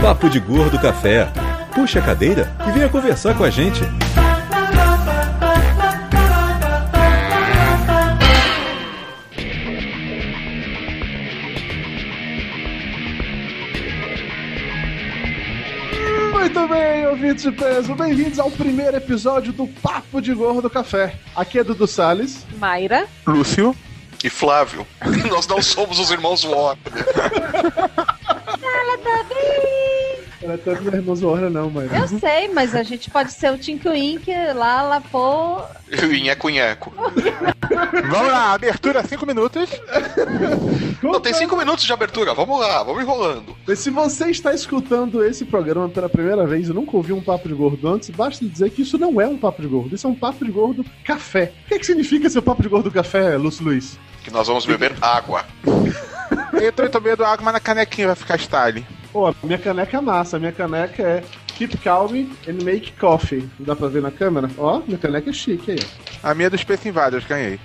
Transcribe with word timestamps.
Papo 0.00 0.30
de 0.30 0.38
Gordo 0.38 0.78
Café. 0.78 1.28
Puxa 1.74 1.98
a 1.98 2.02
cadeira 2.02 2.54
e 2.68 2.70
venha 2.70 2.88
conversar 2.88 3.36
com 3.36 3.42
a 3.42 3.50
gente. 3.50 3.80
Muito 16.32 16.68
bem, 16.68 17.06
ouvintes 17.08 17.42
de 17.42 17.52
peso, 17.52 17.94
bem-vindos 17.96 18.38
ao 18.38 18.50
primeiro 18.52 18.96
episódio 18.96 19.52
do 19.52 19.66
Papo 19.66 20.22
de 20.22 20.32
Gordo 20.32 20.70
Café. 20.70 21.14
Aqui 21.34 21.58
é 21.58 21.64
Dudu 21.64 21.88
Salles. 21.88 22.46
Mayra. 22.56 23.06
Lúcio. 23.26 23.74
E 24.22 24.30
Flávio. 24.30 24.86
Nós 25.28 25.46
não 25.48 25.60
somos 25.60 25.98
os 25.98 26.10
irmãos 26.10 26.44
Warner. 26.44 26.78
Ela 30.48 30.54
é 30.54 30.56
tanto 30.56 30.88
irmão 30.88 31.14
Warner, 31.14 31.50
não, 31.50 31.68
mãe. 31.68 31.86
Eu 31.92 32.08
sei, 32.18 32.48
mas 32.48 32.74
a 32.74 32.82
gente 32.82 33.10
pode 33.10 33.32
ser 33.32 33.52
o 33.52 33.58
Tink 33.58 33.86
Wink 33.86 34.32
lá, 34.54 34.80
lá 34.80 34.98
pô. 34.98 35.60
E 35.90 36.02
o 36.02 36.14
Inheco-Inheco. 36.14 36.90
Vamos 38.08 38.32
lá, 38.32 38.54
abertura 38.54 39.06
5 39.06 39.26
minutos. 39.26 39.68
Não, 41.02 41.20
tem 41.20 41.34
5 41.34 41.54
minutos 41.54 41.84
de 41.84 41.92
abertura. 41.92 42.32
Vamos 42.32 42.58
lá, 42.60 42.82
vamos 42.82 43.02
enrolando. 43.02 43.54
Se 43.76 43.90
você 43.90 44.30
está 44.30 44.54
escutando 44.54 45.22
esse 45.22 45.44
programa 45.44 45.86
pela 45.90 46.08
primeira 46.08 46.46
vez 46.46 46.70
e 46.70 46.72
nunca 46.72 46.96
ouviu 46.96 47.14
um 47.14 47.22
Papo 47.22 47.46
de 47.46 47.54
Gordo 47.54 47.86
antes, 47.86 48.08
basta 48.08 48.42
dizer 48.42 48.70
que 48.70 48.80
isso 48.80 48.96
não 48.96 49.20
é 49.20 49.28
um 49.28 49.36
Papo 49.36 49.60
de 49.60 49.68
Gordo, 49.68 49.94
isso 49.94 50.06
é 50.06 50.10
um 50.10 50.14
Papo 50.14 50.46
de 50.46 50.50
Gordo 50.50 50.82
café. 51.04 51.52
O 51.66 51.68
que, 51.68 51.74
é 51.74 51.78
que 51.78 51.84
significa 51.84 52.30
ser 52.30 52.40
Papo 52.40 52.62
de 52.62 52.70
Gordo 52.70 52.90
café, 52.90 53.36
Lúcio 53.36 53.66
Luiz? 53.66 53.98
Que 54.24 54.30
nós 54.30 54.48
vamos 54.48 54.64
beber 54.64 54.94
água. 54.98 55.44
Eu 56.54 56.72
tô 56.72 56.88
tomando 56.88 57.22
água, 57.22 57.44
mas 57.44 57.52
na 57.52 57.60
canequinha 57.60 58.06
vai 58.06 58.16
ficar 58.16 58.38
style. 58.38 58.84
Pô, 59.18 59.34
minha 59.42 59.58
caneca 59.58 59.96
é 59.96 60.00
massa, 60.00 60.38
minha 60.38 60.52
caneca 60.52 61.02
é 61.02 61.24
Keep 61.56 61.78
Calm 61.78 62.12
and 62.48 62.62
Make 62.64 62.92
Coffee. 62.92 63.50
Dá 63.58 63.74
pra 63.74 63.88
ver 63.88 64.00
na 64.00 64.12
câmera? 64.12 64.48
Ó, 64.56 64.80
minha 64.86 64.96
caneca 64.96 65.28
é 65.28 65.32
chique 65.32 65.72
aí. 65.72 65.80
A 66.22 66.32
minha 66.34 66.46
é 66.46 66.50
dos 66.50 66.60
Space 66.60 66.88
Invaders, 66.88 67.26
ganhei. 67.26 67.58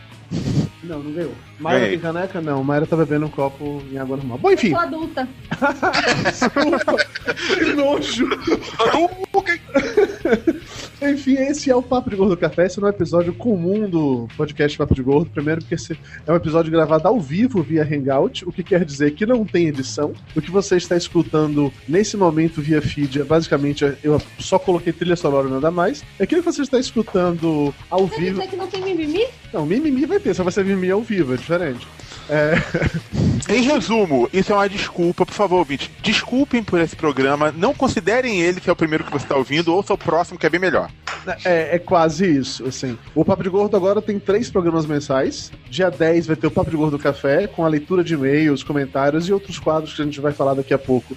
Não, 0.84 1.04
não 1.04 1.12
ganhou. 1.12 1.31
Mayra 1.59 1.80
Ganhei. 1.81 1.92
tem 1.92 2.00
caneca? 2.00 2.42
Não, 2.42 2.64
Mayra 2.64 2.88
tá 2.88 2.96
bebendo 2.96 3.28
um 3.28 3.30
copo 3.30 3.84
em 3.92 4.00
água 4.00 4.18
normal. 4.18 4.40
Bom, 4.40 4.50
enfim. 4.50 4.72
Sou 4.72 4.80
adulta. 4.80 5.30
Desculpa. 6.26 6.96
que 7.54 7.74
nojo. 7.74 8.28
Enfim, 11.02 11.34
esse 11.36 11.70
é 11.70 11.76
o 11.76 11.82
Papo 11.82 12.10
de 12.10 12.16
Gordo 12.16 12.38
Café. 12.38 12.66
Esse 12.66 12.80
não 12.80 12.88
é 12.88 12.92
um 12.92 12.94
episódio 12.94 13.34
comum 13.34 13.90
do 13.90 14.28
podcast 14.38 14.78
Papo 14.78 14.96
de 14.96 15.04
Gordo. 15.04 15.30
Primeiro, 15.30 15.62
porque 15.62 15.76
esse 15.76 15.98
é 16.26 16.32
um 16.32 16.36
episódio 16.36 16.72
gravado 16.72 17.08
ao 17.08 17.20
vivo 17.20 17.62
via 17.62 17.84
Hangout, 17.84 18.48
o 18.48 18.52
que 18.52 18.64
quer 18.64 18.86
dizer 18.86 19.12
que 19.12 19.26
não 19.26 19.46
tem 19.46 19.68
edição. 19.68 20.14
O 20.36 20.42
que 20.42 20.52
você 20.52 20.78
está 20.78 20.96
escutando 20.96 21.72
nesse 21.88 22.16
momento 22.18 22.62
via 22.62 22.82
feed 22.82 23.22
é 23.22 23.24
basicamente 23.24 23.84
eu 24.04 24.22
só 24.40 24.58
coloquei 24.58 24.94
trilha 24.94 25.16
sonora 25.16 25.48
e 25.48 25.52
nada 25.52 25.72
mais. 25.72 26.04
É 26.20 26.24
aquilo 26.24 26.42
que 26.42 26.52
você 26.52 26.62
está 26.62 26.80
escutando 26.80 27.74
ao 27.90 28.08
Você 28.08 28.16
quer 28.16 28.22
vivo. 28.22 28.40
dizer 28.40 28.50
que 28.50 28.56
não 28.56 28.68
tem 28.68 28.82
mimimi? 28.82 29.26
Não, 29.54 29.66
mimimi 29.66 30.06
vai 30.06 30.20
ter, 30.20 30.34
só 30.34 30.44
vai 30.44 30.52
ser 30.52 30.64
mimimi 30.66 30.92
ao 30.92 31.02
vivo, 31.02 31.34
é 31.34 31.38
diferente. 31.38 31.88
É. 32.30 32.54
Em 33.54 33.62
resumo, 33.62 34.30
isso 34.32 34.52
é 34.52 34.56
uma 34.56 34.70
desculpa, 34.70 35.26
por 35.26 35.34
favor, 35.34 35.58
ouvinte. 35.58 35.92
Desculpem 36.02 36.64
por 36.64 36.80
esse 36.80 36.96
programa, 36.96 37.54
não 37.56 37.74
considerem 37.74 38.42
ele 38.42 38.62
que 38.62 38.70
é 38.70 38.74
o 38.74 38.76
primeiro 38.76 39.04
que 39.04 39.12
você 39.12 39.26
está 39.26 39.36
ouvindo, 39.36 39.74
ouça 39.74 39.94
o 39.94 39.98
próximo 39.98 40.40
que 40.40 40.46
é 40.46 40.50
bem 40.50 40.60
melhor. 40.60 40.90
É, 41.46 41.76
é 41.76 41.80
quase 41.80 42.26
isso, 42.38 42.66
assim. 42.66 42.98
O 43.16 43.24
Papo 43.24 43.44
de 43.44 43.50
Gordo 43.50 43.76
agora 43.78 44.02
tem 44.02 44.20
três 44.20 44.50
programas 44.50 44.86
mensais. 44.86 45.52
Dia 45.70 45.90
10 45.90 46.28
vai 46.28 46.36
ter 46.36 46.48
o 46.48 46.52
Papo 46.52 46.70
de 46.70 46.78
Gordo 46.78 47.00
Café, 47.00 47.48
com 47.48 47.64
a 47.66 47.68
leitura 47.68 48.04
de 48.04 48.14
e-mails, 48.14 48.64
comentários 48.64 49.28
e 49.28 49.34
outros 49.34 49.58
quadros 49.60 49.94
que 49.94 50.02
a 50.02 50.06
gente 50.06 50.20
vai 50.20 50.32
falar 50.32 50.54
daqui 50.54 50.74
a 50.74 50.78
pouco, 50.78 51.16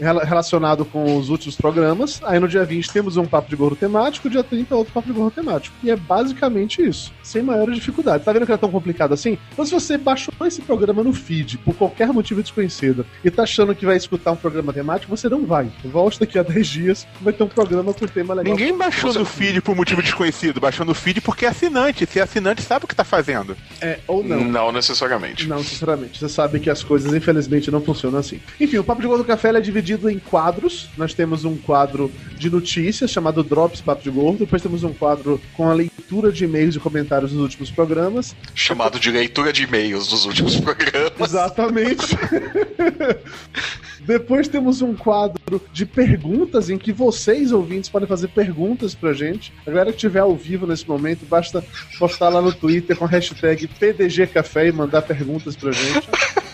rela- 0.00 0.24
relacionado 0.24 0.84
com 0.84 1.16
os 1.16 1.28
últimos 1.30 1.56
programas. 1.56 2.20
Aí 2.24 2.38
no 2.40 2.48
dia 2.48 2.64
20 2.64 2.90
temos 2.92 3.16
um 3.16 3.24
Papo 3.24 3.48
de 3.48 3.56
Gordo 3.56 3.76
temático, 3.76 4.28
dia 4.30 4.42
30 4.42 4.74
outro 4.74 4.92
Papo 4.92 5.06
de 5.06 5.12
Gordo 5.12 5.32
temático. 5.34 5.74
E 5.82 5.90
é 5.90 5.96
basicamente 5.96 6.82
isso, 6.82 7.12
sem 7.22 7.42
maiores 7.42 7.74
dificuldades. 7.76 8.24
Tá 8.24 8.32
vendo 8.32 8.46
que 8.46 8.52
é 8.52 8.56
tão 8.56 8.70
complicado 8.70 9.12
assim? 9.14 9.38
Então 9.52 9.64
se 9.64 9.72
você 9.72 9.96
baixou 9.96 10.34
esse 10.46 10.62
programa 10.62 11.02
no 11.02 11.12
feed, 11.12 11.58
por 11.58 11.74
qualquer 11.74 12.08
motivo 12.12 12.42
desconhecido, 12.42 13.06
e 13.24 13.30
tá 13.30 13.42
achando 13.44 13.74
que 13.74 13.86
vai 13.86 13.96
escutar 13.96 14.32
um 14.32 14.36
programa 14.36 14.72
temático, 14.72 15.14
você 15.16 15.28
não 15.28 15.46
vai. 15.46 15.70
Volte 15.84 16.20
daqui 16.20 16.38
a 16.38 16.42
10 16.42 16.66
dias, 16.66 17.06
vai 17.20 17.32
ter 17.32 17.42
um 17.44 17.48
programa 17.48 17.92
com 17.92 18.06
tema 18.06 18.34
legal. 18.34 18.52
Ninguém 18.56 18.76
baixou 18.76 19.12
no 19.12 19.24
feed 19.24 19.43
por 19.60 19.74
motivo 19.74 20.02
desconhecido, 20.02 20.60
baixou 20.60 20.84
no 20.86 20.94
feed 20.94 21.20
porque 21.20 21.46
é 21.46 21.48
assinante. 21.48 22.06
Se 22.06 22.18
é 22.18 22.22
assinante, 22.22 22.62
sabe 22.62 22.84
o 22.84 22.88
que 22.88 22.94
tá 22.94 23.04
fazendo. 23.04 23.56
É, 23.80 23.98
ou 24.06 24.22
não. 24.22 24.44
Não 24.44 24.72
necessariamente. 24.72 25.46
Não, 25.46 25.62
sinceramente. 25.62 26.18
Você 26.18 26.28
sabe 26.28 26.60
que 26.60 26.70
as 26.70 26.82
coisas, 26.82 27.12
infelizmente, 27.12 27.70
não 27.70 27.80
funcionam 27.80 28.18
assim. 28.18 28.40
Enfim, 28.60 28.78
o 28.78 28.84
Papo 28.84 29.00
de 29.00 29.06
Gordo 29.06 29.24
Café 29.24 29.48
ele 29.48 29.58
é 29.58 29.60
dividido 29.60 30.08
em 30.08 30.18
quadros. 30.18 30.88
Nós 30.96 31.14
temos 31.14 31.44
um 31.44 31.56
quadro 31.56 32.10
de 32.36 32.50
notícias 32.50 33.10
chamado 33.10 33.42
Drops 33.42 33.80
Papo 33.80 34.02
de 34.02 34.10
Gordo. 34.10 34.38
Depois 34.38 34.62
temos 34.62 34.84
um 34.84 34.92
quadro 34.92 35.40
com 35.54 35.68
a 35.68 35.74
leitura 35.74 36.30
de 36.32 36.44
e-mails 36.44 36.76
e 36.76 36.80
comentários 36.80 37.32
dos 37.32 37.40
últimos 37.40 37.70
programas. 37.70 38.34
Chamado 38.54 38.98
de 38.98 39.10
leitura 39.10 39.52
de 39.52 39.64
e-mails 39.64 40.08
dos 40.08 40.24
últimos 40.26 40.56
programas. 40.56 41.12
Exatamente. 41.20 42.16
Depois 44.04 44.48
temos 44.48 44.82
um 44.82 44.94
quadro 44.94 45.60
de 45.72 45.86
perguntas 45.86 46.68
em 46.68 46.76
que 46.76 46.92
vocês, 46.92 47.52
ouvintes, 47.52 47.88
podem 47.88 48.06
fazer 48.06 48.28
perguntas 48.28 48.94
pra 48.94 49.12
gente. 49.12 49.52
A 49.66 49.70
galera 49.70 49.90
que 49.90 49.96
estiver 49.96 50.20
ao 50.20 50.36
vivo 50.36 50.66
nesse 50.66 50.86
momento, 50.86 51.24
basta 51.24 51.64
postar 51.98 52.28
lá 52.28 52.42
no 52.42 52.52
Twitter 52.52 52.96
com 52.96 53.06
a 53.06 53.08
hashtag 53.08 53.66
PDGCafé 53.66 54.68
e 54.68 54.72
mandar 54.72 55.02
perguntas 55.02 55.56
pra 55.56 55.72
gente. 55.72 56.08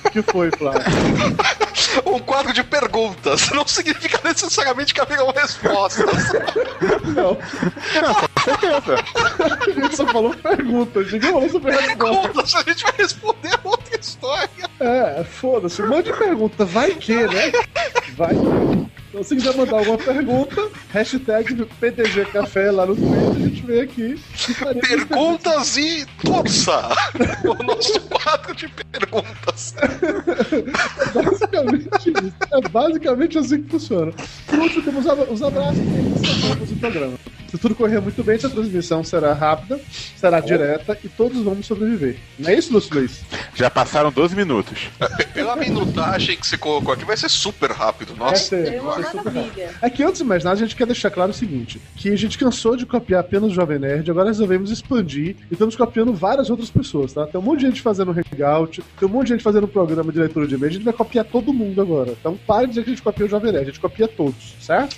O 0.05 0.11
que 0.11 0.23
foi, 0.23 0.51
Flávio? 0.51 0.81
Um 2.07 2.21
quadro 2.21 2.53
de 2.53 2.63
perguntas. 2.63 3.51
Não 3.51 3.67
significa 3.67 4.21
necessariamente 4.25 4.95
que 4.95 5.01
haverão 5.01 5.33
respostas. 5.33 6.07
Não, 7.17 7.35
Com 7.35 8.41
certeza. 8.45 8.95
a 9.67 9.71
gente 9.71 9.97
só 9.97 10.07
falou 10.07 10.35
perguntas. 10.35 11.11
Resposta. 11.11 11.61
Perguntas, 11.61 12.55
a 12.55 12.63
gente 12.63 12.83
vai 12.85 12.93
responder 12.97 13.59
outra 13.65 13.80
história. 14.01 14.49
É, 14.79 15.25
foda-se. 15.25 15.83
Mande 15.83 16.13
pergunta. 16.13 16.65
Vai 16.65 16.95
que, 16.95 17.15
né? 17.15 17.53
Vai 18.17 18.35
que. 18.35 18.91
Então, 19.11 19.25
se 19.25 19.35
quiser 19.35 19.57
mandar 19.57 19.79
alguma 19.79 19.99
pergunta, 19.99 20.71
hashtag 20.91 21.65
PDGCafé 21.81 22.71
lá 22.71 22.87
no 22.87 22.95
Twitter, 22.95 23.29
a 23.29 23.39
gente 23.41 23.67
vem 23.67 23.81
aqui. 23.81 24.21
Perguntas 24.81 25.77
e 25.77 26.07
torça. 26.25 26.89
O 27.45 27.63
nosso 27.65 28.01
quadro 28.03 28.55
de 28.55 28.69
perguntas. 28.69 28.90
Basicamente 31.15 32.11
isso. 32.11 32.33
É 32.53 32.69
basicamente 32.69 33.39
assim 33.39 33.63
que 33.63 33.71
funciona. 33.71 34.13
Por 34.47 34.59
último, 34.59 34.83
temos 34.83 35.07
os 35.31 35.43
abraços 35.43 35.79
e 35.79 35.83
encerramos 35.83 36.71
o 36.73 36.77
programa. 36.77 37.15
Se 37.49 37.59
tudo 37.59 37.75
correr 37.75 38.01
muito 38.01 38.23
bem, 38.23 38.37
essa 38.37 38.49
transmissão 38.49 39.03
será 39.03 39.33
rápida, 39.33 39.81
será 40.17 40.39
direta 40.39 40.97
e 41.03 41.09
todos 41.09 41.43
vamos 41.43 41.67
sobreviver. 41.67 42.17
Não 42.39 42.49
é 42.49 42.55
isso, 42.55 42.73
Lúcio 42.73 42.95
Luiz? 42.95 43.23
Já 43.57 43.69
passaram 43.69 44.13
12 44.13 44.37
minutos. 44.37 44.89
Pela 45.35 45.57
minutagem 45.57 46.37
que 46.37 46.47
você 46.47 46.57
colocou 46.57 46.95
aqui, 46.95 47.05
vai 47.05 47.17
ser 47.17 47.29
super 47.29 47.73
rápido. 47.73 48.15
Vai 48.15 48.31
Nossa. 48.31 48.45
ser, 48.45 48.75
É 48.75 48.81
uma 48.81 48.93
vai 48.93 49.03
ser 49.03 49.11
super 49.11 49.33
rápido. 49.33 49.35
maravilha. 49.57 49.71
É 49.83 49.91
que 49.91 50.05
antes 50.05 50.19
de 50.19 50.25
mais 50.25 50.45
nada, 50.45 50.55
a 50.55 50.59
gente 50.61 50.77
quer 50.77 50.87
deixar 50.87 51.11
claro 51.11 51.33
o 51.33 51.35
seguinte: 51.35 51.81
que 51.97 52.09
a 52.11 52.17
gente 52.17 52.39
cansou 52.39 52.77
de 52.77 52.87
copiar 52.87 53.21
apenas 53.21 53.51
o 53.51 53.55
Jovem 53.55 53.81
Nerd, 53.81 54.09
agora 54.09 54.29
resolvemos 54.29 54.71
expandir 54.71 55.35
e 55.51 55.55
estamos 55.55 55.75
copiando 55.75 56.15
várias 56.15 56.51
outras 56.51 56.71
pessoas, 56.71 57.13
tá? 57.13 57.27
Tem 57.27 57.41
um 57.41 57.43
monte 57.43 57.61
de 57.61 57.67
gente 57.67 57.83
fazendo 57.83 58.13
hangout, 58.13 58.80
tem 58.99 59.09
um 59.09 59.13
monte 59.13 59.29
de 59.29 59.33
gente 59.35 59.43
fazendo 59.43 59.69
programa 59.69 60.13
de 60.13 60.19
leitura 60.19 60.47
de 60.47 60.55
e-mail, 60.55 60.71
a 60.71 60.73
gente 60.73 60.85
vai 60.85 60.95
copiar 60.95 61.25
todo 61.25 61.53
mundo 61.53 61.81
agora. 61.81 62.13
Então 62.13 62.39
pare 62.47 62.67
de 62.67 62.73
dizer 62.73 62.85
que 62.85 62.91
a 62.91 62.95
gente 62.95 63.03
copia 63.03 63.27
o 63.27 63.29
Jovem 63.29 63.53
Nerd, 63.53 63.65
a 63.65 63.67
gente 63.67 63.81
copia 63.81 64.09
todos, 64.09 64.57
certo? 64.61 64.97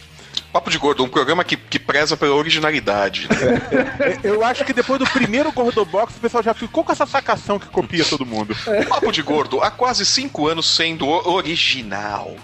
Papo 0.53 0.71
de 0.71 0.77
Gordo, 0.79 1.03
um 1.03 1.09
programa 1.09 1.43
que, 1.45 1.57
que 1.57 1.79
preza 1.79 2.17
pela 2.17 2.35
originalidade. 2.35 3.27
né? 3.31 4.19
Eu 4.23 4.45
acho 4.45 4.65
que 4.65 4.73
depois 4.73 4.99
do 4.99 5.07
primeiro 5.11 5.51
Gordobox, 5.53 6.17
o 6.17 6.21
pessoal 6.21 6.43
já 6.43 6.53
ficou 6.53 6.85
com 6.85 6.93
essa 6.93 7.07
sacação 7.07 7.59
que 7.59 7.67
copia 7.69 8.05
todo 8.05 8.27
mundo. 8.27 8.55
Papo 8.89 9.11
de 9.11 9.23
Gordo, 9.23 9.61
há 9.63 9.71
quase 9.71 10.05
cinco 10.05 10.47
anos 10.47 10.67
sendo 10.75 11.07
o- 11.07 11.33
original. 11.33 12.37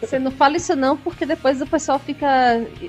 Você 0.00 0.18
não 0.18 0.30
fala 0.30 0.56
isso 0.56 0.74
não, 0.74 0.96
porque 0.96 1.24
depois 1.24 1.60
o 1.60 1.66
pessoal 1.66 1.98
fica 1.98 2.26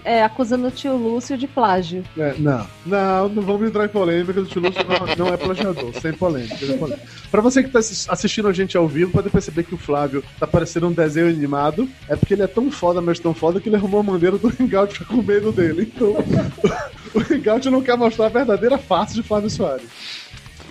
é, 0.04 0.24
acusando 0.24 0.68
o 0.68 0.72
tio 0.72 0.96
Lúcio 0.96 1.38
de 1.38 1.48
plágio. 1.48 2.04
É, 2.18 2.34
não, 2.39 2.68
não, 2.86 3.30
não 3.30 3.44
vamos 3.44 3.68
entrar 3.68 3.86
em 3.86 3.89
polêmica, 3.89 4.39
o 4.42 4.46
Tio 4.46 4.62
Lúcio 4.62 4.81
não, 4.84 5.25
não 5.28 5.34
é 5.34 5.38
plagiador, 5.38 5.92
sem 6.01 6.13
polêmica. 6.13 6.57
Sem 6.57 6.78
polêmica. 6.78 7.07
Pra 7.30 7.42
você 7.42 7.63
que 7.63 7.69
tá 7.69 7.80
assis- 7.80 8.07
assistindo 8.10 8.48
a 8.48 8.54
gente 8.54 8.75
ao 8.78 8.88
vivo, 8.88 9.12
pode 9.12 9.30
perceber 9.30 9.63
que 9.63 9.75
o 9.75 9.78
Flávio 9.78 10.24
tá 10.39 10.48
parecendo 10.48 10.88
um 10.88 10.92
desenho 10.92 11.28
animado, 11.30 11.88
é 12.07 12.16
porque 12.16 12.34
ele 12.34 12.44
é 12.44 12.48
tão 12.48 12.69
foda, 12.72 13.01
mas 13.01 13.19
tão 13.19 13.34
foda, 13.34 13.60
que 13.60 13.69
ele 13.69 13.75
arrumou 13.84 14.00
a 14.00 14.04
maneira 14.04 14.38
do 14.38 14.48
Hangout 14.48 14.94
ficar 14.94 15.06
com 15.06 15.22
medo 15.22 15.52
dele. 15.52 15.92
Então, 15.96 16.12
o 17.14 17.20
Hangout 17.20 17.70
não 17.70 17.82
quer 17.82 17.98
mostrar 17.98 18.26
a 18.28 18.30
verdadeira 18.30 18.78
face 18.78 19.14
de 19.16 19.24
Flávio 19.24 19.50
Soares. 19.50 19.88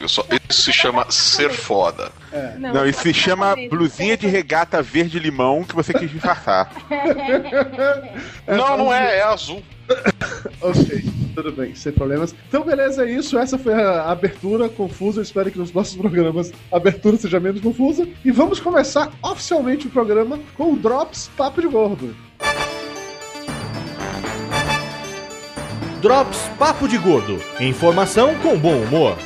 Só- 0.07 0.27
isso 0.51 0.63
se 0.63 0.73
chama 0.73 1.07
ser 1.11 1.51
foda. 1.51 2.11
Não, 2.59 2.87
isso 2.87 3.03
se 3.03 3.15
chama 3.15 3.55
blusinha 3.71 4.17
de 4.17 4.27
regata 4.27 4.83
verde-limão 4.83 5.63
que 5.63 5.75
você 5.75 5.93
quis 5.93 6.11
disfarçar. 6.11 6.73
não, 8.47 8.77
não 8.77 8.93
é, 8.93 9.19
é 9.19 9.23
azul. 9.23 9.63
Ok. 10.61 11.05
Tudo 11.35 11.53
bem, 11.53 11.75
sem 11.75 11.93
problemas. 11.93 12.35
Então, 12.49 12.63
beleza, 12.65 13.05
é 13.05 13.11
isso. 13.11 13.39
Essa 13.39 13.59
foi 13.59 13.73
a 13.75 14.11
abertura 14.11 14.69
confusa. 14.69 15.21
Eu 15.21 15.23
espero 15.23 15.51
que 15.51 15.59
nos 15.59 15.71
próximos 15.71 16.01
programas 16.11 16.53
a 16.71 16.77
abertura 16.77 17.17
seja 17.17 17.39
menos 17.41 17.61
confusa. 17.61 18.07
E 18.25 18.31
vamos 18.31 18.61
começar 18.61 19.11
oficialmente 19.23 19.87
o 19.87 19.91
programa 19.91 20.39
com 20.57 20.73
o 20.73 20.77
Drops 20.77 21.31
Papo 21.37 21.61
de 21.61 21.69
Gordo. 21.69 22.15
Drops 26.03 26.51
Papo 26.59 26.89
de 26.89 26.99
Gordo. 26.99 27.41
Informação 27.61 28.35
com 28.41 28.59
bom 28.59 28.75
humor. 28.75 29.17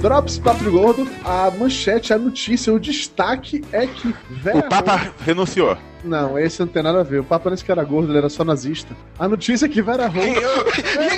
Drops 0.00 0.38
Papo 0.38 0.62
de 0.62 0.70
Gordo, 0.70 1.08
a 1.24 1.50
manchete, 1.50 2.12
a 2.12 2.18
notícia, 2.18 2.72
o 2.72 2.78
destaque 2.78 3.64
é 3.72 3.84
que 3.88 4.14
Vera 4.30 4.58
O 4.58 4.68
Papa 4.68 5.12
renunciou. 5.26 5.76
Não, 6.04 6.38
esse 6.38 6.60
não 6.60 6.68
tem 6.68 6.80
nada 6.80 7.00
a 7.00 7.02
ver. 7.02 7.18
O 7.18 7.24
Papa 7.24 7.50
não 7.50 7.56
que 7.56 7.72
era 7.72 7.82
gordo, 7.82 8.12
ele 8.12 8.18
era 8.18 8.28
só 8.28 8.44
nazista. 8.44 8.96
A 9.18 9.26
notícia 9.26 9.66
é 9.66 9.68
que 9.68 9.82
Vera 9.82 10.06
Holtz. 10.06 10.38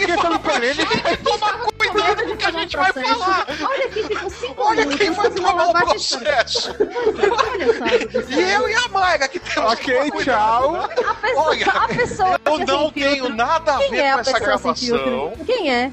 E 0.00 0.03
ele 0.03 0.17
falou 0.17 0.39
pra 0.39 0.56
ele 0.65 0.87
que 0.87 1.17
tomar 1.19 1.72
cuidado 1.93 2.25
com 2.25 2.33
o 2.33 2.37
que 2.37 2.44
a 2.44 2.50
gente 2.50 2.77
vai 2.77 2.93
falar. 2.93 3.47
Olha 3.62 3.85
aqui, 3.87 4.03
ficou 4.03 4.31
cinco 4.31 4.62
Olha 4.62 4.81
minutos 4.87 4.99
quem 4.99 5.11
uma 5.11 5.31
tomar 5.31 5.69
o 5.69 5.73
processo. 5.73 6.77
Olha 6.79 7.73
só. 8.23 8.31
E 8.31 8.53
eu 8.53 8.69
e 8.69 8.75
a 8.75 8.89
Mayra 8.89 9.29
que 9.29 9.39
temos 9.39 9.75
que 9.77 9.93
Ok, 9.94 10.11
tchau. 10.25 10.77
A 10.77 10.89
pessoa, 10.89 11.47
Olha, 11.47 11.67
a 11.67 11.89
pessoa 11.89 12.41
Eu 12.44 12.59
não 12.59 12.67
filtro. 12.67 12.93
tenho 12.93 13.29
nada 13.29 13.75
a 13.75 13.79
ver 13.79 13.97
é 13.99 14.12
com 14.15 14.21
essa 14.21 14.39
gravação. 14.41 15.33
Quem 15.47 15.73
é? 15.73 15.91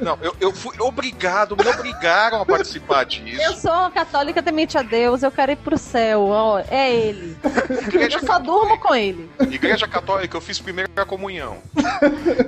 Não, 0.00 0.18
eu, 0.20 0.34
eu 0.40 0.52
fui 0.52 0.74
obrigado, 0.80 1.56
me 1.56 1.68
obrigaram 1.68 2.40
a 2.40 2.46
participar 2.46 3.04
disso. 3.04 3.40
Eu 3.42 3.54
sou 3.54 3.70
uma 3.70 3.90
católica 3.90 4.42
temente 4.42 4.76
a 4.76 4.82
Deus, 4.82 5.22
eu 5.22 5.30
quero 5.30 5.52
ir 5.52 5.56
pro 5.56 5.78
céu. 5.78 6.26
Ó, 6.28 6.58
é 6.68 6.94
ele. 6.94 7.36
Igreja, 7.86 8.18
Eu 8.18 8.26
só 8.26 8.38
durmo 8.38 8.78
com 8.78 8.94
ele. 8.94 9.30
Igreja 9.40 9.86
Católica, 9.86 10.36
eu 10.36 10.40
fiz 10.40 10.58
primeira 10.60 11.04
comunhão. 11.06 11.58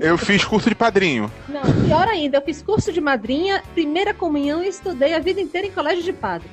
Eu 0.00 0.18
fiz 0.18 0.44
curso 0.44 0.68
de 0.68 0.74
padrinho. 0.74 1.30
Não, 1.48 1.62
pior 1.84 2.08
ainda, 2.08 2.38
eu 2.38 2.42
fiz 2.42 2.62
curso 2.62 2.92
de 2.92 3.00
madrinha, 3.00 3.62
primeira 3.74 4.12
comunhão 4.12 4.62
e 4.62 4.68
estudei 4.68 5.14
a 5.14 5.18
vida 5.18 5.40
inteira 5.40 5.66
em 5.66 5.72
colégio 5.72 6.02
de 6.02 6.12
padre. 6.12 6.48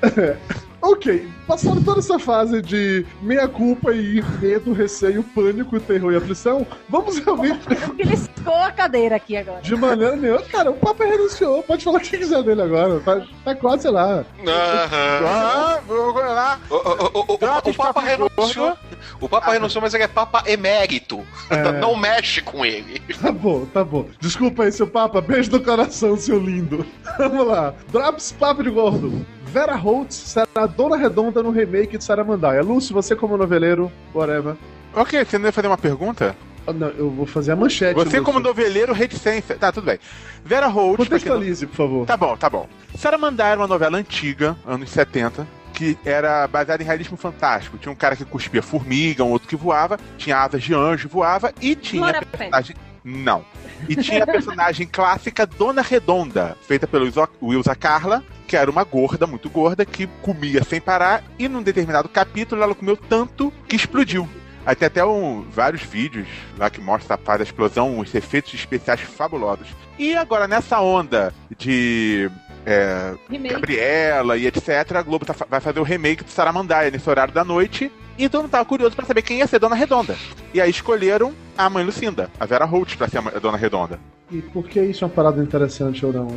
Ok, 0.85 1.29
passando 1.47 1.81
toda 1.81 1.99
essa 1.99 2.19
fase 2.19 2.61
de 2.61 3.05
meia-culpa 3.21 3.93
e 3.93 4.21
medo, 4.41 4.73
receio, 4.73 5.23
pânico, 5.23 5.79
terror 5.79 6.11
e 6.11 6.17
aflição, 6.17 6.67
vamos 6.89 7.17
realmente, 7.19 7.59
Porque 7.63 8.01
ele 8.01 8.13
escou 8.13 8.53
a 8.53 8.69
cadeira 8.69 9.15
aqui 9.15 9.37
agora. 9.37 9.61
de 9.61 9.73
maneira 9.77 10.17
nenhuma. 10.17 10.41
Cara, 10.41 10.71
o 10.71 10.73
Papa 10.73 11.05
renunciou, 11.05 11.63
pode 11.63 11.85
falar 11.85 11.99
o 11.99 12.01
que 12.01 12.17
quiser 12.17 12.43
dele 12.43 12.61
agora. 12.63 12.99
Tá, 12.99 13.25
tá 13.45 13.55
quase, 13.55 13.83
sei 13.83 13.91
lá. 13.91 14.25
Aham. 14.45 15.25
Ah, 15.25 15.79
vou 15.87 16.13
lá. 16.13 16.59
O, 16.69 16.75
o- 16.75 16.77
o- 16.77 17.25
o- 17.31 17.69
o 17.69 17.73
Papa 17.73 18.01
renunciou. 18.01 18.77
O 19.21 19.29
Papa 19.29 19.53
renunciou, 19.53 19.81
mas 19.81 19.93
ele 19.93 20.03
é 20.03 20.07
Papa 20.09 20.43
emérito. 20.45 21.21
É. 21.49 21.71
Não 21.79 21.95
mexe 21.95 22.41
com 22.41 22.65
ele. 22.65 23.01
Tá 23.21 23.31
bom, 23.31 23.65
tá 23.73 23.83
bom. 23.85 24.05
Desculpa 24.19 24.63
aí, 24.63 24.71
seu 24.71 24.87
Papa. 24.87 25.21
Beijo 25.21 25.49
no 25.49 25.61
coração, 25.61 26.17
seu 26.17 26.37
lindo. 26.37 26.85
Vamos 27.17 27.47
lá. 27.47 27.73
Drops 27.89 28.33
Papo 28.33 28.61
de 28.63 28.69
Gordo. 28.69 29.25
Vera 29.53 29.75
Holtz 29.75 30.15
será 30.15 30.47
a 30.55 30.65
Dona 30.65 30.97
Redonda 30.97 31.43
no 31.43 31.51
remake 31.51 31.95
de 31.97 32.03
Saramandaia. 32.03 32.63
Lúcio, 32.63 32.91
você 32.93 33.15
como 33.15 33.37
noveleiro, 33.37 33.91
whatever. 34.13 34.55
Ok, 34.95 35.23
você 35.23 35.37
não 35.37 35.45
ia 35.45 35.51
fazer 35.51 35.67
uma 35.67 35.77
pergunta? 35.77 36.35
Ah, 36.65 36.73
Não, 36.73 36.87
eu 36.89 37.09
vou 37.11 37.27
fazer 37.27 37.51
a 37.51 37.55
manchete. 37.55 37.93
Você 37.93 38.05
Lúcio. 38.17 38.23
como 38.23 38.39
noveleiro, 38.39 38.93
reticência. 38.93 39.55
Tá, 39.55 39.71
tudo 39.71 39.85
bem. 39.85 39.99
Vera 40.43 40.65
Holt. 40.67 40.95
quem 40.97 41.05
não- 41.05 41.05
Contextualize, 41.05 41.67
por 41.67 41.75
favor. 41.75 42.05
Tá 42.07 42.17
bom, 42.17 42.35
tá 42.35 42.49
bom. 42.49 42.67
Saramandá 42.97 43.47
era 43.49 43.59
uma 43.61 43.67
novela 43.67 43.95
antiga, 43.97 44.55
anos 44.65 44.89
70, 44.89 45.47
que 45.71 45.97
era 46.03 46.47
baseada 46.47 46.81
em 46.81 46.85
realismo 46.85 47.15
fantástico. 47.15 47.77
Tinha 47.77 47.91
um 47.91 47.95
cara 47.95 48.15
que 48.15 48.25
cuspia 48.25 48.63
formiga, 48.63 49.23
um 49.23 49.29
outro 49.31 49.47
que 49.47 49.55
voava, 49.55 49.99
tinha 50.17 50.37
asas 50.37 50.63
de 50.63 50.73
anjo, 50.73 51.07
voava, 51.07 51.53
e 51.61 51.75
tinha 51.75 52.01
Glória 52.01 52.19
a 52.19 52.25
Pérez. 52.25 52.49
personagem... 52.49 52.75
Não. 53.05 53.43
E 53.89 53.97
tinha 53.97 54.23
a 54.23 54.25
personagem 54.25 54.87
clássica 54.91 55.45
Dona 55.45 55.81
Redonda, 55.81 56.57
feita 56.65 56.87
pelo 56.87 57.05
Wilza 57.41 57.75
Carla, 57.75 58.23
que 58.47 58.55
era 58.55 58.69
uma 58.69 58.83
gorda, 58.83 59.25
muito 59.25 59.49
gorda, 59.49 59.85
que 59.85 60.07
comia 60.21 60.63
sem 60.63 60.79
parar, 60.79 61.23
e 61.37 61.47
num 61.47 61.63
determinado 61.63 62.09
capítulo 62.09 62.61
ela 62.61 62.75
comeu 62.75 62.97
tanto 62.97 63.51
que 63.67 63.75
explodiu. 63.75 64.27
Aí 64.65 64.75
tem 64.75 64.87
até 64.87 65.03
um, 65.03 65.41
vários 65.41 65.81
vídeos 65.81 66.27
lá 66.57 66.69
que 66.69 66.79
mostra 66.79 67.15
a 67.15 67.17
parte 67.17 67.39
da 67.39 67.43
explosão, 67.43 67.99
os 67.99 68.15
efeitos 68.15 68.53
especiais 68.53 69.01
fabulosos. 69.01 69.67
E 69.99 70.15
agora, 70.15 70.47
nessa 70.47 70.79
onda 70.79 71.33
de 71.57 72.31
é. 72.65 73.13
Gabriela 73.49 74.37
e 74.37 74.47
etc., 74.47 74.95
a 74.95 75.01
Globo 75.01 75.25
tá 75.25 75.35
vai 75.49 75.59
fazer 75.59 75.79
o 75.79 75.83
remake 75.83 76.23
do 76.23 76.29
Saramandaia 76.29 76.91
nesse 76.91 77.09
horário 77.09 77.33
da 77.33 77.43
noite. 77.43 77.91
E 78.17 78.29
todo 78.29 78.43
mundo 78.43 78.51
tava 78.51 78.65
curioso 78.65 78.95
pra 78.95 79.05
saber 79.05 79.23
quem 79.23 79.39
ia 79.39 79.47
ser 79.47 79.57
Dona 79.59 79.75
Redonda. 79.75 80.15
E 80.53 80.61
aí 80.61 80.69
escolheram 80.69 81.33
a 81.57 81.67
mãe 81.69 81.83
Lucinda, 81.83 82.29
a 82.39 82.45
Vera 82.45 82.63
Holt, 82.65 82.95
pra 82.95 83.07
ser 83.07 83.17
a 83.17 83.21
mãe- 83.23 83.33
a 83.35 83.39
Dona 83.39 83.57
Redonda. 83.57 83.99
E 84.31 84.39
por 84.41 84.67
que 84.67 84.79
isso 84.81 85.03
é 85.03 85.07
uma 85.07 85.13
parada 85.13 85.41
interessante 85.41 86.05
ou 86.05 86.13
não? 86.13 86.27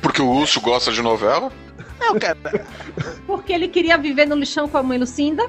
Porque 0.00 0.20
o 0.22 0.32
Lúcio 0.32 0.60
gosta 0.62 0.90
de 0.92 1.02
novela. 1.02 1.50
Não, 2.00 2.18
cara. 2.18 2.36
Porque 3.26 3.52
ele 3.52 3.68
queria 3.68 3.96
viver 3.98 4.26
no 4.26 4.36
lixão 4.36 4.68
com 4.68 4.78
a 4.78 4.82
mãe 4.82 4.98
Lucinda. 4.98 5.42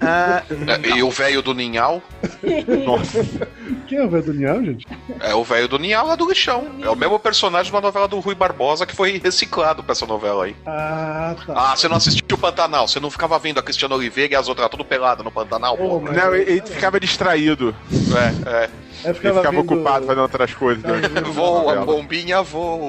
ah, 0.00 0.42
É, 0.84 0.96
E 0.96 1.02
o 1.02 1.10
velho 1.10 1.40
do 1.42 1.54
Ninhal. 1.54 2.02
nossa. 2.84 3.24
Quem 3.86 3.98
é 3.98 4.04
o 4.04 4.08
velho 4.10 4.24
do 4.24 4.34
Nial, 4.34 4.64
gente? 4.64 4.86
É 5.20 5.34
o 5.34 5.44
velho 5.44 5.68
do 5.68 5.78
Ninhal 5.78 6.06
lá 6.06 6.16
do 6.16 6.28
lixão. 6.28 6.66
É 6.82 6.90
o 6.90 6.96
mesmo 6.96 7.18
personagem 7.20 7.70
de 7.70 7.74
uma 7.76 7.80
novela 7.80 8.08
do 8.08 8.18
Rui 8.18 8.34
Barbosa 8.34 8.84
que 8.84 8.94
foi 8.96 9.18
reciclado 9.18 9.82
pra 9.82 9.92
essa 9.92 10.04
novela 10.06 10.44
aí. 10.44 10.56
Ah, 10.66 11.34
tá. 11.46 11.52
Ah, 11.56 11.76
você 11.76 11.88
não 11.88 11.96
assistiu 11.96 12.24
o 12.32 12.38
Pantanal? 12.38 12.88
Você 12.88 12.98
não 12.98 13.10
ficava 13.10 13.38
vendo 13.38 13.58
a 13.58 13.62
Cristiana 13.62 13.94
Oliveira 13.94 14.32
e 14.34 14.36
as 14.36 14.48
outras 14.48 14.68
tudo 14.68 14.84
pelada 14.84 15.22
no 15.22 15.30
Pantanal? 15.30 15.76
Oh, 15.80 16.00
mas- 16.00 16.16
Não, 16.16 16.34
ele 16.34 16.50
ele 16.56 16.62
ficava 16.62 16.98
distraído. 16.98 17.74
É, 17.92 18.50
é. 18.64 18.70
É, 19.04 19.10
Ele 19.10 19.14
ficava 19.14 19.42
vendo- 19.50 19.60
ocupado 19.60 20.06
fazendo 20.06 20.22
outras 20.22 20.54
coisas. 20.54 20.82
a 20.84 21.20
Voa, 21.30 21.84
bombinha 21.84 22.42
voa. 22.42 22.88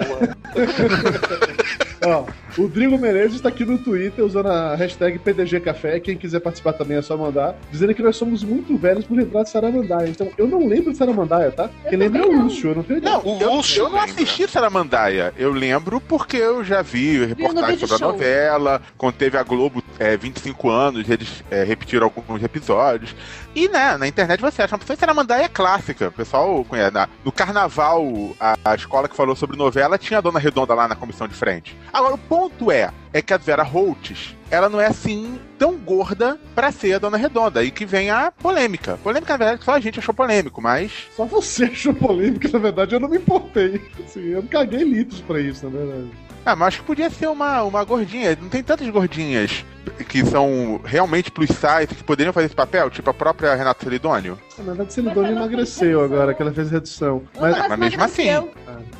Ó, 2.08 2.26
o 2.58 2.68
Drigo 2.70 2.98
Menezes 2.98 3.36
está 3.36 3.50
aqui 3.50 3.66
no 3.66 3.78
Twitter 3.78 4.24
usando 4.24 4.48
a 4.48 4.76
hashtag 4.76 5.20
PDG 5.20 5.60
Café. 5.60 6.00
Quem 6.00 6.18
quiser 6.18 6.40
participar 6.40 6.74
também 6.74 6.98
é 6.98 7.02
só 7.02 7.18
mandar. 7.18 7.56
Dizendo 7.70 7.94
que 7.94 8.02
nós 8.02 8.16
somos 8.16 8.44
muito 8.44 8.78
velhos 8.78 9.06
por 9.06 9.18
lembrar 9.18 9.44
de 9.44 9.50
Saramandaia. 9.50 10.08
Então, 10.08 10.30
eu 10.38 10.48
não 10.48 10.66
lembro 10.68 10.92
de 10.92 10.98
Saramandaia, 10.98 11.52
tá? 11.52 11.70
Quem 11.90 11.98
lembra 11.98 12.22
é 12.22 12.26
o 12.26 12.44
Lúcio, 12.44 12.70
eu 12.70 12.76
não 12.76 12.84
tenho 12.84 13.00
ideia. 13.00 13.16
Não, 13.16 13.26
O 13.26 13.42
eu, 13.42 13.56
Lúcio 13.56 13.84
eu 13.84 13.90
não 13.90 14.00
assisti 14.00 14.48
Saramandaia. 14.48 15.34
Eu 15.38 15.52
lembro 15.52 16.00
porque 16.00 16.38
eu 16.38 16.64
já 16.64 16.82
vi 16.82 17.26
reportagens 17.26 17.82
vídeo 17.82 17.88
sobre 17.88 18.04
a 18.06 18.08
novela. 18.08 18.82
Quando 18.98 19.16
teve 19.16 19.38
a 19.38 19.44
Globo 19.44 19.84
é, 20.00 20.16
25 20.16 20.70
anos, 20.70 21.10
eles 21.10 21.44
é, 21.52 21.64
repetiram 21.64 22.06
alguns 22.06 22.42
episódios. 22.42 23.14
E 23.58 23.68
né, 23.70 23.98
na 23.98 24.08
internet 24.08 24.40
você 24.40 24.62
acha 24.62 24.76
uma 24.76 24.78
pessoa 24.78 24.96
Saramandaia 24.96 25.46
é 25.46 25.48
clássica. 25.48 26.10
O 26.10 26.12
pessoal 26.12 26.64
conhece. 26.64 26.92
Na- 26.94 27.10
no 27.26 27.32
carnaval, 27.32 28.06
a, 28.40 28.56
a 28.64 28.76
escola 28.76 29.10
que 29.10 29.16
falou 29.16 29.36
sobre 29.36 29.58
novela 29.58 29.98
tinha 29.98 30.20
a 30.20 30.22
Dona 30.22 30.38
Redonda 30.38 30.76
lá 30.76 30.88
na 30.88 30.96
comissão 30.96 31.28
de 31.28 31.34
frente. 31.34 31.76
Agora, 31.92 32.14
o 32.14 32.20
ponto 32.20 32.70
é, 32.72 32.92
é 33.12 33.20
que 33.20 33.34
a 33.34 33.38
Vera 33.38 33.64
Holtz, 33.64 34.36
ela 34.52 34.70
não 34.70 34.80
é 34.80 34.86
assim 34.86 35.40
tão 35.58 35.76
gorda 35.76 36.40
pra 36.54 36.72
ser 36.72 36.94
a 36.94 37.00
Dona 37.00 37.18
Redonda. 37.18 37.62
Aí 37.62 37.72
que 37.72 37.84
vem 37.84 38.12
a 38.12 38.30
polêmica. 38.32 39.00
Polêmica, 39.04 39.34
na 39.34 39.38
verdade, 39.38 39.66
só 39.66 39.72
a 39.74 39.80
gente 39.80 39.98
achou 39.98 40.14
polêmico, 40.14 40.62
mas 40.62 40.92
Só 41.16 41.26
você 41.26 41.64
achou 41.66 41.96
polêmica, 41.96 42.48
na 42.50 42.60
verdade, 42.60 42.94
eu 42.94 43.00
não 43.00 43.10
me 43.10 43.18
importei. 43.18 43.82
Assim, 44.06 44.24
eu 44.34 44.44
caguei 44.44 44.84
litros 44.84 45.22
pra 45.22 45.42
isso, 45.42 45.68
na 45.68 45.72
verdade. 45.80 46.12
Ah, 46.46 46.56
mas 46.56 46.68
acho 46.68 46.82
que 46.82 46.86
podia 46.86 47.10
ser 47.10 47.28
uma, 47.28 47.64
uma 47.64 47.84
gordinha. 47.84 48.38
Não 48.40 48.50
tem 48.50 48.62
tantas 48.62 48.88
gordinhas 48.88 49.66
que 50.08 50.26
são 50.26 50.80
realmente 50.84 51.32
plus 51.32 51.50
size 51.50 51.88
que 51.96 52.04
poderiam 52.04 52.34
fazer 52.34 52.48
esse 52.48 52.56
papel, 52.56 52.90
tipo 52.90 53.10
a 53.10 53.14
própria 53.14 53.54
Renata 53.56 53.84
Celidônio. 53.84 54.38
Na 54.58 54.64
verdade, 54.64 54.94
Celidônia 54.94 55.32
emagreceu 55.32 56.04
agora, 56.04 56.34
que 56.34 56.42
ela 56.42 56.52
fez 56.52 56.72
redução. 56.72 57.24
Mas 57.40 57.56
mas 57.70 57.80
mesmo 57.80 58.04
assim. 58.04 58.28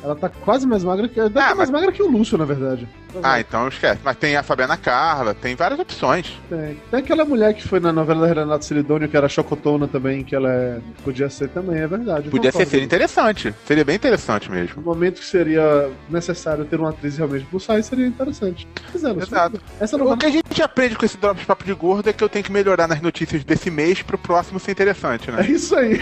ela 0.02 0.14
tá 0.14 0.28
quase 0.28 0.66
mais 0.66 0.84
magra 0.84 1.08
que. 1.08 1.18
Ela 1.18 1.30
tá 1.30 1.40
Ah, 1.40 1.46
mais 1.54 1.58
mas- 1.58 1.70
magra 1.70 1.90
que 1.92 2.02
o 2.02 2.08
Lúcio, 2.10 2.38
na 2.38 2.44
verdade. 2.44 2.88
Ah, 3.22 3.40
então 3.40 3.66
esquece. 3.68 4.00
Mas 4.04 4.16
tem 4.18 4.36
a 4.36 4.42
Fabiana 4.42 4.76
Carla, 4.76 5.34
tem 5.34 5.56
várias 5.56 5.80
opções. 5.80 6.38
Tem. 6.48 6.78
Tem 6.90 7.00
aquela 7.00 7.24
mulher 7.24 7.54
que 7.54 7.66
foi 7.66 7.80
na 7.80 7.90
novela 7.92 8.20
da 8.28 8.34
Renata 8.34 8.62
Celidônio, 8.62 9.08
que 9.08 9.16
era 9.16 9.28
chocotona 9.28 9.88
também, 9.88 10.22
que 10.22 10.36
ela 10.36 10.48
é... 10.52 10.78
podia 11.02 11.28
ser 11.30 11.48
também, 11.48 11.78
é 11.80 11.86
verdade. 11.86 12.28
Podia 12.28 12.52
ser, 12.52 12.66
seria 12.66 12.84
interessante. 12.84 13.52
Seria 13.66 13.84
bem 13.84 13.96
interessante 13.96 14.48
No 14.50 14.54
mesmo. 14.54 14.82
momento 14.82 15.20
que 15.20 15.26
seria 15.26 15.90
necessário 16.08 16.64
ter 16.66 16.78
uma 16.78 16.90
atriz 16.90 17.16
realmente 17.16 17.46
plus 17.46 17.64
size, 17.64 17.82
seria 17.84 18.06
interessante. 18.06 18.68
Pois 18.92 19.02
é, 19.02 19.10
Exato. 19.10 19.60
Essa 19.80 19.96
O 19.96 20.00
novela... 20.00 20.18
que 20.18 20.26
a 20.26 20.30
gente 20.30 20.44
aprende 20.78 20.94
com 20.94 21.04
esse 21.04 21.16
Drops 21.16 21.44
Papo 21.44 21.64
de 21.64 21.74
Gordo 21.74 22.08
é 22.08 22.12
que 22.12 22.22
eu 22.22 22.28
tenho 22.28 22.44
que 22.44 22.52
melhorar 22.52 22.86
nas 22.86 23.00
notícias 23.00 23.42
desse 23.42 23.68
mês 23.68 24.00
pro 24.00 24.16
próximo 24.16 24.60
ser 24.60 24.70
interessante, 24.70 25.28
É 25.28 25.32
né? 25.32 25.46
isso 25.48 25.74
aí. 25.74 26.00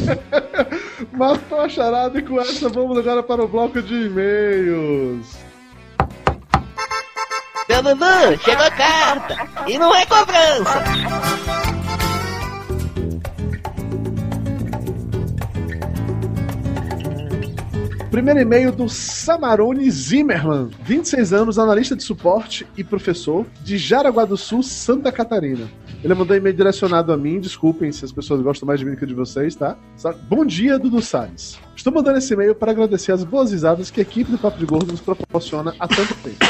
Matou 1.16 1.62
a 1.62 1.68
charada 1.68 2.18
e 2.18 2.22
com 2.22 2.38
essa 2.38 2.68
vamos 2.68 2.98
agora 2.98 3.22
para 3.22 3.42
o 3.42 3.48
bloco 3.48 3.80
de 3.80 3.94
e-mails. 3.94 5.34
Dudu, 7.66 8.38
chegou 8.44 8.66
a 8.66 8.70
carta. 8.70 9.48
E 9.66 9.78
não 9.78 9.96
é 9.96 10.04
cobrança. 10.04 10.84
Primeiro 18.20 18.40
e-mail 18.40 18.70
do 18.70 18.86
Samarone 18.86 19.90
Zimmermann, 19.90 20.68
26 20.82 21.32
anos, 21.32 21.58
analista 21.58 21.96
de 21.96 22.02
suporte 22.02 22.66
e 22.76 22.84
professor 22.84 23.46
de 23.64 23.78
Jaraguá 23.78 24.26
do 24.26 24.36
Sul, 24.36 24.62
Santa 24.62 25.10
Catarina. 25.10 25.66
Ele 26.04 26.12
mandou 26.12 26.36
e-mail 26.36 26.54
direcionado 26.54 27.14
a 27.14 27.16
mim, 27.16 27.40
desculpem 27.40 27.90
se 27.90 28.04
as 28.04 28.12
pessoas 28.12 28.42
gostam 28.42 28.66
mais 28.66 28.78
de 28.78 28.84
mim 28.84 28.94
que 28.94 29.06
de 29.06 29.14
vocês, 29.14 29.54
tá? 29.54 29.74
Bom 30.28 30.44
dia, 30.44 30.78
Dudu 30.78 31.00
Salles. 31.00 31.58
Estou 31.74 31.94
mandando 31.94 32.18
esse 32.18 32.34
e-mail 32.34 32.54
para 32.54 32.72
agradecer 32.72 33.10
as 33.10 33.24
boas 33.24 33.52
risadas 33.52 33.90
que 33.90 34.00
a 34.00 34.02
equipe 34.02 34.30
do 34.30 34.36
Papo 34.36 34.58
de 34.58 34.66
Gordo 34.66 34.92
nos 34.92 35.00
proporciona 35.00 35.74
há 35.80 35.88
tanto 35.88 36.14
tempo. 36.16 36.44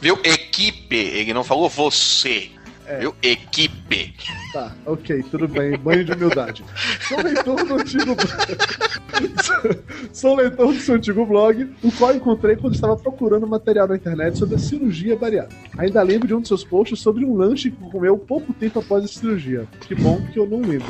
Viu? 0.00 0.18
Equipe. 0.24 0.96
Ele 0.96 1.32
não 1.32 1.44
falou 1.44 1.68
você. 1.68 2.50
É. 2.84 2.98
Viu? 2.98 3.14
Equipe. 3.22 4.12
Tá, 4.56 4.72
ok, 4.86 5.22
tudo 5.30 5.46
bem. 5.46 5.76
Banho 5.76 6.02
de 6.02 6.12
humildade. 6.12 6.64
Sou 7.06 7.20
leitor 7.22 7.62
do 7.62 7.74
antigo 7.74 8.14
blog. 8.14 9.76
Sou 10.14 10.34
leitor 10.34 10.72
do 10.72 10.78
seu 10.80 10.94
antigo 10.94 11.26
blog, 11.26 11.68
o 11.82 11.92
qual 11.92 12.14
encontrei 12.14 12.56
quando 12.56 12.72
estava 12.74 12.96
procurando 12.96 13.46
material 13.46 13.86
na 13.86 13.96
internet 13.96 14.38
sobre 14.38 14.54
a 14.54 14.58
cirurgia 14.58 15.14
bariátrica. 15.14 15.62
Ainda 15.76 16.02
lembro 16.02 16.26
de 16.26 16.34
um 16.34 16.38
dos 16.40 16.48
seus 16.48 16.64
posts 16.64 17.00
sobre 17.00 17.22
um 17.26 17.34
lanche 17.34 17.70
que 17.70 17.90
comeu 17.90 18.16
pouco 18.16 18.54
tempo 18.54 18.78
após 18.78 19.04
a 19.04 19.08
cirurgia. 19.08 19.66
Que 19.82 19.94
bom 19.94 20.22
que 20.32 20.38
eu 20.38 20.46
não 20.46 20.60
lembro. 20.62 20.86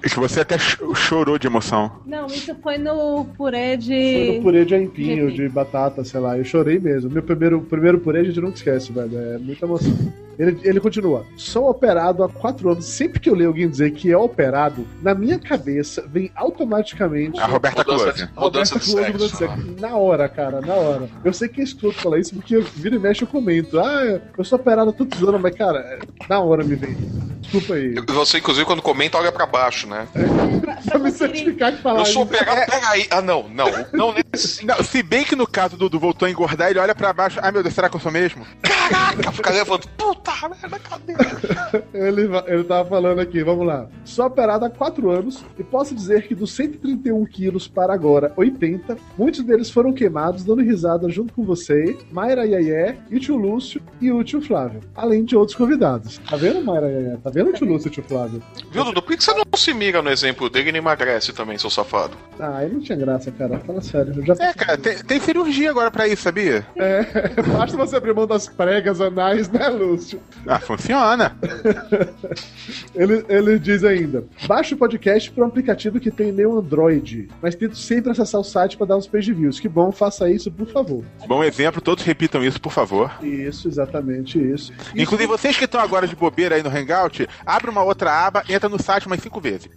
Que 0.00 0.08
você 0.20 0.40
até 0.40 0.56
cho- 0.56 0.94
chorou 0.94 1.38
de 1.38 1.48
emoção. 1.48 1.90
Não, 2.06 2.26
isso 2.26 2.54
foi 2.62 2.78
no 2.78 3.24
purê 3.36 3.70
Foi 3.70 3.76
de. 3.78 4.32
no 4.36 4.42
purê 4.42 4.64
de 4.64 4.74
aipim 4.76 5.16
de 5.16 5.22
ou 5.22 5.30
de 5.32 5.48
batata, 5.48 6.04
sei 6.04 6.20
lá. 6.20 6.38
Eu 6.38 6.44
chorei 6.44 6.78
mesmo. 6.78 7.10
Meu 7.10 7.22
primeiro, 7.22 7.60
primeiro 7.62 7.98
purê 7.98 8.20
a 8.20 8.24
gente 8.24 8.40
nunca 8.40 8.54
esquece, 8.56 8.92
velho. 8.92 9.18
É 9.18 9.38
muita 9.38 9.66
emoção. 9.66 9.96
Ele, 10.38 10.58
ele 10.62 10.80
continua. 10.80 11.26
Sou 11.36 11.68
operado 11.68 12.24
há 12.24 12.28
quatro 12.28 12.59
anos. 12.68 12.84
Sempre 12.84 13.20
que 13.20 13.28
eu 13.30 13.34
leio 13.34 13.48
alguém 13.48 13.68
dizer 13.68 13.90
que 13.92 14.10
é 14.10 14.16
operado, 14.16 14.86
na 15.02 15.14
minha 15.14 15.38
cabeça 15.38 16.04
vem 16.06 16.30
automaticamente. 16.34 17.38
A 17.40 17.46
Roberta 17.46 17.84
Close. 17.84 18.12
de 18.12 18.26
Close, 18.28 19.36
sexo. 19.36 19.76
Na 19.80 19.96
hora, 19.96 20.28
cara, 20.28 20.60
na 20.60 20.74
hora. 20.74 21.08
Eu 21.24 21.32
sei 21.32 21.48
que 21.48 21.60
é 21.60 21.64
escroto 21.64 22.00
falar 22.00 22.18
isso 22.18 22.34
porque 22.34 22.56
eu- 22.56 22.62
vira 22.62 22.96
e 22.96 22.98
mexe 22.98 23.22
eu 23.22 23.28
comento. 23.28 23.78
Ah, 23.80 24.20
eu 24.36 24.44
sou 24.44 24.58
operado 24.58 24.90
há 24.90 24.92
tantos 24.92 25.22
anos, 25.22 25.40
mas, 25.40 25.54
cara, 25.54 25.78
é- 25.80 25.98
na 26.28 26.40
hora 26.40 26.62
me 26.64 26.74
vem. 26.74 26.96
Desculpa 27.40 27.74
aí. 27.74 27.94
Você, 28.08 28.38
inclusive, 28.38 28.64
quando 28.66 28.82
comenta, 28.82 29.18
olha 29.18 29.32
pra 29.32 29.46
baixo, 29.46 29.86
né? 29.88 30.06
Pra 30.88 30.98
me 30.98 31.10
certificar 31.10 31.72
que 31.74 31.82
falar 31.82 32.00
Eu 32.00 32.06
sou 32.06 32.22
operado. 32.22 32.60
Peraí. 32.70 33.06
Ah, 33.10 33.20
não, 33.22 33.48
não. 33.48 33.66
Não 33.92 34.14
nesse. 34.14 34.64
Não, 34.70 34.82
se 34.84 35.02
bem 35.02 35.24
que 35.24 35.34
no 35.34 35.46
caso 35.46 35.76
do 35.76 35.88
Dudu 35.88 35.98
voltou 35.98 36.26
a 36.26 36.30
engordar, 36.30 36.70
ele 36.70 36.78
olha 36.78 36.94
pra 36.94 37.12
baixo. 37.12 37.38
Ai 37.42 37.50
meu 37.50 37.62
Deus, 37.62 37.74
será 37.74 37.88
que 37.88 37.96
eu 37.96 38.00
sou 38.00 38.12
mesmo? 38.12 38.46
Caraca, 38.62 39.32
fica 39.32 39.50
levando. 39.50 39.86
Puta 39.96 40.32
merda, 40.48 40.78
cadê? 40.78 41.14
Ele, 41.92 42.28
ele 42.50 42.64
tava 42.64 42.88
falando 42.88 43.20
aqui, 43.20 43.42
vamos 43.44 43.66
lá. 43.66 43.86
Sou 44.04 44.26
operado 44.26 44.64
há 44.64 44.70
4 44.70 45.08
anos 45.10 45.44
e 45.58 45.62
posso 45.62 45.94
dizer 45.94 46.26
que 46.26 46.34
dos 46.34 46.52
131 46.52 47.24
quilos 47.26 47.68
para 47.68 47.94
agora 47.94 48.32
80, 48.36 48.96
muitos 49.16 49.42
deles 49.42 49.70
foram 49.70 49.92
queimados 49.92 50.44
dando 50.44 50.62
risada 50.62 51.08
junto 51.08 51.32
com 51.32 51.44
você, 51.44 51.96
Mayra 52.10 52.44
Yayé, 52.44 52.96
e 53.10 53.20
tio 53.20 53.36
Lúcio 53.36 53.80
e 54.00 54.10
o 54.10 54.22
tio 54.24 54.40
Flávio, 54.42 54.80
além 54.94 55.24
de 55.24 55.36
outros 55.36 55.56
convidados. 55.56 56.18
Tá 56.28 56.36
vendo, 56.36 56.64
Mayra 56.64 56.88
Yayé? 56.90 57.16
Tá 57.22 57.30
vendo 57.30 57.50
o 57.50 57.52
tio 57.52 57.66
Lúcio 57.66 57.88
e 57.88 57.90
o 57.90 57.92
tio 57.92 58.04
Flávio? 58.04 58.42
Viu, 58.70 58.84
Dudu? 58.84 59.02
Por 59.02 59.16
que 59.16 59.22
você 59.22 59.32
não 59.32 59.44
se 59.56 59.72
mira 59.72 60.02
no 60.02 60.10
exemplo 60.10 60.50
dele 60.50 60.70
e 60.70 60.76
emagrece 60.78 61.32
também, 61.32 61.56
seu 61.58 61.70
safado? 61.70 62.16
Ah, 62.38 62.58
aí 62.58 62.72
não 62.72 62.80
tinha 62.80 62.96
graça, 62.98 63.30
cara. 63.30 63.58
Fala 63.60 63.80
sério. 63.80 64.12
Eu 64.16 64.24
já 64.26 64.34
É, 64.40 64.52
cara, 64.52 64.76
tem, 64.78 64.96
tem 64.98 65.20
cirurgia 65.20 65.70
agora 65.70 65.90
pra 65.90 66.08
isso, 66.08 66.22
sabia? 66.22 66.66
É, 66.76 67.04
basta 67.52 67.76
você 67.76 67.96
abrir 67.96 68.14
mão 68.14 68.26
das 68.26 68.48
pregas 68.48 69.00
anais, 69.00 69.48
né, 69.50 69.68
Lúcio? 69.68 70.20
Ah, 70.46 70.58
funciona. 70.58 71.36
Ele, 72.94 73.24
ele 73.28 73.58
diz 73.58 73.82
ainda: 73.82 74.24
baixe 74.46 74.74
o 74.74 74.76
podcast 74.76 75.30
para 75.30 75.44
um 75.44 75.48
aplicativo 75.48 75.98
que 75.98 76.10
tem 76.10 76.30
meu 76.30 76.56
Android, 76.58 77.28
mas 77.42 77.54
tento 77.54 77.76
sempre 77.76 78.12
acessar 78.12 78.40
o 78.40 78.44
site 78.44 78.76
para 78.76 78.86
dar 78.86 78.96
uns 78.96 79.06
page 79.08 79.32
views. 79.32 79.58
Que 79.58 79.68
bom, 79.68 79.90
faça 79.90 80.30
isso, 80.30 80.50
por 80.52 80.66
favor. 80.68 81.04
Bom 81.26 81.42
exemplo, 81.42 81.80
todos 81.80 82.04
repitam 82.04 82.44
isso, 82.44 82.60
por 82.60 82.70
favor. 82.72 83.10
Isso, 83.22 83.66
exatamente 83.66 84.38
isso. 84.38 84.72
Inclusive, 84.94 85.26
vocês 85.26 85.56
que 85.56 85.64
estão 85.64 85.80
agora 85.80 86.06
de 86.06 86.14
bobeira 86.14 86.54
aí 86.56 86.62
no 86.62 86.68
Hangout, 86.70 87.26
abre 87.44 87.70
uma 87.70 87.82
outra 87.82 88.26
aba, 88.26 88.42
entra 88.48 88.68
no 88.68 88.80
site 88.80 89.06
umas 89.06 89.20
cinco 89.20 89.40
vezes. 89.40 89.68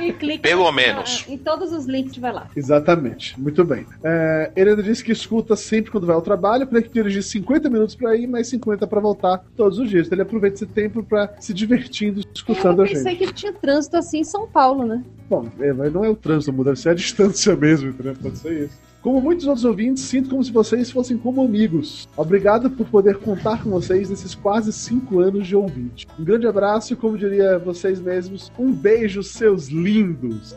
E 0.00 0.12
clica 0.12 0.42
Pelo 0.42 0.64
na- 0.64 0.72
menos. 0.72 1.24
em 1.28 1.38
todos 1.38 1.72
os 1.72 1.86
links 1.86 2.16
vai 2.18 2.32
lá. 2.32 2.48
Exatamente, 2.54 3.38
muito 3.40 3.64
bem. 3.64 3.86
É, 4.04 4.50
ele 4.54 4.70
ainda 4.70 4.82
disse 4.82 5.02
que 5.02 5.12
escuta 5.12 5.56
sempre 5.56 5.90
quando 5.90 6.06
vai 6.06 6.14
ao 6.14 6.22
trabalho, 6.22 6.66
para 6.66 6.80
que 6.82 6.88
dirigir 6.88 7.22
50 7.22 7.68
minutos 7.70 7.94
para 7.94 8.14
ir, 8.16 8.26
mais 8.26 8.48
50 8.48 8.86
para 8.86 9.00
voltar 9.00 9.44
todos 9.56 9.78
os 9.78 9.88
dias. 9.88 10.06
Então 10.06 10.16
ele 10.16 10.22
aproveita 10.22 10.56
esse 10.56 10.66
tempo 10.66 11.02
para 11.02 11.32
se 11.40 11.52
divertindo 11.76 12.20
escutando 12.34 12.78
Eu 12.80 12.84
a 12.84 12.86
gente. 12.86 12.96
pensei 12.96 13.16
que 13.16 13.32
tinha 13.32 13.52
trânsito 13.52 13.96
assim 13.96 14.20
em 14.20 14.24
São 14.24 14.46
Paulo, 14.46 14.86
né? 14.86 15.02
Bom, 15.28 15.48
é, 15.58 15.72
mas 15.72 15.92
não 15.92 16.04
é 16.04 16.08
o 16.08 16.16
trânsito, 16.16 16.52
deve 16.64 16.78
ser 16.78 16.90
a 16.90 16.94
distância 16.94 17.54
mesmo, 17.56 17.90
entendeu? 17.90 18.14
Pode 18.20 18.38
ser 18.38 18.64
isso. 18.64 18.78
Como 19.02 19.20
muitos 19.20 19.46
outros 19.46 19.64
ouvintes, 19.64 20.04
sinto 20.04 20.30
como 20.30 20.44
se 20.44 20.52
vocês 20.52 20.90
fossem 20.90 21.18
como 21.18 21.42
amigos. 21.42 22.08
Obrigado 22.16 22.70
por 22.70 22.86
poder 22.86 23.18
contar 23.18 23.62
com 23.62 23.70
vocês 23.70 24.08
nesses 24.08 24.32
quase 24.32 24.72
cinco 24.72 25.18
anos 25.18 25.46
de 25.46 25.56
ouvinte. 25.56 26.06
Um 26.18 26.24
grande 26.24 26.46
abraço 26.46 26.92
e, 26.92 26.96
como 26.96 27.18
diria 27.18 27.58
vocês 27.58 28.00
mesmos, 28.00 28.52
um 28.56 28.70
beijo, 28.72 29.22
seus 29.22 29.66
lindos. 29.68 30.54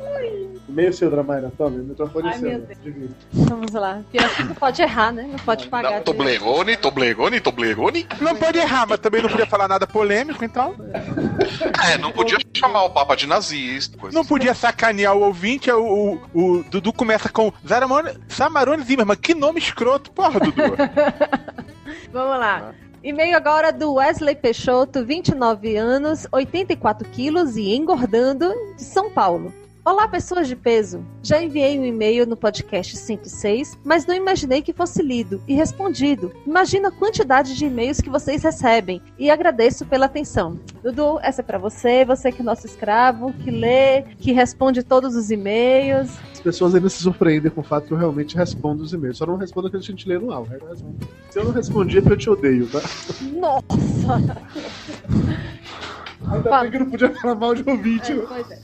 Meio 0.69 0.93
seu, 0.93 1.09
Dramaina, 1.09 1.51
tome, 1.57 1.79
o 1.79 1.83
microfone 1.83 2.27
é 2.27 2.31
Ai, 2.31 2.39
seu. 2.39 2.49
meu 2.49 2.59
Deus. 2.59 3.11
Vamos 3.31 3.71
lá. 3.71 4.01
Pior 4.11 4.29
que 4.35 4.43
não 4.43 4.55
pode 4.55 4.81
errar, 4.81 5.11
né? 5.11 5.27
Não 5.31 5.39
pode 5.39 5.67
pagar. 5.67 6.03
Toblerone, 6.03 6.77
Toblerone, 6.77 7.39
Toblerone. 7.39 8.07
Não 8.19 8.35
pode 8.35 8.59
errar, 8.59 8.85
mas 8.87 8.99
também 8.99 9.21
não 9.21 9.29
podia 9.29 9.45
falar 9.45 9.67
nada 9.67 9.87
polêmico, 9.87 10.43
então. 10.43 10.75
É, 11.89 11.97
não 11.97 12.11
podia 12.11 12.37
chamar 12.53 12.83
o 12.83 12.89
Papa 12.89 13.15
de 13.15 13.25
nazista. 13.27 13.97
Coisa 13.97 14.15
Não 14.15 14.25
podia 14.25 14.53
sacanear 14.53 15.15
o 15.15 15.21
ouvinte. 15.21 15.71
O, 15.71 16.19
o, 16.33 16.57
o 16.57 16.63
Dudu 16.63 16.91
começa 16.91 17.29
com 17.29 17.53
Zaramone, 17.65 18.11
Samarone 18.35 18.83
Zimmerman. 18.83 19.15
Que 19.15 19.33
nome 19.33 19.59
escroto, 19.59 20.11
porra, 20.11 20.41
Dudu. 20.41 20.61
Vamos 22.11 22.39
lá. 22.39 22.73
E-mail 23.01 23.37
agora 23.37 23.71
do 23.71 23.93
Wesley 23.93 24.35
Peixoto, 24.35 25.05
29 25.05 25.77
anos, 25.77 26.27
84 26.31 27.07
quilos 27.09 27.55
e 27.55 27.73
engordando, 27.73 28.51
de 28.75 28.83
São 28.83 29.09
Paulo. 29.09 29.53
Olá, 29.85 30.07
pessoas 30.07 30.47
de 30.47 30.55
peso. 30.55 31.05
Já 31.21 31.39
enviei 31.39 31.79
um 31.79 31.85
e-mail 31.85 32.25
no 32.25 32.35
podcast 32.35 32.97
106, 32.97 33.77
mas 33.83 34.03
não 34.03 34.15
imaginei 34.15 34.63
que 34.63 34.73
fosse 34.73 34.99
lido 35.03 35.39
e 35.47 35.53
respondido. 35.53 36.33
Imagina 36.43 36.87
a 36.87 36.91
quantidade 36.91 37.55
de 37.55 37.65
e-mails 37.65 38.01
que 38.01 38.09
vocês 38.09 38.41
recebem 38.41 38.99
e 39.15 39.29
agradeço 39.29 39.85
pela 39.85 40.07
atenção. 40.07 40.59
Dudu, 40.81 41.19
essa 41.21 41.41
é 41.41 41.43
pra 41.43 41.59
você, 41.59 42.03
você 42.03 42.31
que 42.31 42.41
é 42.41 42.43
nosso 42.43 42.65
escravo, 42.65 43.31
que 43.33 43.51
lê, 43.51 44.01
que 44.17 44.31
responde 44.31 44.81
todos 44.81 45.15
os 45.15 45.29
e-mails. 45.29 46.09
As 46.33 46.39
pessoas 46.39 46.73
ainda 46.73 46.89
se 46.89 47.03
surpreendem 47.03 47.51
com 47.51 47.61
o 47.61 47.63
fato 47.63 47.85
que 47.85 47.93
eu 47.93 47.97
realmente 47.97 48.35
respondo 48.35 48.81
os 48.81 48.91
e-mails. 48.91 49.19
Só 49.19 49.27
não 49.27 49.37
respondo 49.37 49.67
aquilo 49.67 49.83
que 49.83 49.87
a 49.87 49.91
gente 49.91 50.09
lê 50.09 50.17
no 50.17 50.33
ar. 50.33 50.41
o 50.41 50.45
resto 50.45 50.65
eu 50.65 50.69
respondo. 50.71 51.07
Se 51.29 51.37
eu 51.37 51.45
não 51.45 51.51
respondi 51.51 51.97
é 51.99 52.01
porque 52.01 52.13
eu 52.13 52.17
te 52.17 52.29
odeio, 52.31 52.67
tá? 52.71 52.81
Nossa! 53.33 54.41
Ainda 56.27 56.49
Fala. 56.49 56.61
bem 56.63 56.71
que 56.71 56.77
eu 56.77 56.79
não 56.79 56.89
podia 56.89 57.13
falar 57.13 57.35
mal 57.35 57.53
de 57.53 57.69
ouvinte. 57.69 58.13
É, 58.13 58.15
pois 58.15 58.49
é. 58.49 58.59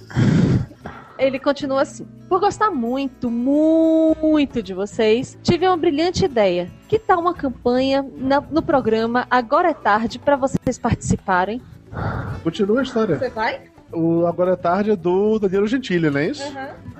Ele 1.17 1.37
continua 1.39 1.81
assim. 1.81 2.05
Por 2.27 2.39
gostar 2.39 2.71
muito, 2.71 3.29
muito 3.29 4.63
de 4.63 4.73
vocês, 4.73 5.37
tive 5.43 5.67
uma 5.67 5.77
brilhante 5.77 6.25
ideia. 6.25 6.69
Que 6.87 6.97
tal 6.97 7.19
uma 7.19 7.33
campanha 7.33 8.05
na- 8.17 8.41
no 8.41 8.61
programa 8.61 9.27
Agora 9.29 9.69
é 9.69 9.73
Tarde 9.73 10.17
para 10.17 10.35
vocês 10.35 10.77
participarem? 10.79 11.61
Continua 12.43 12.79
a 12.79 12.83
história. 12.83 13.17
Você 13.17 13.29
vai? 13.29 13.61
O 13.93 14.25
Agora 14.25 14.53
é 14.53 14.55
Tarde 14.55 14.91
é 14.91 14.95
do 14.95 15.37
Danilo 15.37 15.67
Gentili, 15.67 16.09
não 16.09 16.19
é 16.19 16.27
isso? 16.27 16.43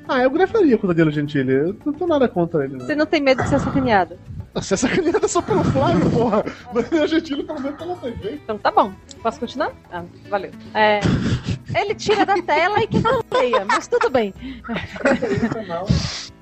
Ah, 0.07 0.19
eu 0.21 0.29
gravaria 0.29 0.77
com 0.77 0.85
o 0.85 0.93
Danilo 0.93 1.11
Gentili. 1.11 1.53
Eu 1.53 1.75
não 1.85 1.93
tenho 1.93 2.09
nada 2.09 2.27
contra 2.27 2.65
ele, 2.65 2.73
né? 2.77 2.85
Você 2.85 2.95
não 2.95 3.05
tem 3.05 3.21
medo 3.21 3.41
de 3.41 3.49
ser 3.49 3.59
sacaneado? 3.59 4.17
Você 4.53 4.73
é 4.73 4.77
sacaneada 4.77 5.25
só 5.29 5.41
pelo 5.41 5.63
Flávio, 5.63 6.09
porra. 6.11 6.43
Danilo 6.73 7.07
Gentili 7.07 7.43
pelo 7.45 7.61
menos 7.61 7.77
pela 7.79 7.95
TV. 7.95 8.33
Então 8.43 8.57
tá 8.57 8.69
bom. 8.69 8.91
Posso 9.23 9.39
continuar? 9.39 9.71
Ah, 9.89 10.03
valeu. 10.29 10.51
É, 10.73 10.99
ele 11.75 11.95
tira 11.95 12.25
da 12.25 12.41
tela 12.41 12.81
e 12.83 12.87
que 12.87 12.99
não 12.99 13.21
leia, 13.31 13.65
mas 13.65 13.87
tudo 13.87 14.09
bem. 14.09 14.33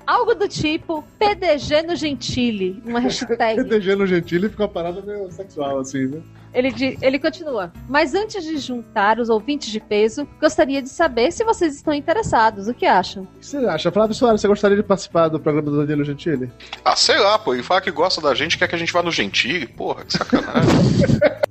Algo 0.06 0.34
do 0.34 0.48
tipo 0.48 1.04
PDG 1.18 1.82
no 1.82 1.94
Gentili, 1.94 2.82
uma 2.84 2.98
hashtag. 3.00 3.62
PDG 3.62 3.94
no 3.94 4.06
Gentili 4.06 4.48
fica 4.48 4.62
uma 4.64 4.68
parada 4.68 5.00
meio 5.02 5.30
sexual, 5.30 5.78
assim, 5.78 6.06
né? 6.06 6.20
Ele, 6.52 6.98
ele 7.00 7.18
continua. 7.20 7.72
Mas 7.88 8.12
antes 8.12 8.42
de 8.42 8.58
juntar 8.58 9.20
os 9.20 9.28
ouvintes 9.28 9.70
de 9.70 9.78
peso, 9.78 10.26
gostaria 10.40 10.82
de 10.82 10.88
saber 10.88 11.30
se 11.30 11.44
vocês 11.44 11.76
estão 11.76 11.94
interessados. 11.94 12.66
O 12.66 12.74
que 12.74 12.86
acham? 12.86 13.22
O 13.22 13.38
que 13.38 13.46
você 13.46 13.58
acha? 13.58 13.92
Flávio 13.92 14.16
Soares, 14.16 14.40
você 14.40 14.48
gostaria 14.48 14.76
de 14.76 14.82
participar 14.82 15.28
do 15.28 15.38
programa 15.38 15.70
do 15.70 15.76
Danilo 15.86 16.04
Gentili? 16.04 16.50
Ah, 16.84 16.96
sei 16.96 17.18
lá, 17.20 17.38
pô. 17.38 17.54
E 17.54 17.62
fala 17.62 17.80
que 17.80 17.92
gosta 17.92 18.20
da 18.20 18.34
gente, 18.34 18.58
quer 18.58 18.66
que 18.66 18.74
a 18.74 18.78
gente 18.78 18.92
vá 18.92 19.00
no 19.00 19.12
Gentili. 19.12 19.68
Porra, 19.68 20.04
que 20.04 20.12
sacanagem. 20.12 20.70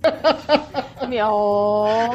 Minha- 1.07 1.29
ó. 1.31 2.09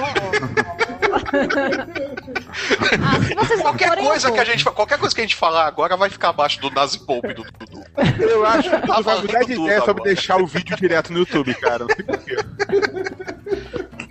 Ah, 3.01 3.63
qualquer 3.63 3.97
coisa 3.99 4.33
que 4.33 4.41
a 4.41 4.45
gente, 4.45 4.65
qualquer 4.65 4.99
coisa 4.99 5.15
que 5.15 5.21
a 5.21 5.25
gente 5.25 5.37
falar 5.37 5.67
agora 5.67 5.97
vai 5.97 6.11
ficar 6.11 6.31
abaixo 6.31 6.61
do 6.61 6.71
Nazi 6.71 6.99
Pope 7.01 7.35
do 7.35 7.45
Dudu. 7.45 7.85
Eu 8.21 8.45
acho 8.45 8.71
que 8.71 8.87
Tá 8.87 8.97
tu 8.97 9.03
vai 9.03 9.21
mudar 9.21 9.45
de 9.45 9.53
ideia 9.53 9.79
sobre 9.81 9.91
agora. 9.91 10.15
deixar 10.15 10.37
o 10.41 10.47
vídeo 10.47 10.77
direto 10.77 11.13
no 11.13 11.21
YouTube, 11.21 11.55
cara. 11.55 11.85
Não 11.85 11.95
sei 11.95 12.05
porquê. 12.05 12.37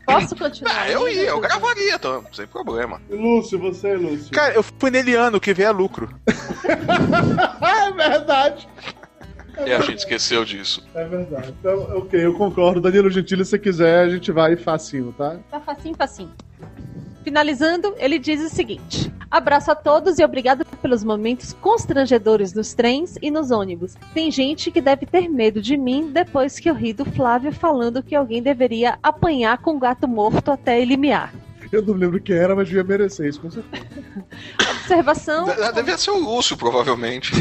Posso 0.06 0.36
continuar? 0.36 0.82
Ah, 0.82 0.90
eu 0.90 1.08
ia, 1.08 1.30
eu 1.30 1.40
gravaria, 1.40 1.96
então, 1.96 2.24
sem 2.34 2.46
problema. 2.46 3.02
Lúcio, 3.10 3.58
você, 3.58 3.96
Lúcio. 3.96 4.32
Cara, 4.32 4.54
eu 4.54 4.62
fui 4.62 4.92
nele 4.92 5.16
ano 5.16 5.40
que 5.40 5.54
vem 5.54 5.66
é 5.66 5.72
lucro. 5.72 6.10
é 7.62 7.92
verdade. 7.92 8.68
É, 9.58 9.76
a 9.76 9.82
gente 9.82 10.00
esqueceu 10.00 10.44
disso. 10.44 10.84
É 10.96 11.06
verdade. 11.06 11.54
Então, 11.60 11.98
ok, 11.98 12.26
eu 12.26 12.34
concordo. 12.34 12.82
Danilo 12.82 13.10
Gentili, 13.10 13.46
se 13.46 13.52
você 13.52 13.60
quiser, 13.60 14.00
a 14.06 14.10
gente 14.10 14.32
vai 14.32 14.56
facinho, 14.56 15.14
tá? 15.18 15.38
Tá 15.50 15.60
facinho, 15.60 15.96
facinho. 15.96 16.34
Finalizando, 17.24 17.94
ele 17.98 18.20
diz 18.20 18.42
o 18.42 18.50
seguinte: 18.54 19.12
Abraço 19.32 19.72
a 19.72 19.76
todos 19.76 20.20
e 20.20 20.24
obrigado 20.26 20.66
pelos 20.82 21.04
momentos 21.04 21.54
constrangedores 21.54 22.54
nos 22.54 22.74
trens 22.74 23.16
e 23.22 23.32
nos 23.32 23.50
ônibus. 23.50 23.96
Tem 24.14 24.30
gente 24.30 24.70
que 24.72 24.82
deve 24.82 25.06
ter 25.06 25.30
medo 25.30 25.62
de 25.62 25.78
mim 25.78 26.10
depois 26.12 26.60
que 26.60 26.70
eu 26.70 26.76
ri 26.76 26.94
do 26.94 27.06
Flávio 27.06 27.52
falando 27.52 28.04
que 28.04 28.16
alguém 28.16 28.42
deveria 28.44 28.98
apanhar 29.02 29.58
com 29.60 29.80
gato 29.80 30.08
morto 30.08 30.52
até 30.52 30.82
ele 30.82 30.98
miar. 30.98 31.34
Eu 31.72 31.82
não 31.82 31.96
lembro 31.96 32.22
quem 32.22 32.36
era, 32.36 32.56
mas 32.56 32.68
devia 32.68 32.84
merecer 32.84 33.28
isso, 33.28 33.42
com 33.42 33.50
certeza. 33.50 33.84
Observação. 34.82 35.46
De- 35.46 35.72
Devia 35.74 35.98
ser 35.98 36.12
o 36.12 36.20
Lúcio, 36.20 36.56
provavelmente. 36.56 37.32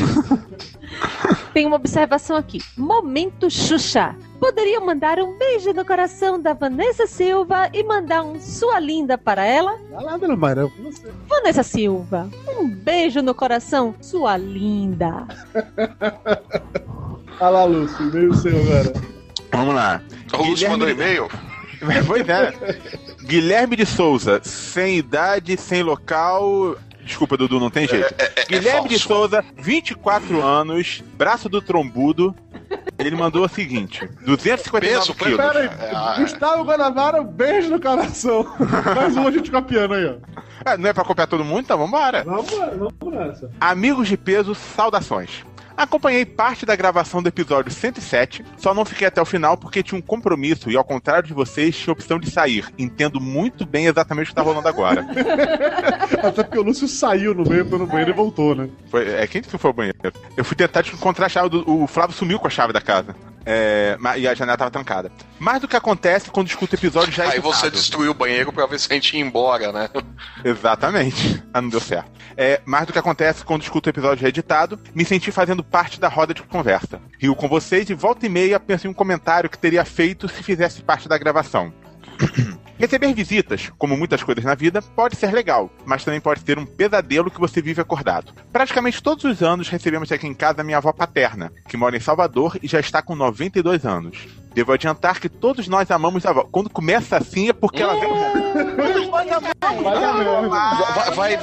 Tem 1.53 1.67
uma 1.67 1.77
observação 1.77 2.35
aqui. 2.37 2.59
Momento 2.77 3.51
Xuxa. 3.51 4.17
Poderia 4.43 4.81
mandar 4.81 5.21
um 5.21 5.39
beijo 5.39 5.73
no 5.73 5.85
coração 5.85 6.37
da 6.37 6.53
Vanessa 6.53 7.07
Silva 7.07 7.71
e 7.73 7.85
mandar 7.85 8.25
um 8.25 8.41
sua 8.41 8.81
linda 8.81 9.17
para 9.17 9.45
ela? 9.47 9.79
Vai 9.89 10.03
lá, 10.03 10.17
dona 10.17 10.35
Mayra, 10.35 10.67
com 10.69 10.83
você. 10.83 11.13
Vanessa 11.29 11.63
Silva, 11.63 12.29
um 12.59 12.69
beijo 12.69 13.23
no 13.23 13.37
coração, 13.37 13.95
sua 14.01 14.37
linda. 14.37 15.29
Olha 17.41 17.51
lá, 17.51 17.65
Lúcio, 17.65 18.05
meio 18.07 18.35
seu, 18.35 18.51
cara. 18.67 18.93
Vamos 19.53 19.75
lá. 19.77 20.03
O 20.33 20.37
Lúcio 20.39 20.55
Guilherme- 20.55 20.71
mandou 20.77 20.91
e-mail. 20.91 21.29
Pois 22.07 22.29
é. 22.29 22.53
Guilherme 23.25 23.77
de 23.77 23.87
Souza, 23.87 24.41
sem 24.43 24.99
idade, 24.99 25.57
sem 25.57 25.85
local. 25.85 26.77
Desculpa, 27.05 27.37
Dudu, 27.37 27.61
não 27.61 27.71
tem 27.71 27.87
jeito. 27.87 28.13
É, 28.19 28.33
é 28.41 28.45
Guilherme 28.47 28.89
de 28.89 28.99
falso. 28.99 29.09
Souza, 29.31 29.45
24 29.57 30.43
anos, 30.43 31.03
braço 31.15 31.49
do 31.49 31.63
trombudo. 31.63 32.35
Ele 32.99 33.17
mandou 33.17 33.45
o 33.45 33.49
seguinte: 33.49 34.09
259 34.25 34.81
Peso, 34.81 35.15
quilos. 35.15 35.37
Pera 35.37 35.59
aí, 35.59 35.67
É, 35.67 35.91
ah, 35.95 36.17
Gustavo 36.19 36.65
Guanabara, 36.65 37.21
um 37.21 37.25
beijo 37.27 37.71
no 37.71 37.81
coração. 37.81 38.47
Mais 38.95 39.17
um 39.17 39.27
a 39.27 39.31
gente 39.31 39.51
copiando 39.51 39.95
aí, 39.95 40.07
ó. 40.07 40.15
Ah, 40.65 40.77
não 40.77 40.89
é 40.89 40.93
pra 40.93 41.05
copiar 41.05 41.27
todo 41.27 41.45
mundo? 41.45 41.61
Então 41.61 41.79
vambora. 41.79 42.23
Vamos, 42.25 42.51
vamos 42.51 43.15
nessa. 43.15 43.51
Amigos 43.61 44.09
de 44.09 44.17
peso, 44.17 44.55
saudações. 44.55 45.45
Acompanhei 45.77 46.25
parte 46.25 46.67
da 46.67 46.77
gravação 46.77 47.23
do 47.23 47.29
episódio 47.29 47.73
107, 47.73 48.45
só 48.57 48.75
não 48.75 48.85
fiquei 48.85 49.07
até 49.07 49.21
o 49.21 49.25
final 49.25 49.57
porque 49.57 49.83
tinha 49.83 49.99
um 49.99 50.03
compromisso 50.03 50.71
e, 50.71 50.77
ao 50.77 50.85
contrário 50.85 51.27
de 51.27 51.35
vocês, 51.35 51.77
tinha 51.77 51.93
a 51.93 51.95
opção 51.95 52.19
de 52.19 52.31
sair. 52.31 52.67
Entendo 52.79 53.21
muito 53.21 53.67
bem 53.67 53.87
exatamente 53.87 54.27
o 54.27 54.29
que 54.31 54.35
tá 54.35 54.43
rolando 54.43 54.69
agora. 54.69 55.07
Até 56.23 56.43
porque 56.43 56.59
o 56.59 56.63
Lúcio 56.63 56.87
saiu 56.87 57.35
no 57.35 57.49
meio, 57.49 57.69
foi 57.69 57.79
no 57.79 57.87
banheiro 57.87 58.11
e 58.11 58.15
voltou, 58.15 58.55
né? 58.55 58.69
Foi, 58.91 59.09
é 59.09 59.27
quem 59.27 59.43
que 59.43 59.51
foi 59.51 59.69
ao 59.69 59.75
banheiro? 59.75 59.99
Eu 60.37 60.45
fui 60.45 60.57
tentar 60.57 60.81
encontrar 60.87 61.27
a 61.27 61.29
chave 61.29 61.49
do. 61.49 61.83
O 61.83 61.87
Flávio 61.87 62.15
sumiu 62.15 62.39
com 62.39 62.47
a 62.47 62.51
chave 62.51 62.73
da 62.73 62.81
casa. 62.81 63.15
É, 63.45 63.97
e 64.17 64.29
a 64.29 64.35
janela 64.35 64.57
tava 64.57 64.71
trancada. 64.71 65.11
Mais 65.39 65.61
do 65.61 65.69
que 65.69 65.77
acontece 65.77 66.31
quando 66.31 66.49
escuto 66.49 66.75
o 66.75 66.79
episódio 66.79 67.13
já 67.13 67.25
Aí 67.25 67.31
editado. 67.31 67.55
você 67.55 67.71
destruiu 67.71 68.13
o 68.13 68.15
banheiro 68.15 68.53
pra 68.53 68.67
ver 68.67 68.79
se 68.79 68.87
a 68.91 68.95
gente 68.95 69.17
ia 69.17 69.23
embora, 69.23 69.73
né? 69.73 69.89
Exatamente. 70.45 71.43
Ah, 71.55 71.61
não 71.61 71.69
deu 71.69 71.81
certo. 71.81 72.11
É, 72.35 72.63
mais 72.65 72.87
do 72.87 72.95
que 72.95 72.99
acontece 72.99 73.45
quando 73.45 73.63
escuto 73.63 73.87
o 73.87 73.91
episódio 73.93 74.23
reeditado, 74.23 74.81
me 74.95 75.05
senti 75.05 75.31
fazendo 75.31 75.63
parte 75.63 76.01
da 76.01 76.09
roda 76.09 76.33
de 76.33 76.43
conversa. 76.43 76.99
Rio 77.19 77.37
com 77.37 77.47
vocês 77.47 77.91
e 77.91 77.95
volta 77.95 78.25
e 78.25 78.29
meia 78.31 78.59
penso 78.59 78.87
em 78.87 78.91
um 78.91 78.95
comentário 78.95 79.51
que 79.51 79.59
teria 79.59 79.85
feito 79.85 80.27
se 80.29 80.43
fizesse 80.43 80.81
parte 80.81 81.07
da 81.11 81.19
gravação. 81.19 81.71
Receber 82.79 83.15
visitas, 83.15 83.71
como 83.79 83.97
muitas 83.97 84.23
coisas 84.23 84.45
na 84.45 84.55
vida, 84.55 84.83
pode 84.83 85.17
ser 85.17 85.33
legal, 85.33 85.71
mas 85.85 86.05
também 86.05 86.21
pode 86.21 86.41
ser 86.41 86.59
um 86.59 86.67
pesadelo 86.67 87.31
que 87.31 87.39
você 87.39 87.63
vive 87.63 87.81
acordado. 87.81 88.33
Praticamente 88.53 89.03
todos 89.03 89.25
os 89.25 89.43
anos 89.43 89.69
recebemos 89.69 90.11
aqui 90.11 90.27
em 90.27 90.35
casa 90.35 90.65
minha 90.65 90.79
avó 90.79 90.93
paterna, 90.93 91.53
que 91.69 91.77
mora 91.77 91.97
em 91.97 92.01
Salvador 92.01 92.59
e 92.63 92.67
já 92.67 92.81
está 92.81 93.01
com 93.01 93.15
92 93.15 93.87
anos. 93.87 94.42
Devo 94.55 94.73
adiantar 94.73 95.21
que 95.21 95.29
todos 95.29 95.69
nós 95.69 95.91
amamos 95.91 96.27
a 96.27 96.31
avó. 96.31 96.47
Quando 96.51 96.71
começa 96.71 97.17
assim 97.17 97.49
é 97.49 97.53
porque 97.53 97.83
ela 97.83 97.95
vem. 97.99 99.11
Vai 99.11 99.25
merda. 99.27 99.53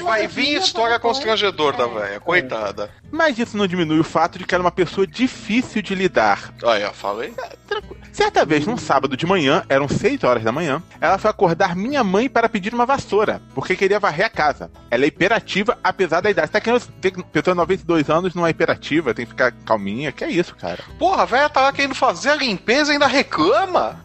Vai, 0.04 0.28
vir 0.28 0.58
história 0.58 1.00
constrangedora 1.00 1.78
da 1.78 1.88
velha, 1.88 2.20
coitada. 2.20 2.92
Mas 3.12 3.40
isso 3.40 3.58
não 3.58 3.68
diminui 3.68 4.00
o 4.00 4.04
fato 4.04 4.38
de 4.38 4.46
que 4.46 4.54
ela 4.54 4.64
é 4.64 4.66
uma 4.66 4.72
pessoa 4.72 5.08
difícil 5.08 5.82
de 5.82 5.96
lidar. 5.96 6.54
Aí, 6.64 6.84
eu 6.84 6.94
falei. 6.94 7.34
Tranquilo. 7.68 8.00
Certa 8.12 8.44
vez, 8.44 8.66
num 8.66 8.78
sábado 8.78 9.16
de 9.16 9.26
manhã, 9.26 9.64
eram 9.70 9.88
6 9.88 10.24
horas 10.24 10.44
da 10.44 10.52
manhã, 10.52 10.82
ela 11.00 11.18
foi 11.18 11.30
acordar 11.30 11.76
minha 11.76 12.04
mãe 12.04 12.28
para 12.28 12.50
pedir 12.50 12.74
uma 12.74 12.86
vassoura, 12.86 13.42
porque 13.54 13.76
queria 13.76 14.00
varrer 14.00 14.26
a 14.26 14.30
casa. 14.30 14.70
Ela 14.92 15.06
é 15.06 15.08
hiperativa, 15.08 15.78
apesar 15.84 16.20
da 16.22 16.30
idade. 16.30 16.52
Tá 16.52 16.60
querendo 16.60 16.86
ter 17.00 17.12
pessoa 17.12 17.54
de 17.54 17.60
92 17.60 18.10
anos 18.10 18.36
não 18.36 18.46
é 18.46 18.50
hiperativa, 18.50 19.14
tem 19.14 19.26
que 19.26 19.32
ficar 19.32 19.52
calminha. 19.66 20.12
Que 20.12 20.24
é 20.26 20.30
isso, 20.30 20.56
cara? 20.56 20.84
Porra, 20.98 21.24
a 21.24 21.26
velha 21.26 21.50
tá 21.50 21.62
lá 21.62 21.72
querendo 21.72 21.96
fazer 21.96 22.32
a 22.32 22.36
limpeza 22.36 22.94
e 22.94 22.99
ainda 23.00 23.08
reclama. 23.08 24.00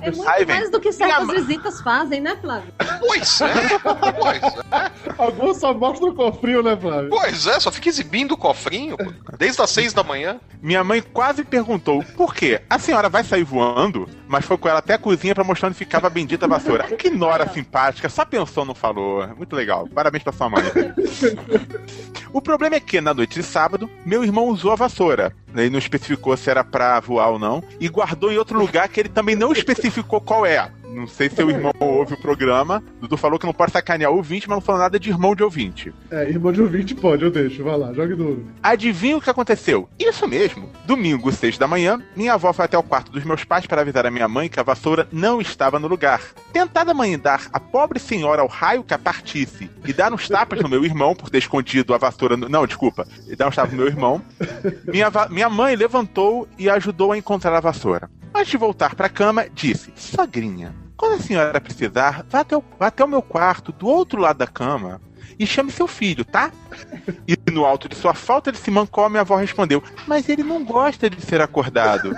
É 0.00 0.10
muito 0.10 0.28
Ai, 0.28 0.44
mais 0.44 0.70
do 0.70 0.80
que 0.80 0.90
certas 0.92 1.24
Minha 1.24 1.26
ma- 1.26 1.32
visitas 1.34 1.80
fazem, 1.80 2.20
né, 2.20 2.36
Flávio? 2.40 2.72
Pois 2.98 3.40
é, 3.40 3.78
pois 3.78 4.42
é. 4.42 4.90
Alguns 5.16 5.58
só 5.58 5.72
mostra 5.72 6.08
o 6.08 6.14
cofrinho, 6.14 6.62
né, 6.62 6.76
Flávio? 6.76 7.08
Pois 7.10 7.46
é, 7.46 7.60
só 7.60 7.70
fica 7.70 7.88
exibindo 7.88 8.32
o 8.32 8.36
cofrinho, 8.36 8.96
pô, 8.96 9.12
desde 9.38 9.62
as 9.62 9.70
seis 9.70 9.92
da 9.92 10.02
manhã. 10.02 10.40
Minha 10.60 10.82
mãe 10.82 11.00
quase 11.00 11.44
perguntou 11.44 12.02
por 12.16 12.34
quê? 12.34 12.60
A 12.68 12.78
senhora 12.78 13.08
vai 13.08 13.22
sair 13.22 13.44
voando, 13.44 14.08
mas 14.26 14.44
foi 14.44 14.58
com 14.58 14.68
ela 14.68 14.80
até 14.80 14.94
a 14.94 14.98
cozinha 14.98 15.34
pra 15.34 15.44
mostrar 15.44 15.68
onde 15.68 15.76
ficava 15.78 16.08
a 16.08 16.10
bendita 16.10 16.48
vassoura. 16.48 16.84
Que 16.96 17.10
nora 17.10 17.48
simpática, 17.48 18.08
só 18.08 18.24
pensou, 18.24 18.64
não 18.64 18.74
falou. 18.74 19.26
Muito 19.36 19.54
legal. 19.54 19.86
Parabéns 19.94 20.24
pra 20.24 20.32
sua 20.32 20.48
mãe. 20.48 20.62
O 22.32 22.40
problema 22.40 22.76
é 22.76 22.80
que, 22.80 23.00
na 23.00 23.12
noite 23.12 23.34
de 23.34 23.42
sábado, 23.42 23.90
meu 24.04 24.24
irmão 24.24 24.46
usou 24.46 24.72
a 24.72 24.76
vassoura. 24.76 25.34
Ele 25.54 25.70
não 25.70 25.78
especificou 25.78 26.36
se 26.36 26.50
era 26.50 26.64
pra 26.64 27.00
voar 27.00 27.30
ou 27.30 27.38
não. 27.38 27.62
E 27.80 27.88
guardou 27.88 28.32
em 28.32 28.38
outro 28.38 28.58
lugar 28.58 28.88
que 28.88 29.00
ele 29.00 29.08
também 29.08 29.36
não 29.36 29.52
especificou 29.52 30.20
qual 30.20 30.46
é. 30.46 30.70
Não 30.94 31.06
sei 31.06 31.28
se 31.28 31.36
seu 31.36 31.50
irmão 31.50 31.72
ouve 31.80 32.14
o 32.14 32.20
programa. 32.20 32.82
Dudu 33.00 33.16
falou 33.16 33.38
que 33.38 33.46
não 33.46 33.52
pode 33.54 33.72
sacanear 33.72 34.12
o 34.12 34.16
ouvinte, 34.16 34.48
mas 34.48 34.56
não 34.56 34.60
falou 34.60 34.80
nada 34.82 34.98
de 35.00 35.08
irmão 35.10 35.34
de 35.34 35.42
ouvinte. 35.42 35.92
É, 36.10 36.28
irmão 36.28 36.52
de 36.52 36.60
ouvinte 36.60 36.94
pode, 36.94 37.24
eu 37.24 37.30
deixo. 37.30 37.64
Vai 37.64 37.76
lá, 37.78 37.92
jogue 37.92 38.14
duro. 38.14 38.46
Adivinha 38.62 39.16
o 39.16 39.20
que 39.20 39.30
aconteceu? 39.30 39.88
Isso 39.98 40.26
mesmo. 40.28 40.70
Domingo, 40.84 41.32
seis 41.32 41.56
da 41.58 41.66
manhã, 41.66 42.00
minha 42.14 42.34
avó 42.34 42.52
foi 42.52 42.64
até 42.64 42.76
o 42.76 42.82
quarto 42.82 43.10
dos 43.10 43.24
meus 43.24 43.42
pais 43.44 43.66
para 43.66 43.80
avisar 43.80 44.06
a 44.06 44.10
minha 44.10 44.28
mãe 44.28 44.48
que 44.48 44.60
a 44.60 44.62
vassoura 44.62 45.08
não 45.12 45.40
estava 45.40 45.78
no 45.78 45.88
lugar. 45.88 46.20
Tentada 46.52 46.92
mandar 46.92 47.46
a 47.52 47.58
pobre 47.58 47.98
senhora 47.98 48.42
ao 48.42 48.48
raio 48.48 48.84
que 48.84 48.94
a 48.94 48.98
partisse 48.98 49.70
e 49.86 49.92
dar 49.92 50.12
uns 50.12 50.28
tapas 50.28 50.60
no 50.60 50.68
meu 50.68 50.84
irmão 50.84 51.14
por 51.14 51.30
ter 51.30 51.38
escondido 51.38 51.94
a 51.94 51.98
vassoura 51.98 52.36
no... 52.36 52.48
Não, 52.48 52.66
desculpa. 52.66 53.06
E 53.28 53.34
dar 53.34 53.48
uns 53.48 53.56
tapas 53.56 53.72
no 53.72 53.78
meu 53.78 53.86
irmão. 53.86 54.22
Minha, 54.86 55.08
va- 55.10 55.28
minha 55.28 55.48
mãe 55.48 55.74
levantou 55.74 56.46
e 56.58 56.68
ajudou 56.68 57.12
a 57.12 57.18
encontrar 57.18 57.54
a 57.56 57.60
vassoura. 57.60 58.10
Antes 58.34 58.50
de 58.50 58.56
voltar 58.56 58.94
para 58.94 59.06
a 59.06 59.10
cama, 59.10 59.46
disse: 59.54 59.92
Sogrinha, 59.94 60.74
quando 61.02 61.14
a 61.14 61.18
senhora 61.18 61.60
precisar, 61.60 62.24
vá 62.30 62.40
até, 62.40 62.56
o, 62.56 62.62
vá 62.78 62.86
até 62.86 63.02
o 63.04 63.08
meu 63.08 63.20
quarto, 63.22 63.72
do 63.72 63.88
outro 63.88 64.20
lado 64.20 64.36
da 64.38 64.46
cama, 64.46 65.00
e 65.36 65.44
chame 65.44 65.72
seu 65.72 65.88
filho, 65.88 66.24
tá? 66.24 66.52
E 67.26 67.36
no 67.50 67.64
alto 67.64 67.88
de 67.88 67.96
sua 67.96 68.14
falta 68.14 68.52
de 68.52 68.58
simancó, 68.58 69.08
minha 69.08 69.22
avó 69.22 69.34
respondeu: 69.34 69.82
Mas 70.06 70.28
ele 70.28 70.44
não 70.44 70.64
gosta 70.64 71.10
de 71.10 71.20
ser 71.20 71.40
acordado. 71.40 72.14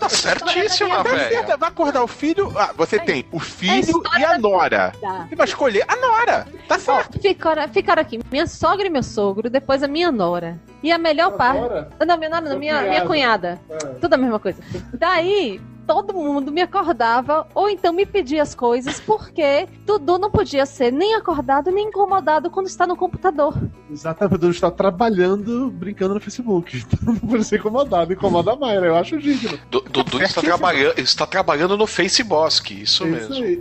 Tá 0.00 0.08
certíssima, 0.08 0.96
Tá 0.96 1.02
velha. 1.04 1.28
certo, 1.28 1.58
vai 1.58 1.68
acordar 1.68 2.02
o 2.02 2.08
filho. 2.08 2.52
Ah, 2.56 2.72
você 2.76 2.98
tem 2.98 3.24
o 3.30 3.38
filho 3.38 3.78
história 3.78 4.18
e 4.18 4.24
a 4.24 4.38
nora. 4.38 4.92
Tá. 5.00 5.26
Você 5.28 5.36
vai 5.36 5.46
escolher 5.46 5.84
a 5.86 5.94
nora. 5.96 6.46
Tá 6.66 6.78
certo. 6.78 7.20
Ficaram, 7.20 7.68
ficaram 7.68 8.02
aqui 8.02 8.18
minha 8.32 8.46
sogra 8.48 8.86
e 8.86 8.90
meu 8.90 9.02
sogro, 9.04 9.48
depois 9.48 9.82
a 9.84 9.88
minha 9.88 10.10
nora. 10.10 10.58
E 10.82 10.90
a 10.90 10.98
melhor 10.98 11.36
parte. 11.36 11.58
Agora? 11.64 11.90
Não, 12.04 12.16
minha 12.16 12.30
nora, 12.30 12.48
não, 12.48 12.58
minha, 12.58 12.82
minha 12.82 13.06
cunhada. 13.06 13.60
É. 13.70 13.76
Tudo 14.00 14.14
a 14.14 14.16
mesma 14.16 14.40
coisa. 14.40 14.60
Daí, 14.94 15.60
todo 15.86 16.12
mundo 16.14 16.50
me 16.52 16.60
acordava 16.62 17.46
ou 17.54 17.68
então 17.70 17.92
me 17.92 18.04
pedia 18.04 18.42
as 18.42 18.54
coisas 18.54 18.98
porque 19.00 19.66
Dudu 19.84 20.18
não 20.18 20.30
podia 20.30 20.66
ser 20.66 20.92
nem 20.92 21.14
acordado 21.14 21.70
nem 21.70 21.88
incomodado 21.88 22.50
quando 22.50 22.66
está 22.66 22.86
no 22.86 22.96
computador. 22.96 23.54
Exatamente, 23.90 24.34
o 24.34 24.38
Dudu 24.38 24.52
está 24.52 24.70
trabalhando, 24.70 25.70
brincando 25.70 26.14
no 26.14 26.20
Facebook. 26.20 26.84
Então 26.96 27.14
não 27.14 27.16
pode 27.16 27.44
ser 27.44 27.58
incomodado. 27.58 28.12
Incomoda 28.12 28.52
a 28.52 28.56
Mayra, 28.56 28.86
eu 28.86 28.96
acho 28.96 29.18
digno. 29.18 29.58
Du- 29.70 29.80
Dudu 29.82 30.22
está, 30.22 30.40
trabalhando, 30.40 30.98
está 30.98 31.26
trabalhando 31.26 31.76
no 31.76 31.86
Facebook, 31.86 32.82
isso 32.82 33.04
É 33.04 33.06
mesmo. 33.06 33.34
isso 33.34 33.42
aí. 33.42 33.60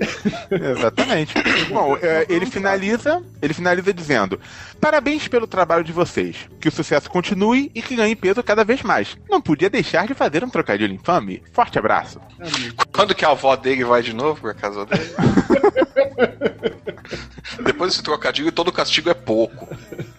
Exatamente. 0.78 1.34
Bom, 1.70 1.98
é, 2.02 2.26
ele 2.30 2.46
finaliza, 2.46 3.22
ele 3.42 3.54
finaliza 3.54 3.94
dizendo: 3.94 4.40
Parabéns 4.80 5.28
pelo 5.28 5.48
trabalho 5.48 5.84
de 5.84 5.92
vocês. 5.92 6.38
Que 6.60 6.68
o 6.68 6.72
sucesso 6.72 7.10
continue 7.10 7.72
e 7.76 7.82
que 7.82 7.96
ganhe 7.96 8.16
peso 8.16 8.42
cada 8.44 8.64
vez 8.64 8.82
mais. 8.82 9.18
Não 9.30 9.42
podia 9.42 9.70
deixar 9.70 10.08
de 10.08 10.14
fazer 10.14 10.44
um 10.44 10.50
trocadilho 10.50 10.94
infame. 10.94 11.42
Forte 11.52 11.78
abraço. 11.78 12.15
Quando 12.92 13.16
que 13.16 13.26
a 13.26 13.32
avó 13.32 13.56
dele 13.56 13.84
vai 13.84 14.02
de 14.02 14.14
novo 14.14 14.42
pra 14.42 14.54
casa 14.54 14.86
dele? 14.86 15.04
Depois 17.64 17.92
desse 17.92 18.04
trocadilho, 18.04 18.52
todo 18.52 18.72
castigo 18.72 19.10
é 19.10 19.14
pouco. 19.14 19.68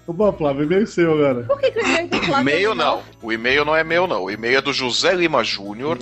Bom, 0.07 0.33
Flávio, 0.33 0.65
e-mail 0.65 0.87
seu 0.87 1.13
agora. 1.13 1.43
Por 1.45 1.61
que, 1.61 1.71
que 1.71 1.79
o 1.79 1.83
e-mail 1.83 2.09
do 2.09 2.17
Flávio 2.23 2.41
E-mail 2.41 2.73
é 2.73 2.75
não. 2.75 3.03
O 3.21 3.33
e-mail 3.33 3.65
não 3.65 3.77
é 3.77 3.85
meu, 3.85 4.07
não. 4.07 4.25
O 4.25 4.31
e-mail 4.31 4.59
é 4.59 4.63
do 4.63 4.73
José 4.73 5.13
Lima 5.15 5.45
Júnior. 5.45 5.99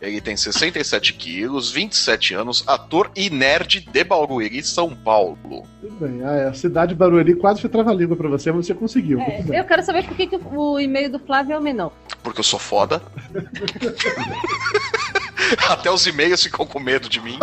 Ele 0.00 0.20
tem 0.20 0.36
67 0.36 1.12
quilos, 1.14 1.70
27 1.70 2.34
anos, 2.34 2.64
ator 2.66 3.10
e 3.14 3.28
nerd 3.28 3.86
de 3.92 4.04
Barueri, 4.04 4.62
São 4.62 4.94
Paulo. 4.94 5.66
Tudo 5.80 5.94
bem. 6.00 6.24
Ah, 6.24 6.36
é, 6.36 6.48
a 6.48 6.54
cidade 6.54 6.92
de 6.92 6.98
Barueri 6.98 7.34
quase 7.34 7.60
foi 7.60 7.68
trava-língua 7.68 8.16
pra 8.16 8.28
você, 8.28 8.50
mas 8.50 8.66
você 8.66 8.74
conseguiu. 8.74 9.20
É, 9.20 9.44
eu 9.60 9.64
quero 9.64 9.82
saber 9.82 10.04
por 10.04 10.16
que, 10.16 10.26
que 10.26 10.40
o 10.54 10.78
e-mail 10.80 11.10
do 11.10 11.18
Flávio 11.18 11.54
é 11.54 11.58
o 11.58 11.62
menor. 11.62 11.92
porque 12.22 12.40
eu 12.40 12.44
sou 12.44 12.58
foda. 12.58 13.02
Até 15.68 15.90
os 15.90 16.06
e-mails 16.06 16.42
ficam 16.42 16.66
com 16.66 16.78
medo 16.80 17.08
de 17.08 17.20
mim. 17.20 17.38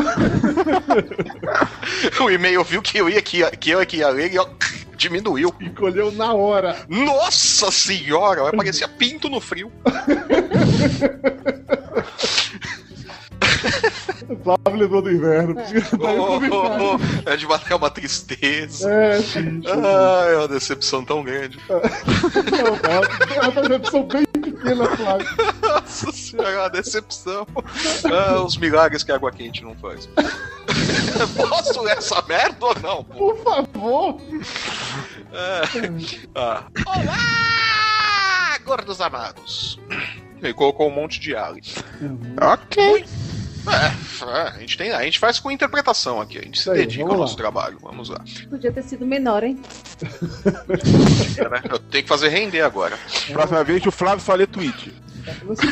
o 2.19 2.29
e-mail 2.29 2.63
viu 2.63 2.81
que 2.81 2.97
eu 2.97 3.09
ia 3.09 3.21
que, 3.21 3.43
que 3.57 3.69
eu 3.69 3.85
que 3.85 3.97
ia 3.97 4.09
ler 4.09 4.33
e 4.33 4.39
ó, 4.39 4.47
diminuiu. 4.95 5.53
Encolheu 5.59 6.11
na 6.11 6.33
hora. 6.33 6.85
Nossa 6.87 7.71
senhora, 7.71 8.51
parecia 8.51 8.87
pinto 8.87 9.29
no 9.29 9.39
frio. 9.39 9.71
O 14.29 14.35
Flávio 14.35 14.81
lembrou 14.81 15.01
do 15.01 15.11
inverno. 15.11 15.55
Tá 15.55 15.63
Oh, 15.99 16.37
oh, 16.37 16.97
oh, 16.97 17.29
é 17.29 17.37
de 17.37 17.45
bater 17.47 17.73
uma 17.75 17.89
tristeza. 17.89 18.89
É, 18.91 19.21
sim. 19.21 19.61
Ai, 19.65 20.33
é 20.33 20.37
uma 20.37 20.47
decepção 20.47 21.03
tão 21.05 21.23
grande. 21.23 21.57
Não, 21.69 22.77
tá. 22.77 23.35
É 23.35 23.41
uma 23.47 23.61
decepção 23.61 24.07
bem 24.07 24.25
pequena, 24.25 24.85
Flávio. 24.97 25.27
Nossa 25.61 26.11
senhora, 26.11 26.49
é 26.49 26.59
uma 26.59 26.69
decepção. 26.69 27.47
Ah, 28.11 28.41
os 28.41 28.57
milagres 28.57 29.03
que 29.03 29.11
a 29.11 29.15
água 29.15 29.31
quente 29.31 29.63
não 29.63 29.75
faz. 29.75 30.09
Posso 31.35 31.81
ler 31.81 31.97
essa 31.97 32.21
merda 32.27 32.65
ou 32.65 32.79
não? 32.79 33.03
pô? 33.03 33.33
Por 33.33 33.43
favor. 33.43 34.21
Ah. 36.35 36.63
Olá, 36.85 38.59
gordos 38.65 38.99
amados. 38.99 39.79
Ele 40.41 40.53
colocou 40.53 40.87
um 40.87 40.93
monte 40.93 41.19
de 41.19 41.35
ali. 41.35 41.61
Ok. 42.41 43.05
É, 43.65 44.25
é, 44.25 44.41
a, 44.49 44.59
gente 44.59 44.77
tem, 44.77 44.91
a 44.91 45.03
gente 45.03 45.19
faz 45.19 45.39
com 45.39 45.51
interpretação 45.51 46.21
aqui, 46.21 46.37
a 46.37 46.41
gente 46.41 46.61
se 46.61 46.69
aí, 46.69 46.79
dedica 46.79 47.03
ao 47.03 47.11
lá. 47.11 47.17
nosso 47.17 47.35
trabalho. 47.35 47.77
Vamos 47.81 48.09
lá. 48.09 48.23
Podia 48.49 48.71
ter 48.71 48.83
sido 48.83 49.05
menor, 49.05 49.43
hein? 49.43 49.59
É, 51.37 51.49
né? 51.49 51.61
Eu 51.69 51.79
tenho 51.79 52.03
que 52.03 52.09
fazer 52.09 52.29
render 52.29 52.61
agora. 52.61 52.97
Próxima 53.31 53.63
vez 53.63 53.85
o 53.85 53.91
Flávio 53.91 54.23
só 54.23 54.33
lê 54.33 54.47
tweet. 54.47 54.93
Você 55.45 55.67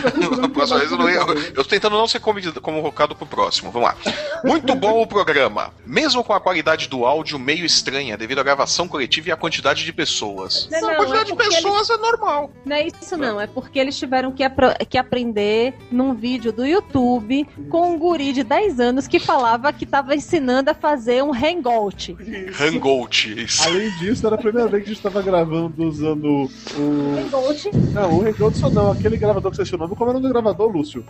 vez 0.77 0.91
eu, 0.91 0.97
não 0.97 1.09
ia- 1.09 1.17
eu, 1.19 1.33
eu 1.39 1.53
tô 1.53 1.63
tentando 1.63 1.95
não 1.97 2.07
ser 2.07 2.19
convidado- 2.19 2.59
convocado 2.61 3.15
pro 3.15 3.25
próximo. 3.25 3.71
Vamos 3.71 3.89
lá. 3.89 3.95
Muito 4.43 4.75
bom 4.75 5.01
o 5.01 5.07
programa. 5.07 5.73
Mesmo 5.85 6.23
com 6.23 6.33
a 6.33 6.39
qualidade 6.39 6.87
do 6.87 7.05
áudio 7.05 7.37
meio 7.39 7.65
estranha 7.65 8.17
devido 8.17 8.39
à 8.39 8.43
gravação 8.43 8.87
coletiva 8.87 9.29
e 9.29 9.31
à 9.31 9.37
quantidade 9.37 9.83
de 9.85 9.93
pessoas. 9.93 10.67
Não, 10.71 10.77
a 10.77 10.81
não, 10.91 10.95
quantidade 10.97 11.31
é 11.31 11.35
de 11.35 11.37
pessoas 11.37 11.89
é 11.89 11.97
normal. 11.97 12.51
Não 12.65 12.75
é 12.75 12.87
isso 12.87 13.17
não, 13.17 13.39
é 13.39 13.47
porque 13.47 13.79
eles 13.79 13.97
tiveram 13.97 14.31
que, 14.31 14.43
apro- 14.43 14.73
que 14.89 14.97
aprender 14.97 15.73
num 15.91 16.13
vídeo 16.13 16.51
do 16.51 16.65
YouTube 16.65 17.47
com 17.69 17.93
um 17.93 17.97
guri 17.97 18.33
de 18.33 18.43
10 18.43 18.79
anos 18.79 19.07
que 19.07 19.19
falava 19.19 19.71
que 19.73 19.85
tava 19.85 20.15
ensinando 20.15 20.69
a 20.69 20.73
fazer 20.73 21.23
um 21.23 21.33
hangout. 21.33 22.15
Hangout. 22.59 23.43
Isso. 23.43 23.63
Além 23.67 23.89
disso, 23.97 24.25
era 24.25 24.35
a 24.35 24.39
primeira 24.39 24.67
vez 24.69 24.83
que 24.83 24.89
a 24.89 24.93
gente 24.93 25.03
tava 25.03 25.21
gravando 25.21 25.83
usando 25.87 26.49
o. 26.77 27.19
Hangout? 27.19 27.69
Não, 27.93 28.19
o 28.19 28.27
Hangout 28.27 28.57
só 28.57 28.69
não, 28.69 28.91
aquele 28.91 29.17
gravador 29.17 29.44
que 29.51 29.57
você 29.57 29.63
assinou. 29.63 29.87
Como 29.89 30.03
era 30.03 30.11
o 30.11 30.13
nome 30.13 30.27
do 30.27 30.33
gravador, 30.33 30.69
Lúcio? 30.71 31.05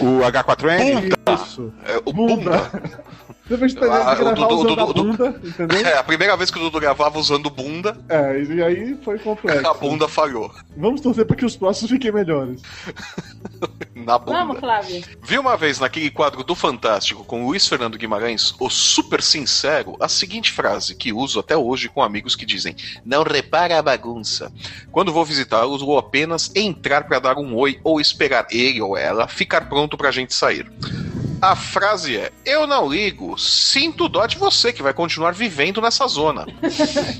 O 0.00 0.20
H4N? 0.20 1.12
Isso. 1.34 1.72
É, 1.84 1.96
o 2.04 2.12
Bunda. 2.12 2.34
bunda. 2.58 3.10
Depois 3.48 3.74
de 3.74 3.78
Ah, 3.84 4.14
gravar 4.14 4.30
o 4.30 4.34
Dudu- 4.34 4.54
usando 4.54 4.80
a 4.80 4.84
o 4.84 4.92
Dudu- 4.92 5.04
bunda, 5.10 5.40
entendeu? 5.44 5.78
É, 5.86 5.98
a 5.98 6.04
primeira 6.04 6.36
vez 6.36 6.52
que 6.52 6.58
o 6.58 6.62
Dudu 6.62 6.78
gravava 6.78 7.18
usando 7.18 7.50
bunda, 7.50 7.98
É, 8.08 8.40
e 8.40 8.62
aí 8.62 8.96
foi 9.04 9.18
complexo. 9.18 9.66
a 9.66 9.74
bunda 9.74 10.06
falhou. 10.06 10.52
Vamos 10.76 11.00
torcer 11.00 11.26
pra 11.26 11.34
que 11.36 11.44
os 11.44 11.56
próximos 11.56 11.90
fiquem 11.90 12.12
melhores. 12.12 12.62
Na 13.94 14.18
bunda. 14.18 14.38
Vamos, 14.38 14.60
Flávio. 14.60 15.02
Vi 15.22 15.36
uma 15.38 15.56
vez 15.56 15.78
naquele 15.80 16.10
quadro 16.10 16.42
do 16.44 16.54
Fantástico 16.54 17.24
com 17.24 17.44
Luiz 17.44 17.66
Fernando 17.66 17.98
Guimarães, 17.98 18.54
o 18.58 18.70
super 18.70 19.20
sincero, 19.22 19.96
a 20.00 20.08
seguinte 20.08 20.52
frase 20.52 20.94
que 20.94 21.12
uso 21.12 21.40
até 21.40 21.56
hoje 21.56 21.88
com 21.88 22.02
amigos 22.02 22.36
que 22.36 22.46
dizem: 22.46 22.74
Não 23.04 23.22
repara 23.24 23.78
a 23.78 23.82
bagunça. 23.82 24.50
Quando 24.92 25.12
vou 25.12 25.24
visitá-los, 25.24 25.82
vou 25.82 25.98
apenas 25.98 26.50
entrar 26.54 27.04
para 27.08 27.18
dar 27.18 27.36
um 27.36 27.54
oi 27.56 27.79
ou 27.82 28.00
esperar 28.00 28.46
ele 28.50 28.80
ou 28.80 28.96
ela 28.96 29.28
ficar 29.28 29.68
pronto 29.68 29.96
pra 29.96 30.10
gente 30.10 30.34
sair. 30.34 30.70
A 31.40 31.56
frase 31.56 32.18
é: 32.18 32.30
Eu 32.44 32.66
não 32.66 32.88
ligo, 32.88 33.38
sinto 33.38 34.08
dó 34.08 34.26
de 34.26 34.36
você 34.36 34.72
que 34.72 34.82
vai 34.82 34.92
continuar 34.92 35.32
vivendo 35.32 35.80
nessa 35.80 36.06
zona. 36.06 36.46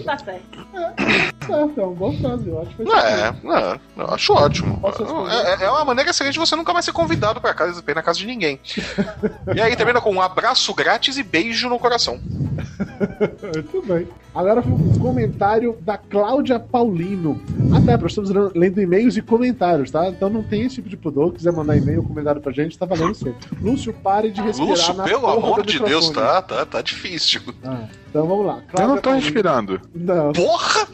Tá 0.04 0.18
certo. 0.18 0.66
É, 0.74 1.80
é 1.80 1.84
uma 1.84 1.94
boa 1.94 2.12
frase, 2.18 2.48
eu 2.48 2.60
acho 2.60 2.76
que 2.76 2.82
Não 2.82 2.92
faz 2.92 3.04
é, 3.04 3.26
é, 3.28 3.80
eu 3.96 4.14
acho 4.14 4.32
ótimo. 4.32 4.80
Responder? 4.84 5.60
É, 5.60 5.64
é 5.64 5.70
uma 5.70 5.84
maneira 5.84 6.10
excelente 6.10 6.34
de 6.34 6.38
você 6.38 6.56
nunca 6.56 6.72
mais 6.72 6.84
ser 6.84 6.92
convidado 6.92 7.40
pra 7.40 7.54
casa, 7.54 7.82
na 7.94 8.02
casa 8.02 8.18
de 8.18 8.26
ninguém. 8.26 8.60
E 9.54 9.60
aí 9.60 9.74
termina 9.74 10.00
com 10.00 10.12
um 10.12 10.20
abraço 10.20 10.72
grátis 10.74 11.16
e 11.16 11.22
beijo 11.22 11.68
no 11.68 11.78
coração. 11.78 12.20
Muito 13.54 13.82
bem. 13.82 14.08
Agora 14.40 14.60
um 14.62 14.98
comentário 14.98 15.76
da 15.82 15.98
Cláudia 15.98 16.58
Paulino. 16.58 17.38
Ah, 17.74 17.80
tá, 17.84 17.98
nós 17.98 18.12
estamos 18.12 18.30
lendo- 18.30 18.52
e-mails 18.80 19.16
e 19.16 19.22
comentários, 19.22 19.90
tá? 19.90 20.08
Então 20.08 20.30
não 20.30 20.42
tem 20.42 20.62
esse 20.62 20.76
tipo 20.76 20.88
de 20.88 20.96
pudor. 20.96 21.32
Quiser 21.34 21.52
sempre 21.52 21.76
e-mail 21.76 22.00
ou 22.00 22.06
comentário 22.06 22.40
pra 22.40 22.50
gente, 22.50 22.78
tá 22.78 22.86
valendo 22.86 23.14
sempre. 23.14 23.36
Lúcio, 23.60 23.92
pare 23.92 24.30
de 24.30 24.40
respirar 24.40 24.70
Lúcio, 24.70 24.94
na 24.94 25.04
pelo 25.04 25.20
porra 25.20 25.34
amor 25.36 25.62
do 25.62 25.66
de 25.66 25.78
Deus, 25.78 26.08
microfone. 26.08 26.14
tá, 26.14 26.40
tá, 26.42 26.64
tá 26.66 26.80
difícil. 26.82 27.42
Ah, 27.62 27.86
então 28.08 28.26
vamos 28.26 28.46
lá. 28.46 28.54
Eu 28.56 28.62
Cláudia 28.68 28.86
não 28.88 28.96
tô 28.96 29.02
Paulino. 29.02 29.24
respirando. 29.24 29.80
Não. 29.94 30.32
Porra! 30.32 30.88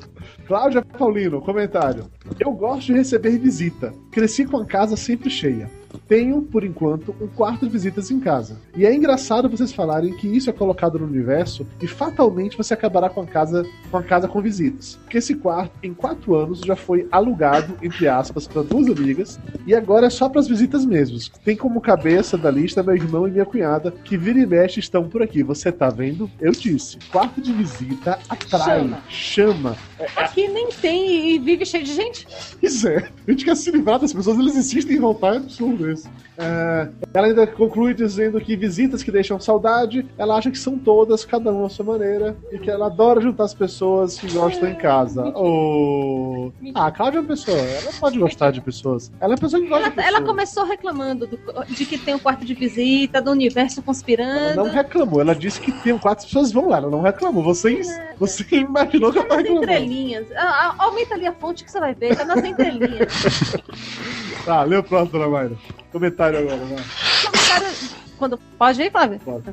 Cláudia 0.47 0.83
Paulino, 0.83 1.41
comentário. 1.41 2.05
Eu 2.41 2.53
gosto 2.53 2.87
de 2.87 2.93
receber 2.95 3.39
visita. 3.39 3.93
Cresci 4.11 4.45
com 4.45 4.57
a 4.59 4.65
casa 4.65 4.97
sempre 4.97 5.31
cheia. 5.31 5.71
Tenho, 6.09 6.43
por 6.43 6.65
enquanto, 6.65 7.15
um 7.21 7.27
quarto 7.27 7.67
de 7.67 7.73
visitas 7.73 8.11
em 8.11 8.21
casa. 8.21 8.59
E 8.77 8.85
é 8.87 8.95
engraçado 8.95 9.49
vocês 9.49 9.73
falarem 9.73 10.17
que 10.17 10.27
isso 10.27 10.51
é 10.51 10.53
colocado 10.53 10.99
no 10.99 11.07
universo 11.07 11.67
e 11.81 11.87
fatalmente 11.87 12.57
você 12.57 12.75
acabará 12.75 13.09
com 13.09 13.21
a 13.21 13.27
casa 13.27 13.65
com, 13.91 13.97
a 13.97 14.03
casa 14.03 14.29
com 14.29 14.41
visitas. 14.41 14.99
Porque 15.03 15.19
esse 15.19 15.35
quarto, 15.35 15.73
em 15.83 15.95
quatro 15.95 16.35
anos, 16.35 16.61
já 16.61 16.77
foi 16.77 17.07
alugado, 17.11 17.77
entre 17.83 18.09
aspas, 18.09 18.47
para 18.47 18.63
duas 18.63 18.89
amigas 18.89 19.39
e 19.67 19.75
agora 19.75 20.07
é 20.07 20.11
só 20.11 20.29
para 20.29 20.41
as 20.41 20.49
visitas 20.49 20.85
mesmos. 20.85 21.29
Tem 21.45 21.57
como 21.57 21.81
cabeça 21.81 22.37
da 22.37 22.51
lista 22.51 22.83
meu 22.83 22.95
irmão 22.95 23.27
e 23.27 23.31
minha 23.31 23.45
cunhada, 23.45 23.91
que 23.91 24.17
vira 24.17 24.39
e 24.39 24.47
mexe 24.47 24.81
estão 24.81 25.09
por 25.09 25.23
aqui. 25.23 25.43
Você 25.43 25.73
tá 25.73 25.89
vendo? 25.89 26.31
Eu 26.41 26.53
disse. 26.53 26.99
Quarto 27.11 27.41
de 27.41 27.53
visita 27.53 28.19
atrai, 28.29 28.81
Chama. 28.81 29.03
chama 29.09 29.77
Aqui 30.17 30.49
nem 30.49 30.69
tem 30.69 31.31
e 31.31 31.39
vive 31.39 31.65
cheio 31.65 31.85
de 31.85 31.95
gente. 31.95 32.27
Pois 32.61 32.85
é, 32.85 33.09
a 33.27 33.31
gente 33.31 33.45
quer 33.45 33.57
se 33.57 33.71
livrar 33.71 33.99
das 33.99 34.13
pessoas, 34.13 34.39
eles 34.39 34.57
insistem 34.57 34.97
em 34.97 35.01
voltar, 35.01 35.35
é 35.35 35.37
absurdo 35.39 35.86
isso. 35.91 36.09
É, 36.39 36.89
ela 37.15 37.27
ainda 37.29 37.47
conclui 37.47 37.95
dizendo 37.95 38.41
que 38.41 38.57
visitas 38.57 39.03
que 39.03 39.11
deixam 39.11 39.39
saudade, 39.41 40.07
ela 40.19 40.37
acha 40.37 40.51
que 40.51 40.59
são 40.59 40.79
todas, 40.79 41.25
cada 41.25 41.51
uma 41.53 41.67
à 41.67 41.69
sua 41.69 41.85
maneira, 41.85 42.37
e 42.53 42.59
que 42.59 42.71
ela 42.71 42.87
adora 42.87 43.21
juntar 43.21 43.45
as 43.45 43.55
pessoas 43.55 44.19
que 44.19 44.31
gostam 44.33 44.69
em 44.69 44.75
casa. 44.75 45.33
Oh. 45.35 46.51
Ah, 46.75 46.87
a 46.87 46.91
Cláudia 46.93 47.19
é 47.19 47.21
uma 47.21 47.29
pessoa, 47.29 47.57
ela 47.59 47.91
pode 47.99 48.19
gostar 48.19 48.51
de 48.51 48.61
pessoas. 48.61 49.11
Ela 49.21 49.33
é 49.33 49.35
uma 49.35 49.41
pessoa 49.41 49.63
que 49.63 49.69
gosta 49.69 49.83
Ela, 49.85 49.91
de 49.91 49.97
pessoas. 49.97 50.15
ela 50.17 50.27
começou 50.27 50.65
reclamando 50.65 51.27
do- 51.27 51.39
de 51.69 51.85
que 51.87 51.99
tem 51.99 52.15
um 52.15 52.19
quarto 52.19 52.45
de 52.45 52.55
visita, 52.55 53.21
do 53.23 53.31
universo 53.31 53.79
Ela 53.81 53.87
conspirando. 53.87 54.57
não 54.57 54.71
reclamou, 54.71 55.21
ela 55.21 55.35
disse 55.35 55.61
que 55.61 55.73
tem 55.73 55.97
quatro 55.99 56.25
pessoas 56.27 56.53
vão 56.53 56.69
lá, 56.69 56.79
ela 56.79 56.91
não 56.91 57.01
reclamou. 57.01 57.43
Você, 57.43 57.81
você 58.19 58.45
imaginou 58.57 59.13
que 59.13 59.19
ela 59.19 59.27
tá 59.29 59.37
reclamando. 59.37 59.65
entrelinhas. 59.65 60.27
Ah, 60.37 60.75
ah, 60.79 60.85
Aumenta 60.87 61.15
ali 61.15 61.27
a 61.27 61.33
fonte 61.33 61.65
que 61.65 61.71
você 61.71 61.81
vai 61.81 61.95
ver, 61.95 62.17
tá 62.17 62.25
nas 62.25 62.45
entrelinhas. 62.45 63.57
Tá, 64.47 64.63
lê 64.63 64.77
o 64.77 64.83
próximo, 64.83 65.19
dona 65.19 65.29
Mayra. 65.29 65.57
Comentário 65.91 66.39
agora, 66.39 66.57
vai. 66.57 66.79
Comentário. 67.25 67.97
Quando... 68.17 68.39
Pode 68.57 68.81
ir, 68.81 68.93
Flávio? 68.93 69.19
Pode. 69.19 69.51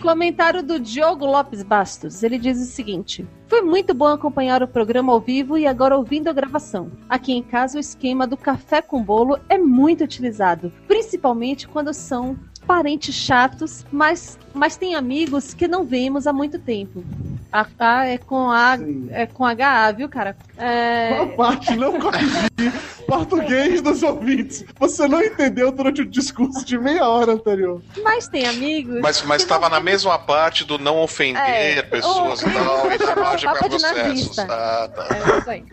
Comentário 0.00 0.62
do 0.62 0.78
Diogo 0.78 1.26
Lopes 1.26 1.64
Bastos. 1.64 2.22
Ele 2.22 2.38
diz 2.38 2.60
o 2.60 2.64
seguinte: 2.64 3.26
Foi 3.48 3.60
muito 3.60 3.92
bom 3.92 4.06
acompanhar 4.06 4.62
o 4.62 4.68
programa 4.68 5.12
ao 5.12 5.20
vivo 5.20 5.58
e 5.58 5.66
agora 5.66 5.96
ouvindo 5.96 6.28
a 6.28 6.32
gravação. 6.32 6.92
Aqui 7.08 7.32
em 7.32 7.42
casa, 7.42 7.76
o 7.76 7.80
esquema 7.80 8.24
do 8.24 8.36
café 8.36 8.80
com 8.80 9.02
bolo 9.02 9.36
é 9.48 9.58
muito 9.58 10.04
utilizado, 10.04 10.72
principalmente 10.86 11.66
quando 11.66 11.92
são 11.92 12.38
parentes 12.68 13.16
chatos, 13.16 13.84
mas, 13.90 14.38
mas 14.54 14.76
tem 14.76 14.94
amigos 14.94 15.52
que 15.54 15.66
não 15.68 15.84
vemos 15.84 16.26
há 16.26 16.32
muito 16.32 16.58
tempo. 16.58 17.04
A, 17.52 17.66
a 17.78 18.06
é 18.06 18.18
com 18.18 18.50
a 18.50 18.76
Sim. 18.78 19.08
é 19.12 19.26
com 19.26 19.44
HA, 19.44 19.92
viu, 19.92 20.08
cara? 20.08 20.36
É, 20.56 21.14
Qual 21.16 21.28
parte 21.36 21.74
não 21.76 21.98
corrigir 22.00 22.72
português 23.08 23.80
dos 23.82 24.02
ouvintes? 24.04 24.64
Você 24.78 25.06
não 25.08 25.22
entendeu 25.22 25.70
durante 25.72 26.02
o 26.02 26.06
discurso 26.06 26.64
de 26.64 26.78
meia 26.78 27.06
hora 27.08 27.32
anterior. 27.32 27.82
mas 28.04 28.28
tem 28.28 28.46
amigos. 28.46 29.00
Mas, 29.00 29.22
mas 29.22 29.44
tava 29.44 29.68
não 29.68 29.76
na 29.76 29.80
mesma 29.80 30.16
parte 30.18 30.64
do 30.64 30.78
não 30.78 30.98
ofender 31.02 31.42
É, 31.42 31.82
pessoas 31.82 32.40
o- 32.42 32.48
e 32.48 32.52
tal, 32.52 32.90
e 32.92 32.96
o 32.96 33.20
margem 33.20 33.50
de 33.52 33.58
processos. 33.58 34.38
Ah, 34.38 34.88
tá. 34.94 35.08
É 35.10 35.38
isso 35.38 35.50
aí. 35.50 35.64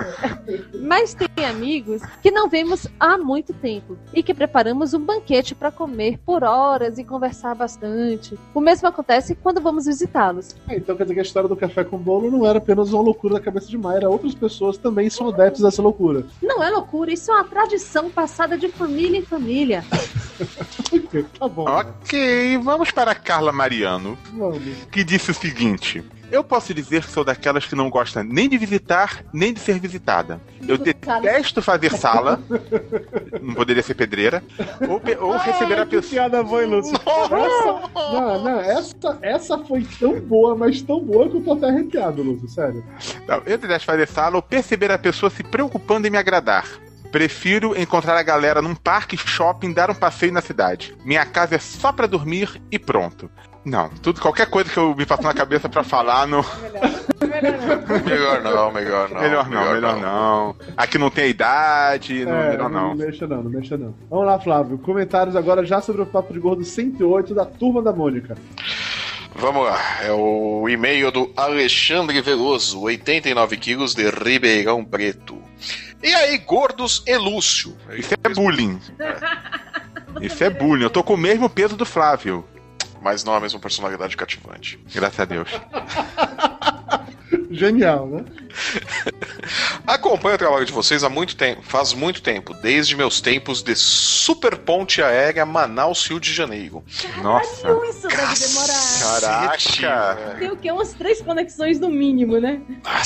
Mas 0.82 1.14
tem 1.16 1.46
amigos 1.46 2.02
que 2.22 2.32
não 2.32 2.50
vemos 2.50 2.88
há 3.00 3.18
muito 3.18 3.54
tempo 3.54 3.98
e 4.14 4.22
que 4.24 4.34
preparamos 4.34 4.94
um 4.94 5.00
banquete 5.00 5.54
para 5.56 5.72
comer 5.72 6.20
por 6.26 6.44
horas 6.44 6.98
e 6.98 7.04
conversar 7.04 7.56
bastante. 7.56 8.38
O 8.54 8.60
mesmo 8.72 8.88
acontece 8.88 9.36
quando 9.36 9.60
vamos 9.60 9.86
visitá-los. 9.86 10.56
Ah, 10.66 10.76
então 10.76 10.96
quer 10.96 11.04
dizer 11.04 11.14
que 11.14 11.20
a 11.20 11.24
história 11.24 11.50
do 11.50 11.58
café 11.58 11.84
com 11.84 11.98
bolo 11.98 12.32
não 12.32 12.48
era 12.48 12.58
apenas 12.58 12.94
uma 12.94 13.04
loucura 13.04 13.34
da 13.34 13.40
cabeça 13.42 13.68
de 13.68 13.78
Mayra, 13.78 14.10
outras 14.10 14.34
pessoas 14.34 14.78
também 14.78 15.10
são 15.10 15.28
adeptos 15.28 15.62
dessa 15.62 15.82
loucura. 15.82 16.26
Não 16.42 16.64
é 16.64 16.70
loucura, 16.70 17.12
isso 17.12 17.30
é 17.32 17.36
uma 17.36 17.44
tradição 17.44 18.10
passada 18.10 18.58
de 18.58 18.70
família 18.70 19.20
em 19.20 19.26
família. 19.26 19.84
tá 21.38 21.48
bom. 21.48 21.66
Ok, 21.68 22.58
vamos 22.60 22.92
para 22.92 23.12
a 23.12 23.16
Carla 23.16 23.52
Mariano, 23.52 24.18
Vamos. 24.34 24.62
que 24.92 25.04
disse 25.04 25.32
o 25.32 25.34
seguinte. 25.34 26.04
Eu 26.32 26.46
posso 26.46 26.74
dizer 26.74 27.04
que 27.04 27.12
sou 27.12 27.26
daquelas 27.26 27.66
que 27.66 27.76
não 27.76 27.90
gosta 27.90 28.24
nem 28.24 28.48
de 28.48 28.58
visitar, 28.58 29.26
nem 29.34 29.54
de 29.54 29.60
ser 29.60 29.78
visitada. 29.80 30.40
Eu 30.66 30.78
detesto 30.80 31.62
fazer 31.62 31.92
sala, 31.92 32.42
não 33.42 33.54
poderia 33.54 33.84
ser 33.84 33.96
pedreira, 33.96 34.42
ou, 34.88 35.02
ou 35.28 35.38
receber 35.38 35.80
a 35.80 35.86
pessoa. 35.86 36.10
piada 36.10 36.42
Lúcio? 36.42 36.96
Essa, 36.96 37.90
não, 37.94 38.44
não, 38.44 38.60
essa, 38.62 39.20
essa 39.22 39.58
foi 39.58 39.86
tão 40.00 40.22
boa, 40.22 40.56
mas 40.56 40.82
tão 40.82 41.04
boa 41.04 41.30
que 41.30 41.36
eu 41.36 41.44
tô 41.44 41.54
até 41.54 41.68
arrepiado, 41.68 42.24
Lúcio, 42.24 42.48
sério. 42.48 42.82
Não, 43.28 43.42
eu 43.46 43.58
detesto 43.58 43.86
fazer 43.86 44.08
sala 44.08 44.38
ou 44.38 44.42
perceber 44.42 44.90
a 44.90 44.98
pessoa 44.98 45.30
se 45.30 45.44
preocupando 45.44 46.08
em 46.08 46.10
me 46.10 46.18
agradar. 46.18 46.66
Prefiro 47.12 47.80
encontrar 47.80 48.18
a 48.18 48.24
galera 48.24 48.62
num 48.62 48.74
parque, 48.74 49.18
shopping, 49.18 49.74
dar 49.74 49.92
um 49.92 49.96
passeio 49.96 50.32
na 50.32 50.42
cidade. 50.42 50.96
Minha 51.04 51.26
casa 51.26 51.56
é 51.56 51.60
só 51.60 51.92
pra 51.92 52.08
dormir 52.08 52.62
e 52.72 52.80
pronto. 52.80 53.30
Não, 53.64 53.90
tudo, 53.90 54.20
qualquer 54.20 54.50
coisa 54.50 54.72
que 54.72 54.78
eu 54.78 54.96
me 54.96 55.06
passo 55.06 55.22
na 55.22 55.34
cabeça 55.34 55.70
pra 55.70 55.84
falar, 55.84 56.26
não. 56.26 56.44
Melhor 58.06 58.42
não, 58.42 58.72
melhor 58.72 59.10
não. 59.10 59.22
melhor 59.22 59.50
não, 59.50 59.74
melhor 59.74 59.98
não. 59.98 60.56
Aqui 60.76 60.98
não 60.98 61.10
tem 61.12 61.30
idade, 61.30 62.26
não, 62.26 62.36
é, 62.36 62.50
melhor 62.52 62.70
não 62.70 62.88
não. 62.90 62.96
mexa 62.96 63.28
não, 63.28 63.44
não 63.44 63.52
mexa 63.52 63.78
não. 63.78 63.94
Vamos 64.10 64.26
lá, 64.26 64.40
Flávio. 64.40 64.78
Comentários 64.80 65.36
agora 65.36 65.64
já 65.66 65.82
sobre 65.82 66.02
o 66.02 66.06
Papo 66.06 66.34
de 66.34 66.40
Gordo 66.40 66.64
108 66.64 67.36
da 67.36 67.46
Turma 67.46 67.82
da 67.82 67.94
Mônica. 67.94 68.36
Vamos 69.36 69.66
lá, 69.66 69.80
é 70.04 70.12
o 70.12 70.68
e-mail 70.68 71.12
do 71.12 71.32
Alexandre 71.38 72.20
Veloso, 72.22 72.82
89 72.82 73.58
quilos 73.58 73.96
de 73.96 74.10
Ribeirão 74.10 74.84
Preto. 74.84 75.42
E 76.04 76.14
aí, 76.14 76.38
gordos 76.40 77.04
e 77.06 77.16
Lúcio? 77.18 77.78
Isso 77.92 78.14
é 78.24 78.30
bullying. 78.30 78.80
Isso 80.22 80.44
é 80.44 80.50
bullying. 80.50 80.84
Eu 80.84 80.90
tô 80.90 81.04
com 81.04 81.14
o 81.14 81.18
mesmo 81.18 81.50
peso 81.50 81.76
do 81.76 81.86
Flávio. 81.86 82.46
Mas 83.02 83.24
não 83.24 83.34
a 83.34 83.40
mesma 83.40 83.60
personalidade 83.60 84.16
cativante. 84.16 84.80
Graças 84.94 85.20
a 85.20 85.26
Deus. 85.26 85.50
Genial, 87.50 88.08
né? 88.08 88.24
Acompanho 89.86 90.36
o 90.36 90.38
trabalho 90.38 90.66
de 90.66 90.72
vocês 90.72 91.04
há 91.04 91.10
muito 91.10 91.36
tempo, 91.36 91.62
faz 91.64 91.94
muito 91.94 92.22
tempo, 92.22 92.54
desde 92.54 92.96
meus 92.96 93.20
tempos 93.20 93.62
de 93.62 93.76
super 93.76 94.58
ponte 94.58 95.02
aérea 95.02 95.46
Manaus-Rio 95.46 96.20
de 96.20 96.34
Janeiro. 96.34 96.84
Nossa. 97.22 97.68
Isso 97.90 98.08
deve 98.08 98.40
demorar. 98.40 99.22
Caraca. 99.22 100.36
Tem 100.40 100.52
o 100.52 100.58
quê? 100.58 100.72
Umas 100.72 100.94
três 100.94 101.22
conexões 101.22 101.80
no 101.80 101.90
mínimo, 101.90 102.40
né? 102.40 102.62
Nossa, 102.84 103.06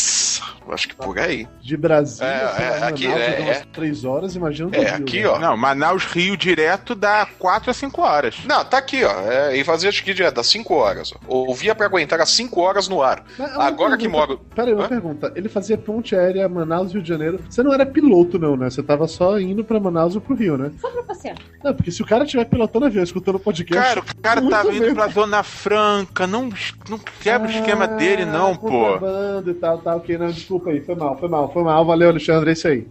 acho 0.73 0.87
que 0.89 0.95
por 0.95 1.17
aí. 1.19 1.47
De 1.61 1.75
Brasília, 1.77 2.27
É, 2.31 2.43
lá, 2.43 2.59
é, 2.59 2.83
aqui, 2.87 3.07
Manaus, 3.07 3.21
é, 3.27 3.35
dá 3.37 3.43
umas 3.43 3.57
é. 3.57 3.63
três 3.73 4.05
horas, 4.05 4.35
imagina 4.35 4.69
É, 4.75 4.79
Rio, 4.81 4.95
aqui, 4.95 5.21
né? 5.21 5.27
ó. 5.27 5.39
Não, 5.39 5.57
Manaus 5.57 6.03
Rio 6.05 6.35
direto 6.37 6.95
dá 6.95 7.27
4 7.37 7.71
a 7.71 7.73
5 7.73 8.01
horas. 8.01 8.37
Não, 8.45 8.63
tá 8.65 8.77
aqui, 8.77 9.03
ó. 9.03 9.11
É, 9.29 9.55
e 9.57 9.63
fazia 9.63 9.89
acho 9.89 10.03
que 10.03 10.13
direto, 10.13 10.35
das 10.35 10.47
5 10.47 10.73
horas. 10.73 11.13
Ó. 11.27 11.35
Ouvia 11.47 11.75
pra 11.75 11.85
aguentar 11.85 12.19
as 12.21 12.29
5 12.31 12.59
horas 12.61 12.87
no 12.87 13.01
ar. 13.01 13.23
Mas 13.37 13.57
Agora 13.57 13.97
que 13.97 14.07
moro. 14.07 14.37
Pera 14.55 14.67
aí, 14.69 14.73
uma 14.73 14.85
Hã? 14.85 14.89
pergunta. 14.89 15.31
Ele 15.35 15.49
fazia 15.49 15.77
ponte 15.77 16.15
aérea 16.15 16.47
Manaus 16.49 16.91
Rio 16.93 17.01
de 17.01 17.09
Janeiro. 17.09 17.39
Você 17.49 17.61
não 17.61 17.73
era 17.73 17.85
piloto, 17.85 18.39
não, 18.39 18.55
né? 18.57 18.69
Você 18.69 18.81
tava 18.81 19.07
só 19.07 19.39
indo 19.39 19.63
pra 19.63 19.79
Manaus 19.79 20.15
ou 20.15 20.21
pro 20.21 20.35
Rio, 20.35 20.57
né? 20.57 20.71
Só 20.79 20.89
pra 20.89 21.03
passear. 21.03 21.35
Não, 21.63 21.73
porque 21.73 21.91
se 21.91 22.01
o 22.01 22.05
cara 22.05 22.23
estiver 22.23 22.45
pilotando 22.45 22.85
avião, 22.85 23.03
escutando 23.03 23.39
podcast. 23.39 23.83
Cara, 23.83 23.99
o 23.99 24.21
cara 24.21 24.41
tava 24.49 24.69
indo 24.71 24.81
mesmo. 24.81 24.95
pra 24.95 25.07
Zona 25.09 25.43
Franca. 25.43 26.25
Não, 26.27 26.49
não 26.89 26.99
quebra 27.21 27.47
o 27.47 27.51
esquema 27.51 27.87
dele, 27.87 28.25
não, 28.25 28.55
pô. 28.55 28.95
Ah, 28.95 29.43
e 29.45 29.53
tal, 29.53 29.77
tal, 29.79 29.97
ok, 29.97 30.17
não, 30.17 30.27
desculpa 30.27 30.54
aí, 30.69 30.81
foi 30.81 30.95
mal, 30.95 31.17
foi 31.17 31.29
mal, 31.29 31.51
foi 31.51 31.63
mal, 31.63 31.85
valeu, 31.85 32.09
Alexandre, 32.09 32.49
é 32.49 32.53
isso 32.53 32.67
aí. 32.67 32.87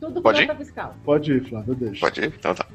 Tudo 0.00 0.20
Pode 0.20 0.42
ir? 0.42 0.56
fiscal. 0.56 0.94
Pode 1.04 1.32
ir, 1.32 1.48
Flávio, 1.48 1.74
deixa. 1.74 2.00
Pode 2.00 2.20
ir? 2.20 2.34
Então 2.38 2.54
tá. 2.54 2.66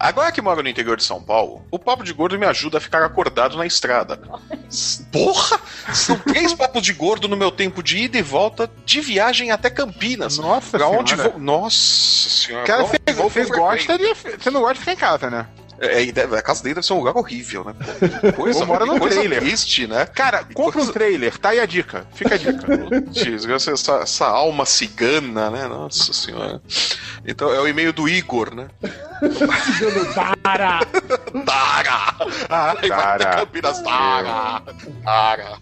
Agora 0.00 0.32
que 0.32 0.42
moro 0.42 0.62
no 0.62 0.68
interior 0.68 0.96
de 0.96 1.04
São 1.04 1.22
Paulo, 1.22 1.62
o 1.70 1.78
papo 1.78 2.02
de 2.02 2.12
gordo 2.12 2.36
me 2.36 2.44
ajuda 2.46 2.78
a 2.78 2.80
ficar 2.80 3.04
acordado 3.04 3.56
na 3.56 3.64
estrada. 3.66 4.18
Porra! 5.12 5.60
São 5.92 6.18
três 6.18 6.52
papos 6.54 6.82
de 6.82 6.92
gordo 6.92 7.28
no 7.28 7.36
meu 7.36 7.52
tempo 7.52 7.82
de 7.82 7.98
ida 7.98 8.18
e 8.18 8.22
volta 8.22 8.68
de 8.84 9.00
viagem 9.00 9.52
até 9.52 9.70
Campinas. 9.70 10.38
Nossa 10.38 10.76
Pra 10.76 10.88
onde 10.88 11.10
senhora. 11.10 11.30
vou? 11.30 11.38
Nossa 11.40 12.28
senhora. 12.30 12.66
Cara, 12.66 12.82
você, 12.82 12.96
onde 13.06 13.50
gosta 13.50 13.96
de. 13.98 14.14
Você 14.14 14.50
não 14.50 14.60
gosta 14.62 14.74
de 14.74 14.80
ficar 14.80 14.92
em 14.92 14.96
casa, 14.96 15.30
né? 15.30 15.46
É, 15.84 16.12
deve- 16.12 16.36
a 16.36 16.42
casa 16.42 16.62
dele 16.62 16.76
deve 16.76 16.86
ser 16.86 16.92
um 16.92 16.98
lugar 16.98 17.16
horrível, 17.16 17.64
né? 17.64 17.74
Pô, 18.36 18.42
Coisa, 18.44 18.64
mora 18.64 18.86
num 18.86 18.98
coisa 19.00 19.16
trailer. 19.16 19.40
triste, 19.40 19.86
né? 19.88 20.06
Cara, 20.06 20.44
compra 20.54 20.80
um 20.80 20.86
trailer, 20.92 21.36
tá 21.38 21.48
aí 21.48 21.58
a 21.58 21.66
dica. 21.66 22.06
Fica 22.14 22.36
a 22.36 22.38
dica. 22.38 22.66
Essa, 23.72 23.92
essa 24.02 24.26
alma 24.26 24.64
cigana, 24.64 25.50
né? 25.50 25.66
Nossa 25.66 26.12
senhora. 26.12 26.62
Então 27.26 27.52
é 27.52 27.58
o 27.60 27.66
e-mail 27.66 27.92
do 27.92 28.08
Igor, 28.08 28.54
né? 28.54 28.68
Para! 30.42 30.80
Tara! 31.44 32.14
Ah, 32.48 32.70
até 32.72 32.88
cara. 32.88 33.36
Campinas, 33.36 33.80
Tara! 33.82 34.62
Tara! 35.04 35.58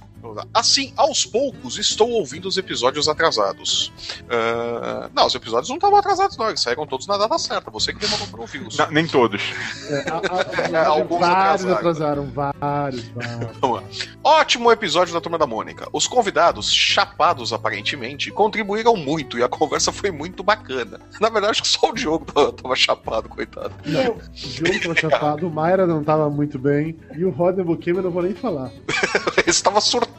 Assim, 0.55 0.93
aos 0.97 1.25
poucos, 1.25 1.79
estou 1.79 2.11
ouvindo 2.11 2.47
os 2.47 2.57
episódios 2.57 3.09
atrasados. 3.09 3.93
Ah, 4.29 5.09
não, 5.15 5.27
os 5.27 5.35
episódios 5.35 5.69
não 5.69 5.77
estavam 5.77 5.99
atrasados, 5.99 6.37
não. 6.37 6.49
Eles 6.49 6.61
saíram 6.61 6.87
todos 6.87 7.07
na 7.07 7.17
data 7.17 7.39
certa. 7.39 7.71
Você 7.71 7.93
que 7.93 7.99
demorou 8.01 8.27
para 8.27 8.41
ouvi-los. 8.41 8.77
Não, 8.77 8.91
nem 8.91 9.07
todos. 9.07 9.43
É, 9.89 10.11
a- 10.11 10.17
a- 10.17 10.79
É, 10.83 10.85
alguns 10.87 11.21
vários 11.21 11.65
atrasaram. 11.67 12.25
atrasaram, 12.25 12.31
vários, 12.61 13.05
vários. 13.09 14.09
Ótimo 14.23 14.71
episódio 14.71 15.15
da 15.15 15.21
Turma 15.21 15.39
da 15.39 15.47
Mônica. 15.47 15.89
Os 15.93 16.07
convidados, 16.07 16.73
chapados 16.73 17.53
aparentemente, 17.53 18.31
contribuíram 18.31 18.97
muito 18.97 19.39
e 19.39 19.43
a 19.43 19.49
conversa 19.49 19.91
foi 19.93 20.11
muito 20.11 20.43
bacana. 20.43 21.01
Na 21.21 21.29
verdade, 21.29 21.53
acho 21.53 21.63
que 21.63 21.69
só 21.69 21.91
o 21.91 21.95
Diogo 21.95 22.25
tava, 22.33 22.53
tava 22.53 22.77
chapado, 22.77 23.29
coitado. 23.29 23.73
Não, 23.87 24.13
o 24.13 24.21
Diogo 24.35 24.81
tava 24.83 24.95
chapado, 24.95 25.47
o 25.47 25.51
Mayra 25.51 25.87
não 25.87 26.03
tava 26.05 26.29
muito 26.31 26.59
bem, 26.59 26.97
e 27.17 27.25
o 27.25 27.31
Rodney 27.31 27.65
Buquema 27.65 27.99
eu 28.01 28.05
não 28.05 28.11
vou 28.11 28.23
nem 28.23 28.35
falar. 28.35 28.71
Ele 29.39 29.51
estava 29.51 29.81
surtado, 29.81 30.11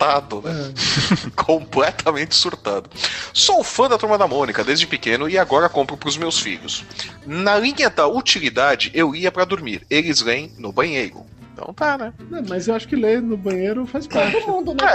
né? 0.42 0.74
Completamente 1.36 2.36
surtado. 2.36 2.90
Sou 3.34 3.64
fã 3.64 3.88
da 3.88 3.98
Turma 3.98 4.18
da 4.18 4.28
Mônica 4.28 4.64
desde 4.64 4.88
pequeno 4.88 5.30
e 5.30 5.38
agora 5.38 5.70
compro 5.70 5.96
pros 5.96 6.18
meus 6.18 6.40
filhos. 6.40 6.84
Na 7.26 7.58
linha 7.58 7.90
da 7.90 8.08
utilidade, 8.08 8.92
eu 8.94 9.16
ia 9.16 9.32
pra 9.32 9.46
dormir. 9.46 9.86
Eles 9.90 10.22
leem 10.22 10.52
no 10.58 10.72
banheiro. 10.72 11.26
Então 11.54 11.74
tá, 11.74 11.98
né? 11.98 12.14
Não, 12.30 12.42
mas 12.48 12.68
eu 12.68 12.76
acho 12.76 12.88
que 12.88 12.96
ler 12.96 13.22
no 13.22 13.36
banheiro 13.36 13.86
faz 13.86 14.08
parte. 14.08 14.32
Todo 14.40 14.48
mundo, 14.52 14.74
né? 14.74 14.88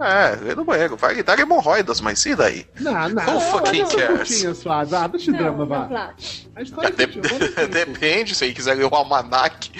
É, 0.00 0.32
é, 0.32 0.36
lê 0.42 0.54
no 0.54 0.64
banheiro. 0.64 0.96
Vai 0.96 1.22
dar 1.22 1.38
hemorroidas, 1.38 2.00
mas 2.00 2.24
e 2.24 2.34
daí? 2.34 2.66
Não, 2.80 3.08
não. 3.10 3.34
Who 3.36 3.40
fucking 3.40 3.84
cares? 3.86 4.42
suave. 4.56 4.94
Ah, 4.96 5.06
deixa 5.06 5.30
o 5.30 5.34
drama, 5.34 5.58
Não, 5.58 5.66
vá. 5.66 6.14
A 6.56 6.62
história 6.62 6.88
é 6.88 6.92
ver. 6.92 7.68
Depende, 7.68 8.34
se 8.34 8.44
ele 8.44 8.54
quiser 8.54 8.74
ler 8.74 8.84
o 8.84 8.94
almanac. 8.94 9.70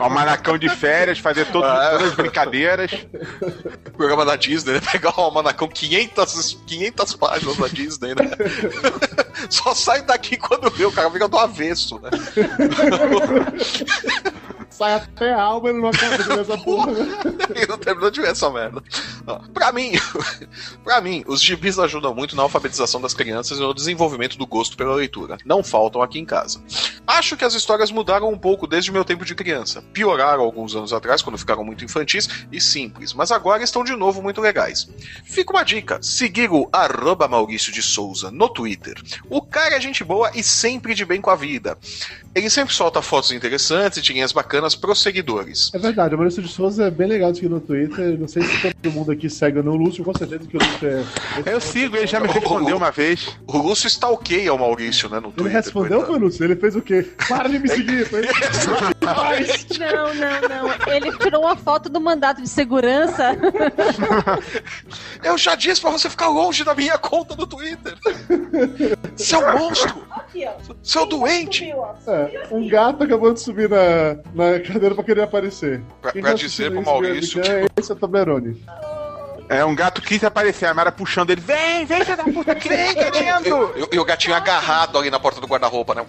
Ó, 0.00 0.08
manacão 0.08 0.56
de 0.58 0.68
férias, 0.68 1.18
fazer 1.18 1.46
todo- 1.46 1.64
Ah. 1.64 1.90
todas 1.92 2.08
as 2.08 2.14
brincadeiras. 2.14 2.90
programa 3.96 4.24
da 4.24 4.36
Disney, 4.36 4.72
né? 4.74 4.80
Pegar 4.92 5.10
o 5.18 5.20
almanacão 5.20 5.68
500, 5.68 6.58
500 6.66 7.14
páginas 7.14 7.56
da 7.56 7.68
Disney, 7.68 8.14
né? 8.14 8.30
Só 9.50 9.74
sai 9.74 10.02
daqui 10.02 10.36
quando 10.36 10.70
vê, 10.70 10.84
o 10.86 10.92
cara 10.92 11.10
fica 11.10 11.28
do 11.28 11.38
avesso, 11.38 12.00
né? 12.00 12.10
Sai 14.76 14.92
até 14.92 15.32
a 15.32 15.42
alma 15.42 15.70
e 15.70 15.72
não 15.72 15.88
acaba 15.88 16.18
de 16.18 16.28
ler 16.28 16.40
essa 16.40 16.58
porra, 16.58 16.92
né? 16.92 17.06
E 17.56 17.66
não 17.66 17.78
terminou 17.78 18.10
de 18.10 18.20
ver 18.20 18.28
essa 18.28 18.50
merda. 18.50 18.82
Pra 19.54 19.72
mim, 19.72 19.92
pra 20.84 21.00
mim, 21.00 21.24
os 21.26 21.40
gibis 21.40 21.78
ajudam 21.78 22.14
muito 22.14 22.36
na 22.36 22.42
alfabetização 22.42 23.00
das 23.00 23.14
crianças 23.14 23.58
e 23.58 23.60
no 23.62 23.72
desenvolvimento 23.72 24.36
do 24.36 24.46
gosto 24.46 24.76
pela 24.76 24.94
leitura. 24.94 25.38
Não 25.46 25.64
faltam 25.64 26.02
aqui 26.02 26.18
em 26.18 26.26
casa. 26.26 26.60
Acho 27.06 27.38
que 27.38 27.44
as 27.44 27.54
histórias 27.54 27.90
mudaram 27.90 28.28
um 28.28 28.36
pouco 28.38 28.66
desde 28.66 28.90
o 28.90 28.92
meu 28.92 29.04
tempo 29.04 29.24
de 29.24 29.34
criança. 29.34 29.80
Pioraram 29.94 30.42
alguns 30.42 30.76
anos 30.76 30.92
atrás, 30.92 31.22
quando 31.22 31.38
ficaram 31.38 31.64
muito 31.64 31.84
infantis 31.84 32.28
e 32.52 32.60
simples, 32.60 33.14
mas 33.14 33.32
agora 33.32 33.62
estão 33.62 33.82
de 33.82 33.96
novo 33.96 34.20
muito 34.20 34.42
legais. 34.42 34.88
Fica 35.24 35.52
uma 35.52 35.62
dica: 35.62 35.98
seguir 36.02 36.50
o 36.50 36.68
arroba 36.70 37.26
Maurício 37.26 37.72
de 37.72 37.82
Souza 37.82 38.30
no 38.30 38.48
Twitter. 38.50 39.00
O 39.30 39.40
cara 39.40 39.76
é 39.76 39.80
gente 39.80 40.04
boa 40.04 40.30
e 40.34 40.42
sempre 40.42 40.94
de 40.94 41.06
bem 41.06 41.22
com 41.22 41.30
a 41.30 41.36
vida. 41.36 41.78
Ele 42.34 42.50
sempre 42.50 42.74
solta 42.74 43.00
fotos 43.00 43.30
interessantes 43.30 43.96
e 43.96 44.02
tirinhas 44.02 44.32
bacanas 44.32 44.65
pros 44.74 45.02
seguidores. 45.02 45.70
É 45.74 45.78
verdade, 45.78 46.14
o 46.14 46.18
Maurício 46.18 46.42
de 46.42 46.48
Souza 46.48 46.84
é 46.86 46.90
bem 46.90 47.06
legal 47.08 47.30
de 47.32 47.38
seguir 47.38 47.48
no 47.48 47.60
Twitter. 47.60 48.18
Não 48.18 48.26
sei 48.28 48.42
se 48.42 48.72
todo 48.72 48.92
mundo 48.92 49.12
aqui 49.12 49.28
segue 49.30 49.58
ou 49.58 49.64
não 49.64 49.72
o 49.72 49.76
Lúcio, 49.76 50.02
com 50.04 50.16
certeza 50.16 50.44
que 50.46 50.56
o 50.56 50.60
Lúcio 50.60 50.88
é. 50.88 51.52
Eu 51.52 51.60
sigo, 51.60 51.96
ele 51.96 52.06
já 52.06 52.18
me 52.20 52.28
respondeu 52.28 52.76
uma 52.76 52.90
vez. 52.90 53.28
O 53.46 53.58
Lúcio 53.58 53.86
stalkeia 53.86 54.52
o 54.52 54.58
Maurício, 54.58 55.08
né, 55.08 55.20
no 55.20 55.28
Ele 55.28 55.34
Twitter. 55.36 55.52
respondeu, 55.56 55.88
coitado. 55.98 56.12
foi, 56.12 56.18
Lúcio? 56.20 56.44
Ele 56.44 56.56
fez 56.56 56.76
o 56.76 56.82
quê? 56.82 57.06
Para 57.28 57.48
de 57.48 57.58
me 57.58 57.68
seguir, 57.68 58.06
foi 58.06 58.22
Não, 59.78 60.14
não, 60.14 60.48
não. 60.68 60.92
Ele 60.94 61.16
tirou 61.18 61.42
uma 61.42 61.56
foto 61.56 61.88
do 61.88 62.00
mandato 62.00 62.42
de 62.42 62.48
segurança. 62.48 63.36
Eu 65.22 65.36
já 65.38 65.54
disse 65.54 65.80
pra 65.80 65.90
você 65.90 66.08
ficar 66.08 66.28
longe 66.28 66.64
da 66.64 66.74
minha 66.74 66.98
conta 66.98 67.34
no 67.36 67.46
Twitter. 67.46 67.94
Seu 69.16 69.40
monstro! 69.52 70.04
Aqui, 70.10 70.46
ó. 70.46 70.52
Seu 70.82 71.06
doente! 71.06 71.58
Subiu, 71.60 71.78
ó. 71.78 71.94
É, 72.10 72.48
um 72.50 72.68
gato 72.68 73.04
acabou 73.04 73.32
de 73.32 73.40
subir 73.40 73.68
na, 73.68 74.16
na 74.34 74.55
cadeira 74.60 74.94
pra 74.94 75.04
querer 75.04 75.22
aparecer. 75.22 75.80
Pra- 76.00 76.12
pra 76.12 76.32
dizer 76.34 76.70
pro 76.70 76.82
Maurício 76.82 77.40
quem 77.42 77.50
é 77.52 77.66
esse 77.78 77.90
é 77.90 77.94
o 77.94 77.98
Toblerone. 77.98 78.62
É, 79.48 79.64
um 79.64 79.74
gato 79.74 80.02
quis 80.02 80.22
aparecer, 80.24 80.66
a 80.66 80.74
Mara 80.74 80.90
puxando 80.90 81.30
ele. 81.30 81.40
Vem, 81.40 81.84
vem, 81.86 82.04
filho 82.04 82.16
da 82.16 82.24
puta, 82.24 82.54
que 82.54 82.68
vem, 82.68 82.94
querendo. 82.94 83.72
E, 83.92 83.98
o 83.98 84.04
gatinho 84.04 84.34
agarrado 84.34 84.98
ali 84.98 85.10
na 85.10 85.20
porta 85.20 85.40
do 85.40 85.46
guarda-roupa, 85.46 85.94
né? 85.94 86.04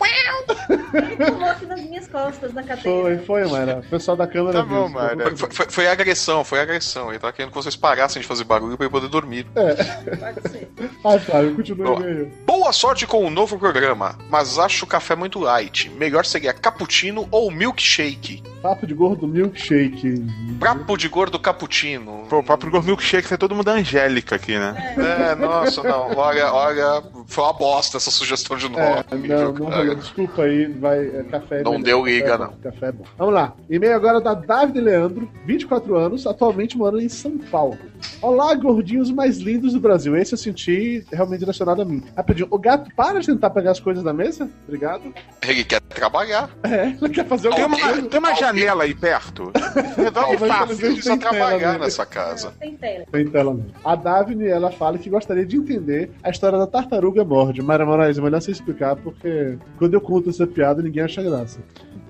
Ele 0.69 1.31
pulou 1.31 1.49
aqui 1.49 1.65
nas 1.65 1.81
minhas 1.81 2.07
costas, 2.07 2.53
na 2.53 2.63
cadeira. 2.63 2.81
Foi, 2.81 3.17
foi, 3.19 3.47
Mayra. 3.47 3.83
O 3.85 3.89
pessoal 3.89 4.17
da 4.17 4.25
câmera 4.27 4.59
Tá 4.59 4.63
viu. 4.63 4.75
bom, 4.75 4.89
Mayra. 4.89 5.35
Foi, 5.37 5.49
foi- 5.51 5.65
foi 5.69 5.87
agressão, 5.87 6.43
foi 6.43 6.59
agressão. 6.59 7.09
Ele 7.09 7.19
tava 7.19 7.33
querendo 7.33 7.51
que 7.51 7.55
vocês 7.57 7.75
parassem 7.75 8.21
de 8.21 8.27
fazer 8.27 8.43
barulho 8.43 8.75
pra 8.75 8.85
ele 8.85 8.91
poder 8.91 9.07
dormir. 9.07 9.45
Pode 9.53 10.49
ser. 10.49 10.69
Ai, 11.05 11.19
Flávio, 11.19 11.55
continua 11.55 11.91
Ó. 11.91 11.97
o 11.97 12.01
e-mail. 12.01 12.31
Boa 12.45 12.71
sorte 12.73 13.05
com 13.05 13.25
o 13.25 13.29
novo 13.29 13.57
programa, 13.59 14.17
mas 14.29 14.57
acho 14.57 14.85
o 14.85 14.87
café 14.87 15.15
muito 15.15 15.39
light. 15.39 15.89
Melhor 15.91 16.25
seria 16.25 16.53
cappuccino 16.53 17.27
ou 17.31 17.51
milkshake. 17.51 18.41
Papo 18.61 18.87
de 18.87 18.93
gordo 18.93 19.27
milkshake. 19.27 20.25
Papo 20.59 20.97
de 20.97 21.07
gordo 21.07 21.39
cappuccino. 21.39 22.25
Pô, 22.29 22.39
o 22.39 22.43
papo 22.43 22.69
do 22.69 22.81
milkshake, 22.83 23.26
é 23.33 23.37
todo 23.37 23.55
mundo 23.55 23.67
angélica 23.69 24.35
aqui, 24.35 24.57
né? 24.57 24.95
É, 24.97 25.35
nossa, 25.35 25.81
não. 25.83 26.15
Olha, 26.17 26.51
olha, 26.53 27.03
foi 27.27 27.43
uma 27.43 27.53
bosta 27.53 27.97
essa 27.97 28.11
sugestão 28.11 28.57
de 28.57 28.69
nome. 28.69 28.83
É, 28.83 29.03
não, 29.15 29.51
não 29.53 29.69
rolou. 29.69 29.95
Desculpa 29.95 30.43
aí, 30.43 30.65
vai. 30.73 30.99
é, 31.07 31.23
café 31.29 31.59
é 31.59 31.63
Não 31.63 31.73
melhor. 31.79 31.83
deu 31.85 31.99
Café 31.99 32.11
liga, 32.11 32.33
é 32.33 32.37
bom, 32.37 32.43
não. 32.43 32.53
Café 32.71 32.85
é 32.87 32.91
bom. 32.91 33.03
Vamos 33.17 33.33
lá. 33.33 33.53
E-mail 33.69 33.95
agora 33.95 34.21
da 34.21 34.33
David 34.33 34.79
Leandro, 34.79 35.29
24 35.45 35.95
anos, 35.95 36.25
atualmente 36.27 36.77
morando 36.77 37.01
em 37.01 37.09
São 37.09 37.37
Paulo. 37.37 37.77
Olá, 38.21 38.53
gordinhos 38.55 39.09
mais 39.11 39.37
lindos 39.37 39.73
do 39.73 39.79
Brasil. 39.79 40.15
Esse 40.15 40.33
eu 40.33 40.37
senti 40.37 41.05
realmente 41.11 41.39
direcionado 41.39 41.81
a 41.81 41.85
mim. 41.85 42.03
Rapidinho, 42.15 42.47
o 42.51 42.57
gato 42.57 42.89
para 42.95 43.19
de 43.19 43.27
tentar 43.27 43.49
pegar 43.49 43.71
as 43.71 43.79
coisas 43.79 44.03
da 44.03 44.13
mesa? 44.13 44.49
Obrigado. 44.67 45.13
Ele 45.41 45.63
quer 45.63 45.81
trabalhar. 45.81 46.49
É, 46.63 46.87
ele 46.89 47.09
quer 47.09 47.25
fazer 47.25 47.49
Tem 47.49 47.63
alguma 47.63 47.77
uma, 47.77 47.93
coisa. 47.93 48.07
tem 48.09 48.19
uma 48.19 48.35
janela 48.35 48.83
aí 48.83 48.93
perto. 48.93 49.51
Resolve 49.97 50.37
Mas 50.39 50.47
fácil. 50.49 50.77
Precisa 50.77 51.09
tem 51.09 51.19
tela, 51.19 51.31
trabalhar 51.35 51.73
né? 51.73 51.79
nessa 51.79 52.05
casa. 52.05 52.53
Tem 52.59 52.75
tela. 52.75 53.05
Tela 53.25 53.53
mesmo. 53.53 53.71
A 53.83 53.95
Daphne, 53.95 54.47
ela 54.47 54.71
fala 54.71 54.97
que 54.97 55.09
gostaria 55.09 55.45
de 55.45 55.57
entender 55.57 56.11
a 56.23 56.29
história 56.29 56.57
da 56.57 56.67
tartaruga 56.67 57.23
morde. 57.23 57.61
Mara 57.61 57.85
Moraes, 57.85 58.17
é 58.17 58.21
melhor 58.21 58.41
você 58.41 58.51
explicar, 58.51 58.95
porque 58.95 59.57
quando 59.77 59.93
eu 59.93 60.01
conto 60.01 60.29
essa 60.29 60.45
piada, 60.45 60.81
ninguém 60.81 61.03
acha 61.03 61.21
graça. 61.21 61.59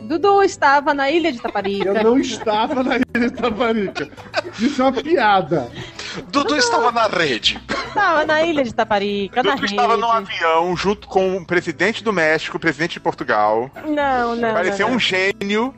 Dudu 0.02 0.42
estava 0.44 0.94
na 0.94 1.10
ilha 1.12 1.32
de 1.32 1.42
Taparica. 1.42 1.90
Eu 1.90 2.04
não 2.04 2.18
estava 2.18 2.84
na 2.84 2.96
ilha 2.96 3.30
de 3.30 3.32
Taparica. 3.32 4.10
Isso 4.60 4.82
é 4.82 4.86
uma 4.86 4.94
piada. 4.94 5.68
Dudu 6.30 6.56
estava 6.56 6.92
na 6.92 7.08
rede. 7.08 7.62
Estava 7.88 8.26
na 8.26 8.42
ilha 8.44 8.64
de 8.64 8.74
Taparica, 8.74 9.44
na 9.44 9.52
Dudu 9.52 9.62
rede. 9.62 9.74
estava 9.74 9.98
num 9.98 10.12
avião 10.12 10.76
junto 10.76 11.08
com 11.08 11.38
o 11.38 11.46
presidente 11.46 12.04
do 12.04 12.14
México, 12.14 12.58
o 12.58 12.60
presidente 12.60 12.94
de 12.94 13.00
Portugal. 13.00 13.72
Não, 13.86 14.36
não. 14.36 14.54
Parecia 14.54 14.86
não, 14.86 14.92
não. 14.92 14.98
um 14.98 15.00
gênio. 15.00 15.74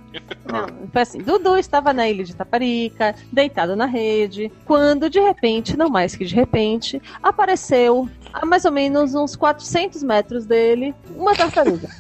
Não, 0.46 0.90
foi 0.92 1.02
assim, 1.02 1.20
Dudu 1.20 1.58
estava 1.58 1.94
na 1.94 2.10
ilha 2.10 2.24
de 2.24 2.36
Taparica, 2.36 3.16
deitado 3.32 3.76
na 3.76 3.86
rede, 3.86 4.52
quando 4.66 5.10
de 5.10 5.20
repente, 5.20 5.78
não 5.78 5.90
mais 5.90 6.16
que 6.16 6.26
de 6.26 6.36
repente, 6.36 7.02
apareceu 7.22 8.10
a 8.34 8.46
mais 8.46 8.66
ou 8.66 8.72
menos 8.72 9.14
uns 9.16 9.36
400 9.36 10.04
metros 10.04 10.46
dele 10.46 10.94
uma 11.16 11.36
tartaruga. 11.36 11.90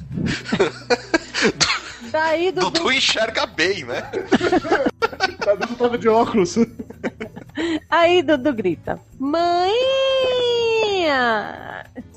Daí 2.11 2.51
Dudu, 2.51 2.71
Dudu 2.71 2.91
enxerga 2.91 3.45
bem, 3.45 3.83
né? 3.85 4.03
A 5.47 5.53
Dudu 5.53 5.75
tava 5.75 5.97
de 5.97 6.09
óculos. 6.09 6.55
aí 7.89 8.21
Dudu 8.21 8.53
grita: 8.53 8.99
Mãe! 9.19 9.71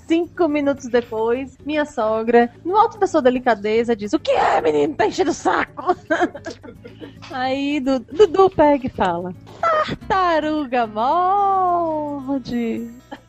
Cinco 0.07 0.47
minutos 0.49 0.87
depois, 0.87 1.57
minha 1.65 1.85
sogra, 1.87 2.53
no 2.65 2.77
alto 2.77 2.99
da 2.99 3.07
sua 3.07 3.23
delicadeza, 3.23 3.97
diz: 3.97 4.13
O 4.13 4.19
que 4.19 4.33
é, 4.33 4.61
menino? 4.61 4.95
Tá 4.95 5.07
enchendo 5.07 5.31
o 5.31 5.35
saco. 5.35 5.97
Aí 7.33 7.81
Du- 7.81 8.01
Dudu 8.01 8.51
pega 8.51 8.87
e 8.87 8.91
fala: 8.91 9.33
Tartaruga 9.61 10.87
morde. 10.87 12.41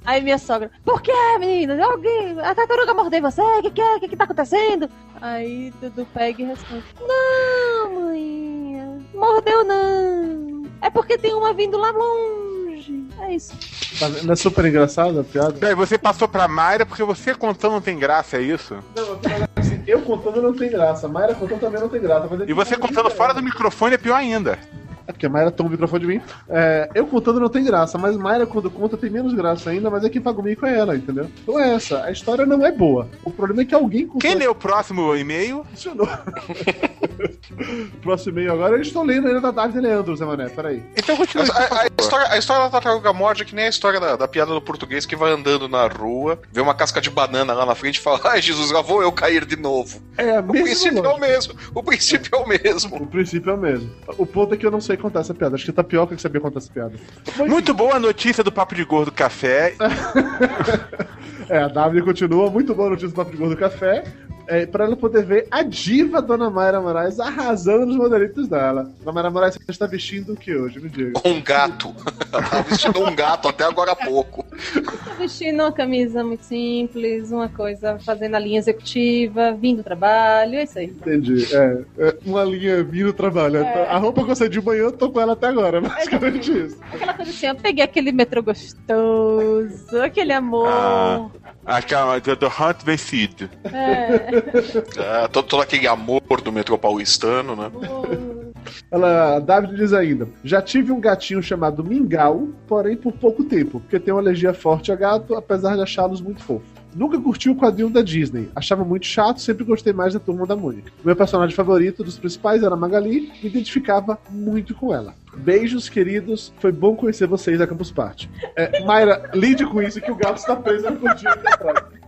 Aí 0.04 0.22
minha 0.22 0.38
sogra: 0.38 0.70
Por 0.84 1.02
que, 1.02 1.14
menino? 1.40 1.82
Alguém, 1.82 2.38
a 2.42 2.54
tartaruga 2.54 2.94
mordeu 2.94 3.22
você? 3.22 3.42
O 3.42 3.62
que, 3.62 3.72
que 3.72 3.82
é? 3.82 3.96
O 3.96 4.00
que, 4.02 4.10
que 4.10 4.18
tá 4.18 4.26
acontecendo? 4.26 4.90
Aí 5.22 5.72
Dudu 5.80 6.06
pega 6.14 6.42
e 6.42 6.46
responde: 6.46 6.84
Não, 7.00 7.94
mãe, 8.02 9.06
mordeu 9.14 9.64
não. 9.64 10.63
É 10.84 10.90
porque 10.90 11.18
tem 11.18 11.34
uma 11.34 11.54
vindo 11.54 11.78
lá 11.78 11.92
longe. 11.92 13.06
É 13.22 13.34
isso. 13.34 13.54
Tá 13.98 14.10
vendo? 14.10 14.26
Não 14.26 14.34
é 14.34 14.36
super 14.36 14.66
engraçada 14.66 15.22
a 15.22 15.24
piada? 15.24 15.54
Peraí, 15.54 15.74
você 15.74 15.98
passou 15.98 16.28
pra 16.28 16.46
Mayra 16.46 16.86
porque 16.86 17.02
você 17.04 17.34
contando 17.34 17.72
não 17.72 17.82
tem 17.82 17.98
graça, 17.98 18.36
é 18.36 18.42
isso? 18.42 18.76
Não, 18.94 19.04
eu 19.04 19.18
falo 19.18 19.46
assim, 19.56 19.82
eu 19.88 20.02
contando 20.02 20.42
não 20.42 20.54
tem 20.54 20.70
graça. 20.70 21.08
Mayra 21.08 21.36
contando 21.36 21.62
também 21.62 21.80
não 21.80 21.88
tem 21.88 22.02
graça. 22.02 22.28
mas 22.30 22.42
é 22.42 22.46
E 22.50 22.54
você 22.54 22.76
contando 22.76 23.08
é. 23.08 23.12
fora 23.12 23.34
do 23.34 23.42
microfone 23.42 23.96
é 23.96 23.98
pior 23.98 24.16
ainda. 24.16 24.60
É 25.08 25.12
porque 25.12 25.26
a 25.26 25.30
Mayra 25.30 25.52
toma 25.52 25.68
o 25.68 25.72
microfone 25.72 26.02
de 26.02 26.08
mim. 26.08 26.22
É, 26.50 26.90
eu 26.96 27.06
contando 27.06 27.40
não 27.40 27.50
tem 27.50 27.64
graça, 27.64 27.98
mas 27.98 28.16
Mayra, 28.16 28.46
quando 28.46 28.72
conta, 28.72 28.96
tem 28.98 29.10
menos 29.10 29.34
graça 29.34 29.70
ainda, 29.70 29.90
mas 29.90 30.04
é 30.04 30.10
quem 30.10 30.22
paga 30.22 30.40
o 30.40 30.44
mico 30.44 30.66
é 30.66 30.78
ela, 30.78 30.96
entendeu? 30.96 31.30
Então 31.44 31.60
é 31.60 31.74
essa. 31.76 32.04
A 32.04 32.12
história 32.12 32.46
não 32.46 32.66
é 32.66 32.72
boa. 32.72 33.10
O 33.24 33.30
problema 33.32 33.62
é 33.62 33.66
que 33.66 33.76
alguém 33.76 34.06
contou. 34.06 34.22
Quem 34.22 34.36
lê 34.36 34.48
o 34.48 34.56
próximo 34.56 35.16
e-mail? 35.16 35.66
Funcionou. 35.72 36.08
Próximo 38.02 38.32
e-mail 38.40 38.54
agora, 38.54 38.76
eu 38.76 38.82
estou 38.82 39.04
lendo 39.04 39.28
ainda 39.28 39.40
da 39.42 39.52
David 39.52 39.80
Leandro, 39.82 40.16
Zé 40.16 40.26
Mané. 40.26 40.50
Peraí. 40.50 40.84
Então 40.96 41.16
continua. 41.16 41.46
A, 41.54 41.82
a- 41.82 41.88
história, 42.00 42.28
a 42.32 42.38
história 42.38 42.64
da 42.64 42.70
tartaruga 42.70 43.14
morde 43.14 43.44
é 43.44 43.46
que 43.46 43.56
nem 43.56 43.66
a 43.66 43.70
história 43.70 44.00
da, 44.00 44.16
da 44.16 44.28
piada 44.28 44.54
do 44.54 44.62
português 44.62 45.06
que 45.06 45.16
vai 45.16 45.32
andando 45.32 45.68
na 45.68 45.88
rua, 45.88 46.40
vê 46.52 46.62
uma 46.62 46.74
casca 46.74 47.00
de 47.02 47.10
banana 47.10 47.54
lá 47.54 47.66
na 47.66 47.76
frente 47.76 47.98
e 47.98 48.02
fala: 48.02 48.20
Ai, 48.32 48.42
Jesus, 48.42 48.72
lá 48.72 48.82
vou 48.82 49.02
eu 49.02 49.12
cair 49.12 49.46
de 49.46 49.56
novo. 49.56 50.02
É 50.18 50.40
O 50.40 50.44
princípio 50.44 51.06
é 51.06 51.10
o 51.10 51.20
mesmo. 51.20 51.54
O 51.74 51.84
princípio 51.84 52.30
é 52.34 52.38
o 52.38 52.48
mesmo. 52.48 52.96
O 52.98 53.08
princípio 53.08 53.52
é 53.52 53.54
o 53.54 53.58
mesmo. 53.58 53.90
O 54.18 54.26
ponto 54.26 54.54
é 54.54 54.58
que 54.58 54.66
eu 54.66 54.72
não 54.72 54.82
sei 54.82 54.93
contar 54.98 55.22
essa 55.22 55.34
piada. 55.34 55.56
Acho 55.56 55.66
que 55.66 55.72
Tapioca 55.72 56.16
que 56.16 56.22
sabia 56.22 56.42
contar 56.42 56.60
essa 56.60 56.72
piada. 56.72 56.94
Mas, 57.38 57.50
Muito 57.50 57.74
boa 57.74 57.96
a 57.96 58.00
notícia 58.00 58.44
do 58.44 58.52
Papo 58.52 58.76
de 58.76 58.84
Gordo 58.84 59.12
Café. 59.12 59.76
É, 61.50 61.58
a 61.58 61.68
W 61.68 62.06
continua. 62.06 62.50
Muito 62.50 62.74
boa 62.74 62.90
notícia 62.90 63.10
do 63.10 63.16
Papo 63.16 63.32
de 63.32 63.38
Gordo 63.38 63.58
Café. 63.58 64.06
É, 64.48 64.66
pra 64.66 64.86
ela 64.86 64.96
poder 64.96 65.24
ver 65.24 65.48
a 65.50 65.64
diva 65.64 66.22
Dona 66.22 66.50
Mayra 66.50 66.82
Moraes 66.82 67.20
arrasando 67.20 67.86
nos 67.86 67.96
modelitos 67.96 68.48
dela. 68.48 68.92
Dona 69.00 69.12
Mayra 69.14 69.30
Moraes, 69.30 69.56
você 69.56 69.72
está 69.72 69.88
vestindo 69.88 70.34
o 70.34 70.36
que 70.36 70.56
hoje? 70.56 70.80
Me 70.80 70.90
diga. 70.90 71.20
Um 71.26 71.42
gato. 71.42 71.94
Ela 72.32 72.44
tava 72.44 72.64
vestindo 72.64 73.04
um 73.04 73.16
gato 73.16 73.48
até 73.48 73.64
agora 73.64 73.92
há 73.92 73.96
pouco. 73.96 74.46
Tô 74.74 75.14
vestindo 75.18 75.62
uma 75.62 75.72
camisa 75.72 76.24
muito 76.24 76.44
simples, 76.44 77.32
uma 77.32 77.48
coisa 77.48 77.98
fazendo 78.00 78.36
a 78.36 78.40
linha 78.40 78.60
executiva, 78.60 79.54
vindo 79.54 79.78
do 79.78 79.84
trabalho, 79.84 80.56
é 80.56 80.64
isso 80.64 80.80
aí. 80.80 80.88
Entendi. 80.88 81.48
É, 81.54 81.82
é 81.98 82.18
uma 82.26 82.44
linha 82.44 82.84
vindo 82.84 83.14
trabalho. 83.14 83.58
É. 83.58 83.88
A 83.88 83.98
roupa 83.98 84.24
que 84.24 84.32
eu 84.32 84.36
saí 84.36 84.50
de 84.50 84.62
manhã, 84.62 84.84
eu 84.84 84.92
tô 84.92 85.10
com 85.10 85.22
ela 85.22 85.34
até 85.34 85.48
agora. 85.48 85.82
Basicamente 85.82 86.52
isso. 86.52 86.78
Aquela 86.92 87.14
coisa 87.14 87.32
assim, 87.32 87.48
eu 87.48 87.56
peguei 87.56 87.84
aquele 87.84 88.12
metrô 88.12 88.44
gostoso, 88.44 90.02
aquele 90.02 90.34
amor. 90.34 90.68
Ah. 90.68 91.30
Aquela 91.66 92.20
do, 92.20 92.36
do 92.36 92.48
Hunt 92.48 92.84
vencido. 92.84 93.50
É. 93.72 94.33
É, 94.98 95.28
todo, 95.28 95.48
todo 95.48 95.62
aquele 95.62 95.88
amor 95.88 96.42
do 96.44 96.52
metrô 96.52 96.78
paulistano, 96.78 97.56
né? 97.56 97.72
Ela, 98.90 99.40
David 99.40 99.76
diz 99.76 99.94
ainda: 99.94 100.28
Já 100.44 100.62
tive 100.62 100.92
um 100.92 101.00
gatinho 101.00 101.42
chamado 101.42 101.84
Mingau, 101.84 102.50
porém 102.68 102.96
por 102.96 103.14
pouco 103.14 103.44
tempo, 103.44 103.80
porque 103.80 104.00
tem 104.00 104.14
uma 104.14 104.22
alergia 104.22 104.54
forte 104.54 104.92
a 104.92 104.96
gato, 104.96 105.36
apesar 105.36 105.76
de 105.76 105.82
achá-los 105.82 106.22
muito 106.22 106.44
fofos. 106.44 106.68
Nunca 106.96 107.20
curti 107.20 107.50
o 107.50 107.56
quadrinho 107.56 107.90
da 107.90 108.04
Disney. 108.04 108.50
Achava 108.56 108.86
muito 108.86 109.08
chato, 109.08 109.42
sempre 109.42 109.64
gostei 109.64 109.92
mais 109.92 110.14
da 110.14 110.20
turma 110.20 110.46
da 110.46 110.56
Mônica. 110.56 110.92
Meu 111.04 111.16
personagem 111.16 111.56
favorito 111.56 112.04
dos 112.04 112.20
principais 112.20 112.62
era 112.62 112.76
Magali, 112.76 113.32
me 113.42 113.50
identificava 113.50 114.20
muito 114.30 114.76
com 114.76 114.94
ela. 114.94 115.16
Beijos, 115.36 115.90
queridos. 115.90 116.54
Foi 116.60 116.72
bom 116.72 116.96
conhecer 116.96 117.28
vocês 117.28 117.60
a 117.60 117.66
Campus 117.66 117.92
Party. 117.92 118.30
É, 118.56 118.84
Mayra, 118.86 119.32
lide 119.34 119.66
com 119.66 119.82
isso 119.82 120.00
que 120.00 120.12
o 120.12 120.16
gato 120.16 120.38
está 120.38 120.56
preso 120.56 120.88
no 120.92 121.10
atrás. 121.10 122.03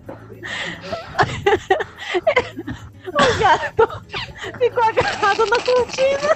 O 3.08 3.40
gato 3.40 4.04
ficou 4.60 4.84
agarrado 4.84 5.46
na 5.46 5.60
cortina. 5.60 6.36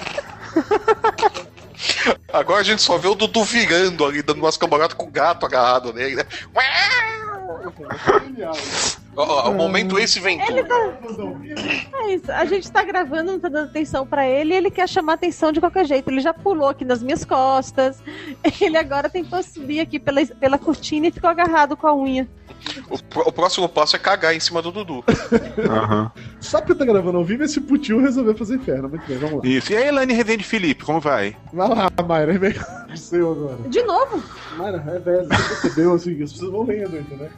Agora 2.32 2.60
a 2.60 2.64
gente 2.64 2.82
só 2.82 2.98
vê 2.98 3.08
o 3.08 3.14
Dudu 3.14 3.44
virando 3.44 4.04
ali, 4.04 4.22
dando 4.22 4.38
umas 4.38 4.56
camaradas 4.56 4.94
com 4.94 5.06
o 5.06 5.10
gato 5.10 5.46
agarrado 5.46 5.92
nele, 5.92 6.16
né? 6.16 6.24
Genial. 8.22 8.54
Ó, 9.16 9.24
ó, 9.24 9.50
o 9.50 9.54
momento 9.54 9.98
esse 9.98 10.20
Ventura. 10.20 10.66
É 11.92 12.14
isso, 12.14 12.30
a 12.30 12.44
gente 12.44 12.70
tá 12.70 12.82
gravando, 12.84 13.32
não 13.32 13.40
tá 13.40 13.48
dando 13.48 13.68
atenção 13.68 14.06
pra 14.06 14.26
ele, 14.26 14.54
e 14.54 14.56
ele 14.56 14.70
quer 14.70 14.88
chamar 14.88 15.14
atenção 15.14 15.52
de 15.52 15.60
qualquer 15.60 15.84
jeito. 15.84 16.08
Ele 16.08 16.20
já 16.20 16.32
pulou 16.32 16.68
aqui 16.68 16.84
nas 16.84 17.02
minhas 17.02 17.24
costas. 17.24 18.02
Ele 18.60 18.76
agora 18.76 19.08
tentou 19.08 19.42
subir 19.42 19.80
aqui 19.80 19.98
pela, 19.98 20.24
pela 20.26 20.58
cortina 20.58 21.06
e 21.06 21.10
ficou 21.10 21.28
agarrado 21.28 21.76
com 21.76 21.86
a 21.86 21.94
unha. 21.94 22.28
O, 22.90 23.28
o 23.28 23.32
próximo 23.32 23.68
passo 23.68 23.96
é 23.96 23.98
cagar 23.98 24.34
em 24.34 24.40
cima 24.40 24.60
do 24.60 24.70
Dudu. 24.70 25.04
Aham. 25.68 26.12
Só 26.40 26.60
porque 26.60 26.74
tá 26.74 26.84
gravando 26.84 27.18
ao 27.18 27.24
vivo, 27.24 27.42
esse 27.42 27.60
putinho 27.60 28.00
resolveu 28.00 28.36
fazer 28.36 28.56
inferno. 28.56 28.88
Muito 28.88 29.06
bem, 29.06 29.18
vamos 29.18 29.42
lá. 29.42 29.48
Isso. 29.48 29.72
E 29.72 29.76
aí, 29.76 29.88
Elaine 29.88 30.12
Rezende 30.12 30.44
Felipe, 30.44 30.84
como 30.84 31.00
vai? 31.00 31.36
Vai 31.52 31.68
lá, 31.68 31.90
Mayra, 32.06 32.34
é 32.34 32.38
meio 32.38 32.64
seu 32.96 33.32
agora. 33.32 33.68
De 33.68 33.82
novo? 33.82 34.22
Mayra, 34.56 34.84
é 34.86 34.98
velho, 34.98 35.26
você 35.28 35.60
percebeu 35.60 35.94
assim, 35.94 36.22
as 36.22 36.32
pessoas 36.32 36.52
vão 36.52 36.62
lendo, 36.64 36.96
entendeu? 36.98 37.30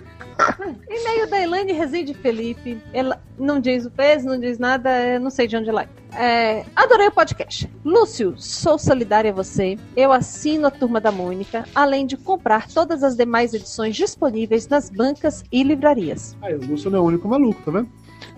E-mail 0.88 1.28
da 1.28 1.40
Elaine 1.40 1.72
Rezende 1.72 2.14
Felipe. 2.14 2.80
Ela 2.92 3.20
não 3.38 3.60
diz 3.60 3.86
o 3.86 3.90
peso, 3.90 4.26
não 4.26 4.38
diz 4.38 4.58
nada, 4.58 5.18
não 5.18 5.30
sei 5.30 5.46
de 5.46 5.56
onde 5.56 5.68
ela 5.68 5.82
é. 5.82 5.88
É, 6.14 6.64
adorei 6.76 7.08
o 7.08 7.12
podcast. 7.12 7.70
Lúcio, 7.84 8.34
sou 8.36 8.78
solidária 8.78 9.30
a 9.30 9.34
você. 9.34 9.78
Eu 9.96 10.12
assino 10.12 10.66
a 10.66 10.70
Turma 10.70 11.00
da 11.00 11.10
Mônica, 11.10 11.64
além 11.74 12.06
de 12.06 12.16
comprar 12.16 12.68
todas 12.68 13.02
as 13.02 13.16
demais 13.16 13.54
edições 13.54 13.96
disponíveis 13.96 14.68
nas 14.68 14.90
bancas 14.90 15.42
e 15.50 15.62
livrarias. 15.62 16.36
Aí, 16.42 16.54
o 16.54 16.66
Lúcio 16.66 16.90
não 16.90 16.98
é 16.98 17.02
o 17.02 17.06
único 17.06 17.26
maluco, 17.28 17.62
tá 17.62 17.70
vendo? 17.70 17.88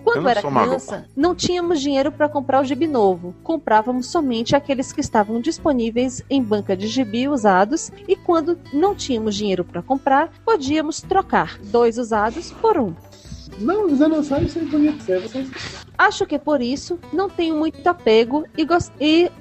Quando 0.05 0.29
era 0.29 0.41
criança, 0.41 1.09
não 1.17 1.33
tínhamos 1.33 1.81
dinheiro 1.81 2.11
para 2.11 2.29
comprar 2.29 2.61
o 2.61 2.63
gibi 2.63 2.85
novo. 2.85 3.33
Comprávamos 3.43 4.05
somente 4.05 4.55
aqueles 4.55 4.93
que 4.93 5.01
estavam 5.01 5.41
disponíveis 5.41 6.21
em 6.29 6.43
banca 6.43 6.77
de 6.77 6.87
gibi 6.87 7.27
usados 7.27 7.91
e 8.07 8.15
quando 8.15 8.57
não 8.71 8.93
tínhamos 8.93 9.35
dinheiro 9.35 9.65
para 9.65 9.81
comprar, 9.81 10.29
podíamos 10.45 11.01
trocar 11.01 11.57
dois 11.59 11.97
usados 11.97 12.51
por 12.51 12.77
um. 12.77 12.93
Não, 13.59 13.87
desaniversário 13.87 14.47
isso 14.47 14.59
é 14.59 14.61
bonito. 14.63 14.97
Isso 14.99 15.11
aí 15.13 15.19
vocês 15.21 15.47
Acho 15.97 16.25
que 16.25 16.37
por 16.37 16.61
isso 16.61 16.99
não 17.13 17.29
tenho 17.29 17.55
muito 17.55 17.87
apego 17.87 18.43
e, 18.57 18.65
gos- 18.65 18.91
e 18.99 19.31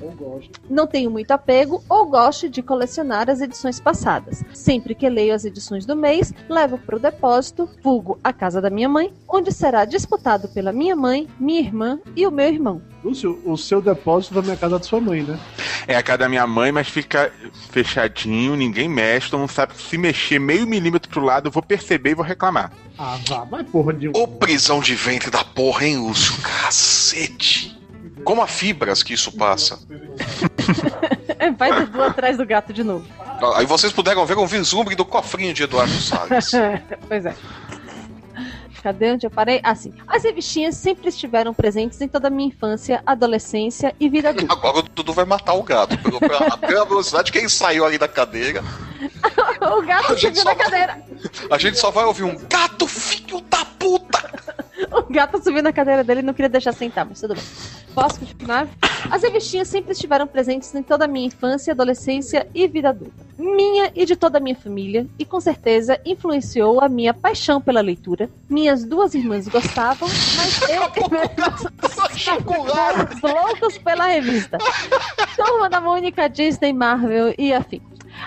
não 0.71 0.87
tenho 0.87 1.11
muito 1.11 1.33
apego 1.33 1.83
ou 1.89 2.07
gosto 2.07 2.49
de 2.49 2.63
colecionar 2.63 3.29
as 3.29 3.41
edições 3.41 3.81
passadas. 3.81 4.45
Sempre 4.55 4.95
que 4.95 5.09
leio 5.09 5.35
as 5.35 5.45
edições 5.45 5.85
do 5.85 5.97
mês, 5.97 6.33
levo 6.49 6.79
para 6.79 6.95
o 6.95 7.01
depósito, 7.01 7.69
vulgo 7.83 8.19
a 8.23 8.33
casa 8.33 8.61
da 8.61 8.71
minha 8.71 8.89
mãe, 8.89 9.13
onde 9.29 9.51
será 9.51 9.85
disputado 9.85 10.47
pela 10.49 10.73
minha 10.73 10.95
mãe, 10.95 11.27
minha 11.41 11.59
irmã 11.61 11.99
e 12.15 12.25
o 12.25 12.31
meu 12.31 12.47
irmão. 12.47 12.81
Lúcio, 13.05 13.39
o 13.45 13.55
seu 13.57 13.83
depósito 13.83 14.35
da 14.35 14.41
minha 14.41 14.57
casa 14.57 14.77
é 14.77 14.79
da 14.79 14.85
sua 14.85 14.99
mãe, 14.99 15.23
né? 15.23 15.39
É 15.87 15.95
a 15.95 16.03
casa 16.03 16.19
da 16.19 16.29
minha 16.29 16.47
mãe, 16.47 16.73
mas 16.73 16.89
fica 16.89 17.31
fechadinho, 17.71 18.57
ninguém 18.57 18.89
mexe, 18.89 19.31
todo 19.31 19.41
mundo 19.41 19.51
sabe 19.51 19.75
que 19.75 19.83
se 19.83 19.99
mexer 19.99 20.39
meio 20.39 20.67
milímetro 20.67 21.11
pro 21.11 21.23
lado, 21.23 21.49
eu 21.49 21.53
vou 21.53 21.63
perceber 21.63 22.13
e 22.13 22.15
vou 22.15 22.25
reclamar. 22.25 22.73
Ah, 22.99 23.19
vá, 23.29 23.45
vai 23.45 23.63
porra 23.63 23.93
de 23.93 24.09
um. 24.09 24.13
Ô 24.15 24.27
prisão 24.27 24.81
de 24.81 24.95
ventre 24.95 25.31
da 25.31 25.45
porra, 25.45 25.87
hein, 25.87 25.99
Lúcio? 25.99 26.35
Cacete. 26.41 27.79
Como 28.25 28.41
a 28.41 28.47
fibras 28.47 29.03
que 29.03 29.13
isso 29.13 29.31
passa. 29.33 29.79
Vai 31.59 31.79
Dudu 31.79 32.03
atrás 32.03 32.39
do 32.39 32.47
gato 32.47 32.73
de 32.73 32.83
novo. 32.83 33.05
Aí 33.55 33.67
vocês 33.67 33.93
puderam 33.93 34.25
ver 34.25 34.39
um 34.39 34.47
vislumbre 34.47 34.95
do 34.95 35.05
cofrinho 35.05 35.53
de 35.53 35.65
Eduardo 35.65 35.93
Salles. 35.93 36.51
pois 37.07 37.27
é. 37.27 37.35
Cadê 38.85 39.13
onde 39.13 39.27
eu 39.27 39.31
parei? 39.31 39.61
Ah, 39.63 39.75
sim. 39.75 39.95
As 40.07 40.23
revistinhas 40.25 40.75
sempre 40.77 41.09
estiveram 41.09 41.55
presentes 41.55 41.99
em 42.03 42.07
toda 42.07 42.29
a 42.29 42.31
minha 42.31 42.49
infância, 42.49 43.03
adolescência 43.07 43.95
e 43.99 44.11
vida 44.11 44.29
adulta. 44.37 44.53
Agora 44.53 44.81
o 44.81 44.83
Dudu 44.83 45.11
vai 45.15 45.25
matar 45.25 45.55
o 45.55 45.63
gato. 45.63 45.97
Pelo- 45.97 46.21
pela 46.21 46.85
velocidade 46.85 47.33
que 47.33 47.39
ele 47.39 47.49
saiu 47.49 47.87
ali 47.87 47.97
da 47.97 48.07
cadeira, 48.07 48.63
o 49.63 49.81
gato 49.81 50.13
A 50.13 50.19
subiu 50.19 50.45
na 50.45 50.53
vai- 50.53 50.57
cadeira. 50.57 51.03
a 51.51 51.57
gente 51.57 51.79
só 51.79 51.91
vai 51.91 52.05
ouvir 52.05 52.25
um 52.25 52.37
gato 52.47 52.87
filho 52.87 53.41
da 53.49 53.65
puta. 53.65 54.23
O 54.93 55.13
gato 55.13 55.43
subiu 55.43 55.63
na 55.63 55.73
cadeira 55.73 56.05
dele 56.05 56.21
e 56.21 56.23
não 56.23 56.35
queria 56.35 56.49
deixar 56.49 56.73
sentar, 56.73 57.07
mas 57.07 57.21
tudo 57.21 57.35
bem. 57.35 57.43
Posso 57.95 58.19
continuar? 58.21 58.67
As 59.11 59.23
revistinhas 59.23 59.69
sempre 59.69 59.93
estiveram 59.93 60.27
presentes 60.27 60.75
em 60.75 60.83
toda 60.83 61.05
a 61.05 61.09
minha 61.09 61.27
infância, 61.27 61.73
adolescência 61.73 62.49
e 62.55 62.67
vida 62.67 62.89
adulta. 62.91 63.25
Minha 63.39 63.91
e 63.95 64.05
de 64.05 64.17
toda 64.17 64.39
a 64.39 64.41
minha 64.41 64.57
família, 64.57 65.07
e 65.19 65.25
com 65.25 65.41
certeza 65.41 66.01
influenciou 66.05 66.81
a 66.81 66.89
minha 66.89 67.13
paixão 67.13 67.61
pela 67.61 67.81
leitura. 67.81 68.31
Minhas 68.49 68.85
duas 68.85 69.15
irmãs 69.15 69.49
gostavam, 69.49 70.09
mas 70.09 70.61
eu 70.69 70.83
loucos 73.23 73.79
pela 73.83 74.07
revista. 74.07 74.59
Turma 75.37 75.69
da 75.69 75.81
Mônica, 75.81 76.29
Disney, 76.29 76.73
Marvel 76.73 77.35
e 77.39 77.53
afim. 77.53 77.83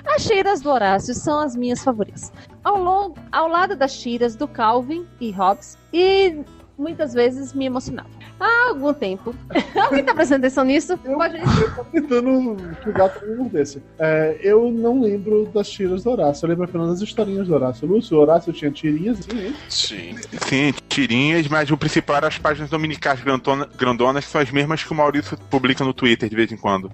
As 0.05 0.25
tiras 0.25 0.61
do 0.61 0.69
Horácio 0.69 1.13
são 1.13 1.39
as 1.39 1.55
minhas 1.55 1.83
favoritas. 1.83 2.31
Ao, 2.63 2.77
longo, 2.77 3.17
ao 3.31 3.47
lado 3.47 3.75
das 3.75 3.97
tiras 3.97 4.35
do 4.35 4.47
Calvin 4.47 5.07
e 5.19 5.31
Hobbes, 5.31 5.77
e 5.93 6.43
muitas 6.77 7.13
vezes 7.13 7.53
me 7.53 7.65
emocionava. 7.65 8.09
Há 8.39 8.69
algum 8.69 8.93
tempo. 8.93 9.33
Alguém 9.75 10.03
tá 10.03 10.13
prestando 10.13 10.45
atenção 10.45 10.63
nisso? 10.63 10.97
Pode 10.97 11.37
Tô 11.75 11.83
tentando 11.85 12.55
que 12.81 12.89
o 12.89 12.93
gato 12.93 13.25
me 13.25 13.35
mordesse. 13.35 13.81
É, 13.97 14.37
eu 14.41 14.71
não 14.71 15.01
lembro 15.01 15.45
das 15.53 15.67
tiras 15.69 16.03
do 16.03 16.11
Horácio. 16.11 16.45
Eu 16.45 16.49
lembro 16.49 16.65
apenas 16.65 16.89
das 16.89 17.01
historinhas 17.01 17.47
do 17.47 17.55
Horácio. 17.55 17.87
Lúcio, 17.87 18.17
o 18.17 18.21
Horácio 18.21 18.53
tinha 18.53 18.69
tirinhas 18.69 19.19
hein? 19.33 19.55
Sim. 19.69 20.15
Sim, 20.47 20.73
tirinhas, 20.87 21.47
mas 21.47 21.71
o 21.71 21.77
principal 21.77 22.17
eram 22.17 22.27
as 22.27 22.37
páginas 22.37 22.69
dominicais 22.69 23.21
grandona- 23.21 23.67
grandonas, 23.77 24.25
que 24.25 24.31
são 24.31 24.41
as 24.41 24.51
mesmas 24.51 24.83
que 24.83 24.91
o 24.91 24.95
Maurício 24.95 25.37
publica 25.49 25.83
no 25.83 25.93
Twitter 25.93 26.29
de 26.29 26.35
vez 26.35 26.51
em 26.51 26.57
quando. 26.57 26.91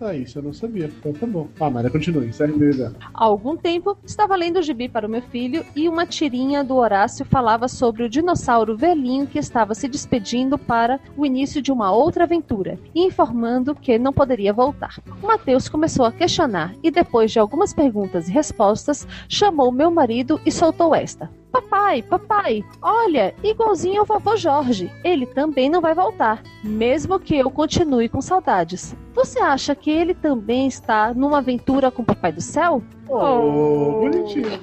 Ah, 0.00 0.14
isso 0.14 0.38
eu 0.38 0.42
não 0.42 0.52
sabia. 0.52 0.86
Então 0.86 1.12
tá 1.12 1.26
bom. 1.26 1.48
Ah, 1.60 1.68
Maria, 1.68 1.90
continue. 1.90 2.32
Segue 2.32 2.56
meu 2.56 2.70
ideia. 2.70 2.92
Há 3.12 3.24
algum 3.24 3.56
tempo, 3.56 3.98
estava 4.02 4.34
lendo 4.34 4.58
o 4.58 4.62
gibi 4.62 4.88
para 4.88 5.06
o 5.06 5.10
meu 5.10 5.20
filho 5.20 5.64
e 5.76 5.88
uma 5.88 6.06
tirinha 6.06 6.64
do 6.64 6.76
Horácio 6.76 7.24
falava 7.26 7.68
sobre 7.68 8.02
o 8.04 8.08
dinossauro 8.08 8.76
velhinho 8.76 9.26
que 9.26 9.38
estava 9.38 9.74
se 9.74 9.86
despedindo 9.86 10.56
para 10.56 10.98
o 11.16 11.26
início 11.26 11.60
de 11.60 11.70
uma 11.70 11.92
outra 11.92 12.24
aventura 12.24 12.78
informando 12.94 13.74
que 13.74 13.98
não 13.98 14.12
poderia 14.12 14.52
voltar. 14.52 15.00
O 15.22 15.26
Matheus 15.26 15.68
começou 15.68 16.06
a 16.06 16.12
questionar 16.12 16.74
e, 16.82 16.90
depois 16.90 17.30
de 17.30 17.38
algumas 17.38 17.74
perguntas 17.74 18.28
e 18.28 18.32
respostas, 18.32 19.06
chamou 19.28 19.70
meu 19.70 19.90
marido 19.90 20.40
e 20.46 20.50
soltou 20.50 20.94
esta. 20.94 21.39
Papai, 21.52 22.00
papai, 22.02 22.64
olha, 22.80 23.34
igualzinho 23.42 24.00
ao 24.00 24.06
vovô 24.06 24.36
Jorge. 24.36 24.90
Ele 25.02 25.26
também 25.26 25.68
não 25.68 25.80
vai 25.80 25.94
voltar, 25.94 26.42
mesmo 26.62 27.18
que 27.18 27.36
eu 27.36 27.50
continue 27.50 28.08
com 28.08 28.20
saudades. 28.20 28.94
Você 29.14 29.40
acha 29.40 29.74
que 29.74 29.90
ele 29.90 30.14
também 30.14 30.68
está 30.68 31.12
numa 31.12 31.38
aventura 31.38 31.90
com 31.90 32.02
o 32.02 32.04
Papai 32.04 32.30
do 32.30 32.40
Céu? 32.40 32.82
Oh, 33.08 34.00
bonitinho. 34.00 34.46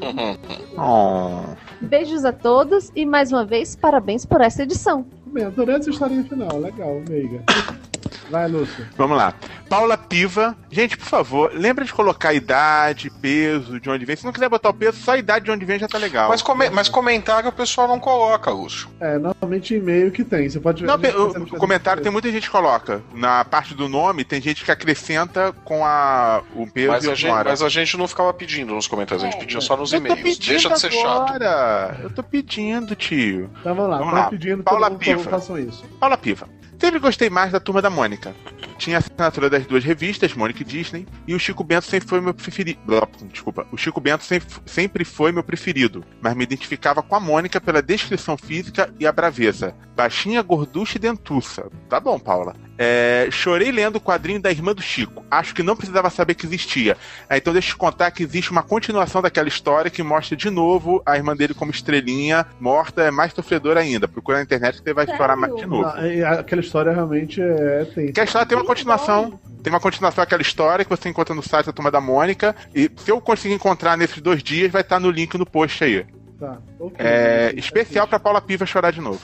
Oh. 0.80 1.42
Beijos 1.82 2.24
a 2.24 2.32
todos 2.32 2.92
e 2.96 3.04
mais 3.04 3.32
uma 3.32 3.44
vez 3.44 3.76
parabéns 3.76 4.28
por 4.28 4.42
essa 4.42 4.62
edição. 4.62 5.08
Bem, 5.26 5.44
adorei 5.46 5.76
essa 5.76 5.90
historinha 5.90 6.24
final. 6.24 6.60
Legal, 6.60 7.02
meiga. 7.10 7.44
Vai, 8.30 8.48
Lúcio. 8.48 8.86
Vamos 8.98 9.18
lá. 9.18 9.34
Paula 9.70 9.98
Piva. 9.98 10.56
Gente, 10.70 10.98
por 10.98 11.06
favor, 11.06 11.52
lembra 11.54 11.84
de 11.86 11.94
colocar 11.94 12.34
idade, 12.34 13.10
peso, 13.10 13.80
de 13.80 13.90
onde 13.90 14.06
vem. 14.06 14.16
Se 14.16 14.26
não 14.26 14.32
quiser 14.34 14.50
botar 14.50 14.70
o 14.70 14.74
peso, 14.74 14.98
só 14.98 15.12
a 15.12 15.18
idade 15.18 15.46
de 15.46 15.52
onde 15.52 15.66
vem 15.66 15.80
já 15.80 15.88
tá 15.88 15.98
legal. 15.98 16.30
Mas, 16.30 16.42
come- 16.42 16.70
mas 16.70 16.90
comentário 16.90 17.50
o 17.50 17.54
pessoal 17.54 17.88
não 17.88 18.00
coloca, 18.00 18.52
Lúcio. 18.52 18.90
É, 19.00 19.18
normalmente 19.18 19.76
e-mail 19.76 20.12
que 20.12 20.24
tem. 20.24 20.50
Você 20.50 20.60
pode 20.60 20.86
gente 20.86 21.16
o, 21.16 21.58
comentário 21.58 22.04
tem 22.04 22.12
muita 22.12 22.30
gente 22.32 22.44
que 22.44 22.50
coloca. 22.52 23.02
Na 23.14 23.44
parte 23.46 23.74
do 23.74 23.88
nome, 23.88 24.24
tem 24.24 24.42
gente 24.42 24.64
que 24.64 24.72
acrescenta 24.72 25.54
com 25.64 25.86
a, 25.86 26.42
o 26.56 26.68
peso 26.68 26.92
Mas 26.92 27.04
e 27.06 27.12
a, 27.12 27.16
gente, 27.16 27.32
hora. 27.32 27.50
mas 27.50 27.62
a 27.62 27.70
gente 27.70 27.98
não 27.98 28.08
ficava 28.08 28.34
pedindo 28.34 28.74
nos 28.74 28.88
comentários, 28.88 29.24
a 29.24 29.30
gente 29.30 29.40
pedia 29.40 29.62
só 29.62 29.76
nos 29.78 29.94
e-mails. 29.94 30.38
Deixa 30.38 30.70
de 30.70 30.80
ser 30.80 30.92
chato. 30.92 31.30
agora. 31.34 31.98
Eu 32.04 32.10
tô 32.10 32.22
pedindo, 32.24 32.96
tio. 32.96 33.50
Então 33.62 33.74
vamos 33.76 33.92
lá, 33.92 33.98
Vamos 34.00 34.14
lá. 34.14 34.30
pedindo 34.30 34.64
Paula 34.64 34.92
Piva. 34.92 35.24
façam 35.30 35.58
isso. 35.58 35.84
Paula 36.00 36.18
Piva. 36.18 36.48
Sempre 36.80 37.00
gostei 37.00 37.30
mais 37.30 37.52
da 37.52 37.60
Turma 37.60 37.82
da 37.82 37.90
Mônica. 37.90 38.36
Tinha 38.78 38.98
a 38.98 39.00
assinatura 39.00 39.50
das 39.50 39.66
duas 39.66 39.84
revistas, 39.84 40.34
Mônica 40.34 40.62
e 40.62 40.66
Disney, 40.66 41.08
e 41.28 41.34
o 41.34 41.40
Chico 41.40 41.64
Bento 41.64 41.86
sempre 41.86 42.08
foi 42.08 42.22
meu 42.22 42.34
preferido. 42.34 42.80
Desculpa. 43.32 43.66
O 43.72 43.78
Chico 43.78 44.00
Bento 44.00 44.24
sempre, 44.24 44.48
sempre 44.66 45.04
foi 45.04 45.32
meu 45.32 45.44
preferido, 45.44 46.04
mas 46.22 46.36
me 46.36 46.44
identificava 46.44 47.02
com 47.02 47.16
a 47.16 47.20
Mônica 47.20 47.60
pela 47.60 47.82
descrição 47.82 48.38
física 48.38 48.94
e 49.00 49.08
a 49.08 49.12
braveza. 49.12 49.76
Baixinha, 49.96 50.42
gorducha 50.42 50.98
e 50.98 51.02
dentuça. 51.02 51.70
Tá 51.90 52.00
bom, 52.00 52.20
Paula. 52.20 52.54
É, 52.78 53.28
chorei 53.32 53.72
lendo 53.72 53.96
o 53.96 54.02
quadrinho 54.02 54.40
da 54.40 54.52
irmã 54.52 54.74
do 54.74 54.82
Chico. 54.82 55.26
Acho 55.32 55.56
que 55.56 55.64
não 55.64 55.76
precisava 55.76 56.12
saber 56.12 56.36
que 56.36 56.46
existia. 56.46 56.96
É, 57.28 57.38
então 57.38 57.52
deixa 57.52 57.70
eu 57.70 57.74
te 57.74 57.78
contar 57.78 58.12
que 58.12 58.22
existe 58.22 58.52
uma 58.52 58.62
continuação 58.62 59.22
daquela 59.22 59.48
história 59.48 59.90
que 59.90 60.04
mostra 60.04 60.38
de 60.38 60.50
novo 60.52 61.02
a 61.04 61.18
irmã 61.18 61.36
dele 61.36 61.56
como 61.56 61.72
estrelinha, 61.72 62.46
morta, 62.60 63.02
é 63.02 63.12
mais 63.12 63.34
sofredora 63.34 63.80
ainda. 63.80 64.08
Procura 64.08 64.38
na 64.38 64.44
internet 64.44 64.78
que 64.78 64.84
você 64.84 64.94
vai 64.94 65.06
Sério? 65.06 65.16
explorar 65.16 65.36
mais 65.36 65.56
de 65.56 65.66
novo. 65.66 65.88
Ah, 65.88 66.08
e 66.08 66.24
aquela 66.24 66.62
história 66.62 66.92
realmente 66.92 67.42
é 67.42 67.86
tensa. 67.86 68.02
Porque 68.02 68.22
a 68.22 68.24
história 68.24 68.48
tem 68.48 68.58
uma 68.58 68.66
continuação. 68.68 69.40
Tem 69.64 69.74
uma 69.74 69.80
continuação 69.80 70.22
daquela 70.22 70.42
história 70.42 70.86
que 70.86 70.90
você 70.90 71.10
encontra 71.10 71.34
no 71.34 71.42
site 71.42 71.66
da 71.66 71.74
Turma 71.74 71.90
da 71.90 72.00
Mônica. 72.00 72.56
E 72.76 72.92
se 72.98 73.12
eu 73.12 73.20
conseguir 73.20 73.56
encontrar 73.56 73.98
nesses 73.98 74.22
dois 74.22 74.44
dias, 74.44 74.72
vai 74.72 74.82
estar 74.82 75.00
no 75.00 75.10
link 75.10 75.36
no 75.38 75.46
post 75.46 75.84
aí. 75.84 76.06
Tá, 76.40 76.60
ok. 76.80 76.96
É 77.00 77.52
especial 77.56 78.08
pra 78.08 78.20
Paula 78.20 78.40
Piva 78.40 78.66
chorar 78.66 78.92
de 78.92 79.02
novo. 79.02 79.20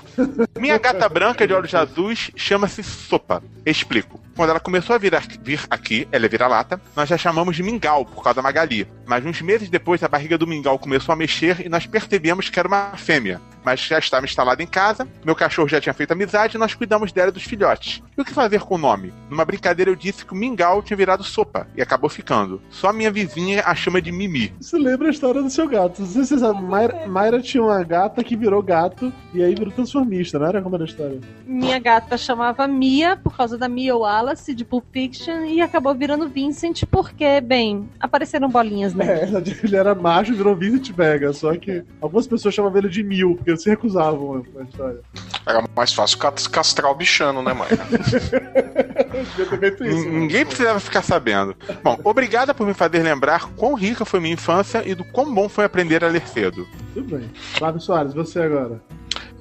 Minha 0.58 0.80
gata 0.80 1.08
branca 1.08 1.46
de 1.48 1.54
olhos 1.54 1.74
azuis 1.76 2.32
chama-se 2.36 2.82
Sopa. 2.82 3.44
Explico. 3.64 4.20
Quando 4.36 4.50
ela 4.50 4.60
começou 4.60 4.96
a 4.96 4.98
vir 4.98 5.14
aqui, 5.14 5.40
vir 5.42 5.62
aqui, 5.70 6.08
ela 6.12 6.26
é 6.26 6.30
vira-lata, 6.30 6.82
nós 6.96 7.08
já 7.08 7.18
chamamos 7.18 7.56
de 7.56 7.62
Mingau, 7.62 8.04
por 8.04 8.24
causa 8.24 8.38
da 8.38 8.42
Magali. 8.42 8.88
Mas 9.06 9.24
uns 9.24 9.42
meses 9.44 9.70
depois, 9.70 10.02
a 10.02 10.08
barriga 10.08 10.40
do 10.40 10.48
Mingau 10.48 10.80
começou 10.80 11.14
a 11.14 11.16
mexer 11.16 11.64
e 11.64 11.70
nós 11.70 11.86
percebemos 11.86 12.50
que 12.50 12.58
era 12.58 12.68
uma 12.68 12.98
fêmea. 12.98 13.40
Mas 13.64 13.80
já 13.80 14.00
estava 14.00 14.26
instalada 14.26 14.62
em 14.62 14.68
casa, 14.68 15.08
meu 15.24 15.36
cachorro 15.36 15.68
já 15.68 15.80
tinha 15.80 15.94
feito 15.94 16.12
amizade 16.12 16.56
e 16.56 16.60
nós 16.60 16.74
cuidamos 16.74 17.12
dela 17.12 17.30
e 17.30 17.34
dos 17.34 17.44
filhotes. 17.44 18.02
E 18.18 18.22
o 18.22 18.26
que 18.26 18.34
fazer 18.34 18.60
com 18.62 18.76
o 18.76 18.78
nome? 18.78 19.14
Numa 19.30 19.46
brincadeira 19.46 19.90
eu 19.90 19.96
disse 19.96 20.26
que 20.26 20.34
o 20.34 20.36
Mingau 20.36 20.82
tinha 20.82 20.98
virado 20.98 21.24
sopa 21.24 21.68
e 21.76 21.82
acabou 21.82 22.10
ficando. 22.10 22.62
Só 22.70 22.92
minha 22.92 23.12
vizinha 23.12 23.64
a 23.66 23.74
chama 23.74 24.02
de 24.02 24.12
Mimi. 24.12 24.54
Isso 24.60 24.78
lembra 24.78 25.08
a 25.08 25.12
história 25.12 25.42
do 25.42 25.50
seu 25.50 25.68
gato. 25.68 26.02
Não 26.02 26.08
sei 26.08 26.24
se 26.24 26.30
você 26.30 26.40
sabe, 26.40 26.62
Mayra, 26.62 27.08
Mayra 27.08 27.42
tinha 27.42 27.64
uma 27.64 27.84
gata 27.84 28.24
que 28.24 28.36
virou 28.36 28.62
gato 28.62 29.12
e 29.34 29.44
aí 29.44 29.56
virou 29.56 29.72
transformista, 29.72 30.38
não 30.38 30.48
era 30.48 30.62
como 30.62 30.76
era 30.76 30.84
a 30.84 30.88
história? 30.88 31.20
Minha 31.46 31.80
gata 31.80 32.18
chamava 32.18 32.68
Mia 32.68 33.16
por 33.16 33.36
causa 33.36 33.58
da 33.58 33.68
Mia 33.68 33.96
Wallace 33.96 34.54
de 34.54 34.66
Pulp 34.66 34.86
Fiction 34.92 35.46
e 35.46 35.62
acabou 35.62 35.94
virando 35.96 36.28
Vincent 36.28 36.84
porque, 36.90 37.42
bem, 37.42 37.90
apareceram 38.00 38.50
bolinhas 38.50 38.94
nele. 38.94 39.12
É, 39.12 39.24
ele 39.64 39.76
era 39.76 39.96
macho 39.96 40.34
e 40.34 40.36
virou 40.36 40.56
Vincent 40.56 40.92
Vega, 40.92 41.34
só 41.34 41.56
que 41.56 41.84
algumas 42.02 42.28
pessoas 42.28 42.54
chamavam 42.54 42.78
ele 42.78 42.90
de 42.90 43.04
Mil, 43.04 43.36
porque 43.36 43.53
eles 43.54 43.64
se 43.64 43.70
recusavam 43.70 44.44
na 44.54 44.64
história. 44.64 45.00
Era 45.46 45.64
mais 45.76 45.94
fácil 45.94 46.18
cas- 46.18 46.48
castrar 46.48 46.92
o 46.92 46.96
bichano, 46.96 47.42
né, 47.42 47.54
mãe? 47.54 47.68
Devia 49.36 49.46
ter 49.46 49.60
feito 49.60 49.84
isso. 49.86 50.06
Né? 50.10 50.20
Ninguém 50.20 50.46
precisava 50.46 50.80
ficar 50.80 51.02
sabendo. 51.02 51.56
Bom, 51.84 52.00
obrigada 52.04 52.54
por 52.54 52.66
me 52.66 52.74
fazer 52.74 53.04
lembrar 53.04 53.50
quão 53.56 53.74
rica 53.74 54.06
foi 54.06 54.20
minha 54.20 54.34
infância 54.34 54.84
e 54.88 54.96
do 54.96 55.04
quão 55.04 55.34
bom 55.34 55.48
foi 55.50 55.66
aprender 55.66 56.04
a 56.04 56.08
ler 56.08 56.28
cedo. 56.28 56.68
Tudo 56.94 57.18
bem. 57.18 57.30
Flávio 57.58 57.82
Soares, 57.82 58.14
você 58.14 58.42
agora. 58.42 58.82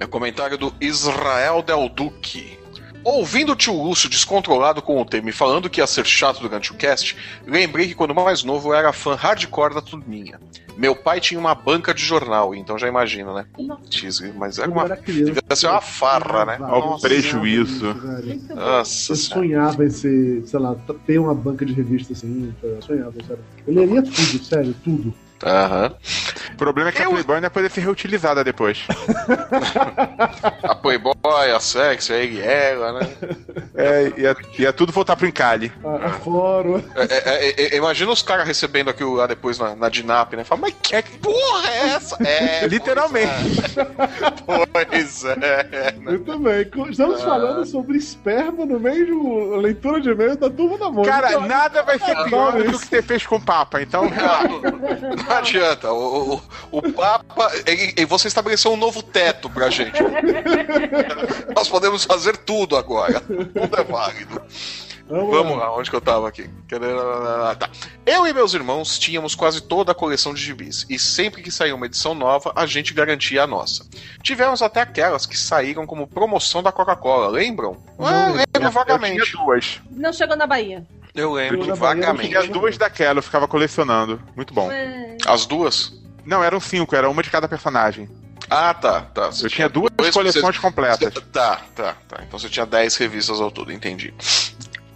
É 0.00 0.04
o 0.04 0.08
comentário 0.08 0.58
do 0.58 0.72
Israel 0.80 1.62
Del 1.62 1.88
Duque. 1.88 2.58
Ouvindo 3.04 3.52
o 3.52 3.56
tio 3.56 3.74
Lúcio 3.74 4.08
descontrolado 4.08 4.80
com 4.80 5.00
o 5.00 5.04
tema 5.04 5.30
e 5.30 5.32
falando 5.32 5.68
que 5.68 5.80
ia 5.80 5.86
ser 5.86 6.06
chato 6.06 6.40
durante 6.40 6.72
o 6.72 6.74
cast, 6.74 7.16
lembrei 7.46 7.88
que 7.88 7.94
quando 7.94 8.14
mais 8.14 8.44
novo 8.44 8.70
eu 8.70 8.74
era 8.74 8.92
fã 8.92 9.14
hardcore 9.14 9.74
da 9.74 9.80
turminha. 9.80 10.38
Meu 10.76 10.96
pai 10.96 11.20
tinha 11.20 11.38
uma 11.38 11.54
banca 11.54 11.92
de 11.92 12.02
jornal, 12.02 12.54
então 12.54 12.78
já 12.78 12.88
imagina, 12.88 13.34
né? 13.34 13.46
Putz, 13.52 14.20
mas 14.34 14.58
era 14.58 14.70
uma. 14.70 14.84
era 14.84 14.96
criança. 14.96 15.24
Devia 15.32 15.56
ser 15.56 15.66
uma 15.66 15.80
farra, 15.80 16.46
né? 16.46 16.58
Nossa, 16.58 16.74
Ó, 16.74 16.96
o 16.96 17.00
prejuízo. 17.00 17.94
Nossa 18.54 19.12
Eu 19.12 19.16
sonhava 19.16 19.84
em 19.84 19.90
ser, 19.90 20.42
sei 20.46 20.58
lá, 20.58 20.74
ter 21.06 21.18
uma 21.18 21.34
banca 21.34 21.66
de 21.66 21.72
revista 21.72 22.14
assim. 22.14 22.54
Eu 22.62 22.80
sonhava, 22.80 23.12
sério. 23.26 23.44
Eu 23.66 23.74
leria 23.74 24.02
tudo, 24.02 24.44
sério, 24.44 24.74
tudo. 24.82 25.14
Aham. 25.44 25.94
O 26.52 26.56
problema 26.56 26.90
é 26.90 26.92
que 26.92 27.02
a 27.02 27.08
Playboy 27.08 27.36
não 27.36 27.44
ia 27.44 27.50
poder 27.50 27.70
ser 27.70 27.80
reutilizada 27.80 28.44
depois. 28.44 28.84
A 30.62 30.74
Playboy, 30.74 31.50
a 31.54 31.60
Sexy, 31.60 32.12
a 32.12 32.44
ela, 32.44 32.92
né? 33.00 33.08
É, 33.74 34.12
ia, 34.16 34.36
ia 34.58 34.72
tudo 34.72 34.92
voltar 34.92 35.16
pro 35.16 35.26
encalhe. 35.26 35.72
A, 35.84 36.06
a 36.06 36.10
fórum. 36.10 36.82
É, 36.96 37.02
é, 37.04 37.48
é, 37.50 37.74
é, 37.74 37.76
imagina 37.76 38.10
os 38.10 38.22
caras 38.22 38.46
recebendo 38.46 38.88
aquilo 38.90 39.14
lá 39.14 39.26
depois 39.26 39.58
na, 39.58 39.74
na 39.74 39.88
Dinap, 39.88 40.32
né? 40.34 40.44
Fala, 40.44 40.62
mas 40.62 40.74
que 40.82 41.02
porra 41.18 41.68
é 41.70 41.88
essa? 41.90 42.16
É, 42.24 42.66
Literalmente. 42.68 43.32
Pois 44.72 45.24
é. 45.24 45.36
né? 45.36 45.92
Eu 46.12 46.24
também. 46.24 46.64
Co- 46.70 46.88
Estamos 46.88 47.20
Ah. 47.22 47.24
falando 47.24 47.64
sobre 47.66 47.96
esperma 47.98 48.64
no 48.64 48.78
meio 48.80 49.06
de 49.06 49.12
uma 49.12 49.56
leitura 49.58 50.00
de 50.00 50.10
e-mail 50.10 50.36
da 50.36 50.48
turma 50.50 50.78
da 50.78 50.90
Mônica. 50.90 51.10
Cara, 51.12 51.40
nada 51.40 51.82
vai 51.82 51.98
ser 51.98 52.16
Ah, 52.16 52.24
pior 52.24 52.52
do 52.52 52.62
que 52.62 52.68
o 52.68 52.70
isso. 52.70 52.80
que 52.80 52.86
você 52.86 53.02
fez 53.02 53.26
com 53.26 53.36
o 53.36 53.40
Papa, 53.40 53.80
então. 53.82 54.04
Não, 54.04 54.60
não 55.32 55.38
adianta. 55.38 55.92
O, 55.92 56.34
o, 56.36 56.42
o 56.78 56.92
Papa. 56.92 57.50
ele- 57.66 57.94
ele- 57.96 58.06
você 58.06 58.28
estabeleceu 58.28 58.72
um 58.72 58.76
novo 58.76 59.02
teto 59.02 59.48
pra 59.50 59.70
gente. 59.70 60.00
Nós 61.54 61.68
podemos 61.68 62.04
fazer 62.04 62.36
tudo 62.36 62.76
agora. 62.76 63.20
Tudo 63.20 63.76
é 63.80 63.84
válido. 63.84 64.42
Vamos 65.08 65.58
lá, 65.58 65.76
onde 65.76 65.90
que 65.90 65.96
eu 65.96 66.00
tava 66.00 66.26
aqui? 66.28 66.48
Tá. 67.58 67.68
Eu 68.06 68.26
e 68.26 68.32
meus 68.32 68.54
irmãos 68.54 68.98
tínhamos 68.98 69.34
quase 69.34 69.60
toda 69.60 69.92
a 69.92 69.94
coleção 69.94 70.32
de 70.32 70.40
gibis, 70.40 70.86
e 70.88 70.98
sempre 70.98 71.42
que 71.42 71.50
saía 71.50 71.74
uma 71.74 71.84
edição 71.84 72.14
nova, 72.14 72.50
a 72.56 72.64
gente 72.64 72.94
garantia 72.94 73.42
a 73.42 73.46
nossa. 73.46 73.84
Tivemos 74.22 74.62
até 74.62 74.80
aquelas 74.80 75.26
que 75.26 75.36
saíram 75.36 75.86
como 75.86 76.06
promoção 76.06 76.62
da 76.62 76.72
Coca-Cola, 76.72 77.28
lembram? 77.28 77.76
Ah, 77.98 78.28
lembro 78.28 78.46
Eu 78.62 78.70
vagamente. 78.70 79.22
tinha 79.30 79.44
duas. 79.44 79.80
Não 79.90 80.12
chegou 80.14 80.36
na 80.36 80.46
Bahia. 80.46 80.86
Eu 81.14 81.32
lembro 81.32 81.58
Eu 81.58 81.62
tinha 81.64 81.74
vagamente. 81.74 82.28
Tinha 82.28 82.46
duas 82.46 82.78
daquela, 82.78 83.18
eu 83.18 83.22
ficava 83.22 83.46
colecionando. 83.46 84.20
Muito 84.34 84.54
bom. 84.54 84.70
As 85.26 85.44
duas? 85.46 85.92
Não, 86.24 86.42
eram 86.42 86.58
cinco, 86.60 86.94
era 86.96 87.08
uma 87.10 87.22
de 87.22 87.30
cada 87.30 87.48
personagem. 87.48 88.08
Ah, 88.48 88.72
tá, 88.74 89.02
tá. 89.02 89.26
Você 89.30 89.46
Eu 89.46 89.50
tinha 89.50 89.68
duas 89.68 89.90
dois- 89.96 90.14
coleções 90.14 90.56
você- 90.56 90.62
completas. 90.62 91.14
Tá, 91.32 91.60
tá, 91.74 91.96
tá. 92.08 92.20
Então 92.26 92.38
você 92.38 92.48
tinha 92.48 92.66
10 92.66 92.96
revistas 92.96 93.40
ao 93.40 93.50
todo, 93.50 93.72
entendi. 93.72 94.12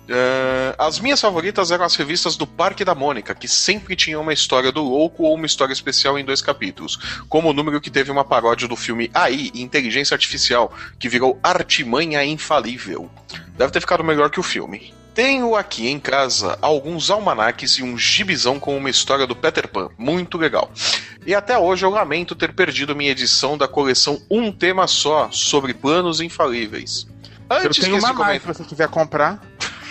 Eh, 0.08 0.74
as 0.78 1.00
minhas 1.00 1.20
favoritas 1.20 1.70
eram 1.72 1.84
as 1.84 1.96
revistas 1.96 2.36
do 2.36 2.46
Parque 2.46 2.84
da 2.84 2.94
Mônica, 2.94 3.34
que 3.34 3.48
sempre 3.48 3.96
tinham 3.96 4.22
uma 4.22 4.32
história 4.32 4.70
do 4.70 4.82
louco 4.82 5.24
ou 5.24 5.34
uma 5.34 5.46
história 5.46 5.72
especial 5.72 6.16
em 6.18 6.24
dois 6.24 6.40
capítulos, 6.40 6.96
como 7.28 7.50
o 7.50 7.52
número 7.52 7.80
que 7.80 7.90
teve 7.90 8.10
uma 8.10 8.24
paródia 8.24 8.68
do 8.68 8.76
filme 8.76 9.10
AI, 9.12 9.50
Inteligência 9.54 10.14
Artificial, 10.14 10.72
que 10.98 11.08
virou 11.08 11.38
Artimanha 11.42 12.24
Infalível. 12.24 13.10
Deve 13.56 13.72
ter 13.72 13.80
ficado 13.80 14.04
melhor 14.04 14.30
que 14.30 14.38
o 14.38 14.44
filme. 14.44 14.94
Tenho 15.16 15.56
aqui 15.56 15.88
em 15.88 15.98
casa 15.98 16.58
alguns 16.60 17.10
almanaques 17.10 17.78
e 17.78 17.82
um 17.82 17.96
gibizão 17.96 18.60
com 18.60 18.76
uma 18.76 18.90
história 18.90 19.26
do 19.26 19.34
Peter 19.34 19.66
Pan, 19.66 19.88
muito 19.96 20.36
legal. 20.36 20.70
E 21.24 21.34
até 21.34 21.56
hoje 21.56 21.86
eu 21.86 21.90
lamento 21.90 22.34
ter 22.34 22.52
perdido 22.52 22.94
minha 22.94 23.12
edição 23.12 23.56
da 23.56 23.66
coleção 23.66 24.20
Um 24.30 24.52
Tema 24.52 24.86
Só, 24.86 25.30
sobre 25.32 25.72
planos 25.72 26.20
infalíveis. 26.20 27.06
Eu 27.48 27.56
Antes 27.56 27.78
tenho 27.78 27.92
que 27.92 27.96
esse 27.96 28.06
uma 28.06 28.12
mais, 28.12 28.42
comentário... 28.42 28.54
se 28.56 28.62
você 28.62 28.68
quiser 28.68 28.88
comprar. 28.88 29.40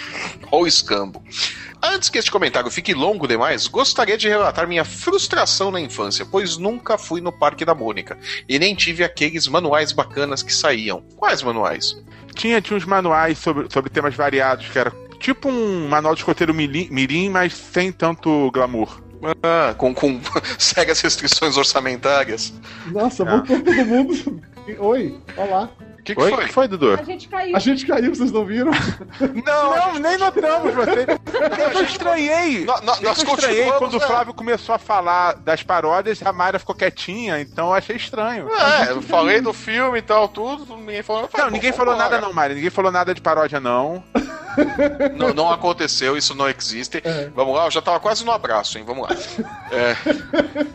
Ou 0.51 0.67
escambo. 0.67 1.23
Antes 1.81 2.07
que 2.09 2.19
este 2.19 2.29
comentário 2.29 2.69
fique 2.69 2.93
longo 2.93 3.27
demais, 3.27 3.65
gostaria 3.65 4.19
de 4.19 4.27
relatar 4.27 4.67
minha 4.67 4.85
frustração 4.85 5.71
na 5.71 5.81
infância, 5.81 6.23
pois 6.23 6.57
nunca 6.57 6.99
fui 6.99 7.19
no 7.19 7.31
Parque 7.31 7.65
da 7.65 7.73
Mônica 7.73 8.15
e 8.47 8.59
nem 8.59 8.75
tive 8.75 9.03
aqueles 9.03 9.47
manuais 9.47 9.91
bacanas 9.91 10.43
que 10.43 10.53
saíam. 10.53 11.01
Quais 11.15 11.41
manuais? 11.41 11.97
Tinha, 12.35 12.61
tinha 12.61 12.77
uns 12.77 12.85
manuais 12.85 13.39
sobre, 13.39 13.67
sobre 13.71 13.89
temas 13.89 14.13
variados, 14.13 14.67
que 14.67 14.77
era 14.77 14.91
tipo 15.19 15.49
um 15.49 15.87
manual 15.87 16.13
de 16.15 16.21
escoteiro 16.21 16.53
mirim, 16.53 16.87
mirim, 16.91 17.29
mas 17.29 17.53
sem 17.53 17.91
tanto 17.91 18.49
glamour. 18.51 19.01
Ah, 19.41 19.73
com, 19.75 19.93
com 19.93 20.19
sérias 20.59 21.01
restrições 21.01 21.57
orçamentárias. 21.57 22.53
Nossa, 22.87 23.23
Ah. 23.23 23.37
voltou 23.37 23.59
todo 23.61 23.85
mundo. 23.85 24.41
Oi, 24.79 25.19
olá. 25.37 25.69
O 25.99 26.03
que, 26.05 26.13
que 26.13 26.21
Oi? 26.21 26.29
foi? 26.31 26.45
Que 26.45 26.53
foi, 26.53 26.67
Dudu? 26.67 26.93
a 26.93 27.03
gente 27.03 27.27
caiu. 27.27 27.55
A 27.55 27.59
gente 27.59 27.85
caiu, 27.87 28.13
vocês 28.13 28.31
não 28.31 28.45
viram? 28.45 28.71
Não, 29.43 29.75
Não, 29.75 29.99
nem 29.99 30.17
notamos 30.19 30.71
você. 30.75 31.05
Eu 31.73 31.83
estranhei. 31.83 32.63
No- 32.65 32.73
no- 32.81 32.93
Eu 32.97 33.01
nós 33.01 33.17
estranhei 33.23 33.71
quando 33.71 33.95
o? 33.95 33.99
Flávio 33.99 34.31
começou 34.33 34.75
a 34.75 34.77
falar 34.77 35.33
das 35.33 35.63
paródias, 35.63 36.21
a 36.23 36.31
Mayra 36.31 36.59
ficou 36.59 36.75
quietinha, 36.75 37.39
então 37.41 37.69
eu 37.69 37.73
achei 37.73 37.95
estranho. 37.95 38.47
É, 38.53 38.91
eu 38.91 39.01
falei 39.01 39.41
do 39.41 39.51
filme 39.51 39.97
e 39.97 40.01
tal, 40.03 40.27
tudo, 40.27 40.77
ninguém 40.77 41.01
falou. 41.01 41.27
falei, 41.27 41.45
Não, 41.47 41.51
ninguém 41.51 41.71
falou 41.71 41.95
nada 41.95 42.21
não, 42.21 42.31
Mayra. 42.31 42.53
Ninguém 42.53 42.69
falou 42.69 42.91
nada 42.91 43.11
de 43.11 43.21
paródia, 43.21 43.59
não. 43.59 44.03
Não, 45.15 45.33
não 45.33 45.51
aconteceu, 45.51 46.17
isso 46.17 46.33
não 46.35 46.49
existe. 46.49 47.01
É. 47.03 47.29
Vamos 47.35 47.55
lá, 47.55 47.65
eu 47.65 47.71
já 47.71 47.81
tava 47.81 47.99
quase 47.99 48.23
no 48.25 48.31
abraço, 48.31 48.77
hein? 48.77 48.83
Vamos 48.85 49.07
lá. 49.09 49.15
É, 49.71 49.95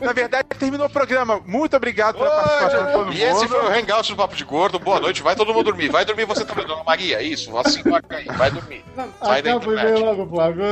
Na 0.05 0.13
verdade, 0.13 0.49
terminou 0.59 0.87
o 0.87 0.91
programa. 0.91 1.41
Muito 1.47 1.77
obrigado 1.77 2.17
pela 2.19 2.31
participação 2.31 2.87
de 2.87 2.93
todo 2.93 3.05
mundo. 3.07 3.17
E 3.17 3.23
esse 3.23 3.49
foi 3.49 3.59
o 3.59 3.69
Hangout 3.69 4.11
do 4.11 4.17
Papo 4.17 4.37
de 4.37 4.45
Gordo. 4.45 4.79
Boa 4.79 5.01
noite, 5.01 5.23
vai 5.23 5.35
todo 5.37 5.53
mundo 5.53 5.65
dormir. 5.65 5.89
Vai 5.91 6.05
dormir 6.05 6.25
você 6.25 6.45
também, 6.45 6.67
dona 6.67 6.83
Maria. 6.85 7.23
Isso, 7.23 7.57
assim 7.59 7.83
vai 7.83 8.03
cair. 8.03 8.33
Vai 8.33 8.51
dormir. 8.51 8.85
Sai 9.23 9.43
da 9.43 9.51
Acaba 9.57 9.73
vem 9.73 9.75
internet. 9.75 10.01
logo, 10.05 10.27
Flávio. 10.29 10.65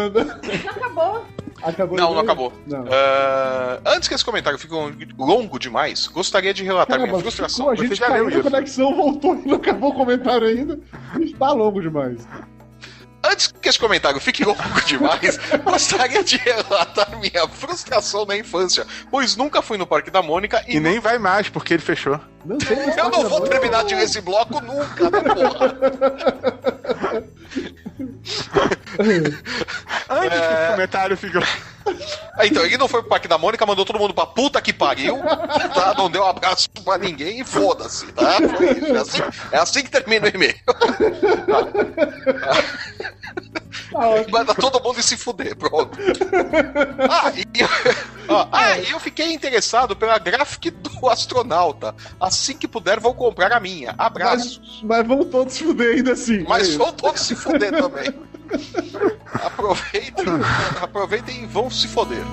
Já 0.62 0.70
acabou. 0.70 1.24
Acabou 1.61 1.98
Não, 1.98 2.14
não 2.14 2.20
acabou. 2.20 2.52
Não. 2.68 2.84
Ah, 2.90 3.80
antes 3.86 4.09
que 4.09 4.14
esse 4.14 4.24
comentário 4.24 4.59
fique 4.59 4.72
longo 5.18 5.59
demais, 5.59 6.06
gostaria 6.06 6.54
de 6.54 6.62
relatar 6.62 6.96
minha 6.98 7.09
Caramba, 7.09 7.22
frustração. 7.22 7.66
ficou, 7.66 7.70
a 7.72 7.74
gente 7.88 7.98
já 7.98 8.06
caiu, 8.06 8.28
a 8.28 8.42
conexão 8.42 8.94
voltou 8.94 9.34
e 9.34 9.42
não 9.48 9.56
acabou 9.56 9.90
o 9.90 9.94
comentário 9.94 10.46
ainda. 10.46 10.78
Está 11.18 11.50
longo 11.52 11.80
demais. 11.82 12.26
Antes 13.22 13.48
que 13.48 13.68
esse 13.68 13.78
comentário 13.78 14.20
fique 14.20 14.44
longo 14.44 14.62
demais, 14.86 15.38
gostaria 15.64 16.22
de 16.22 16.36
relatar 16.36 17.18
minha 17.18 17.48
frustração 17.48 18.24
na 18.24 18.36
infância, 18.36 18.86
pois 19.10 19.36
nunca 19.36 19.60
fui 19.60 19.76
no 19.76 19.86
Parque 19.86 20.10
da 20.10 20.22
Mônica 20.22 20.64
e, 20.68 20.76
E 20.76 20.80
nem 20.80 21.00
vai 21.00 21.18
mais, 21.18 21.48
porque 21.48 21.74
ele 21.74 21.82
fechou. 21.82 22.20
Não 22.44 22.56
eu 22.96 23.10
não 23.10 23.28
vou 23.28 23.40
terminar 23.42 23.84
de 23.84 23.94
ler 23.94 24.04
esse 24.04 24.20
bloco 24.20 24.60
nunca, 24.60 25.10
né, 25.10 25.20
porra? 25.20 25.78
Antes 30.11 30.39
que 30.39 30.45
É. 30.45 30.62
esse 30.62 30.70
comentário 30.72 31.16
fique... 31.16 31.39
Ah, 32.34 32.47
Então, 32.47 32.64
ele 32.64 32.76
não 32.76 32.86
foi 32.86 33.01
pro 33.01 33.09
Parque 33.09 33.26
da 33.26 33.39
Mônica, 33.39 33.64
mandou 33.64 33.84
todo 33.84 33.99
mundo 33.99 34.12
pra 34.14 34.26
puta 34.26 34.61
que 34.61 34.72
pariu, 34.72 35.18
tá? 35.74 35.95
Não 35.97 36.11
deu 36.11 36.24
abraço 36.24 36.68
pra 36.84 36.99
ninguém 36.99 37.41
e 37.41 37.45
foda-se, 37.45 38.07
tá? 38.12 38.36
Foi 38.57 38.72
isso. 38.72 38.95
É 38.95 38.99
assim, 38.99 39.22
é 39.53 39.59
assim 39.59 39.82
que 39.82 39.91
termina 39.91 40.26
o 40.26 40.28
e-mail. 40.28 40.55
Tá. 40.66 41.66
Manda 44.30 44.55
todo 44.55 44.82
mundo 44.82 45.03
se 45.03 45.16
fuder, 45.16 45.57
pronto. 45.57 45.99
Ah, 47.11 47.32
e, 47.36 47.64
ó, 48.28 48.47
ah, 48.53 48.78
eu 48.78 49.01
fiquei 49.01 49.32
interessado 49.32 49.97
pela 49.97 50.18
graphic 50.18 50.70
do 50.70 51.09
astronauta. 51.09 51.95
Assim 52.20 52.55
que 52.57 52.68
puder, 52.68 53.01
vou 53.01 53.14
comprar 53.14 53.53
a 53.53 53.61
minha. 53.61 53.95
Abraço. 53.97 54.61
Mas, 54.62 54.82
mas 54.82 55.07
vamos 55.07 55.26
todos 55.28 55.55
se 55.55 55.64
fuder 55.64 55.97
ainda 55.97 56.12
assim. 56.12 56.45
Mas 56.47 56.74
É 56.74 56.76
vão 56.76 56.93
todos 56.93 57.20
se 57.22 57.34
fuder 57.34 57.70
também. 57.72 58.12
Aproveitem, 59.44 60.26
aproveitem 60.80 61.42
e 61.42 61.46
vão 61.46 61.70
se 61.70 61.88
foder. 61.88 62.24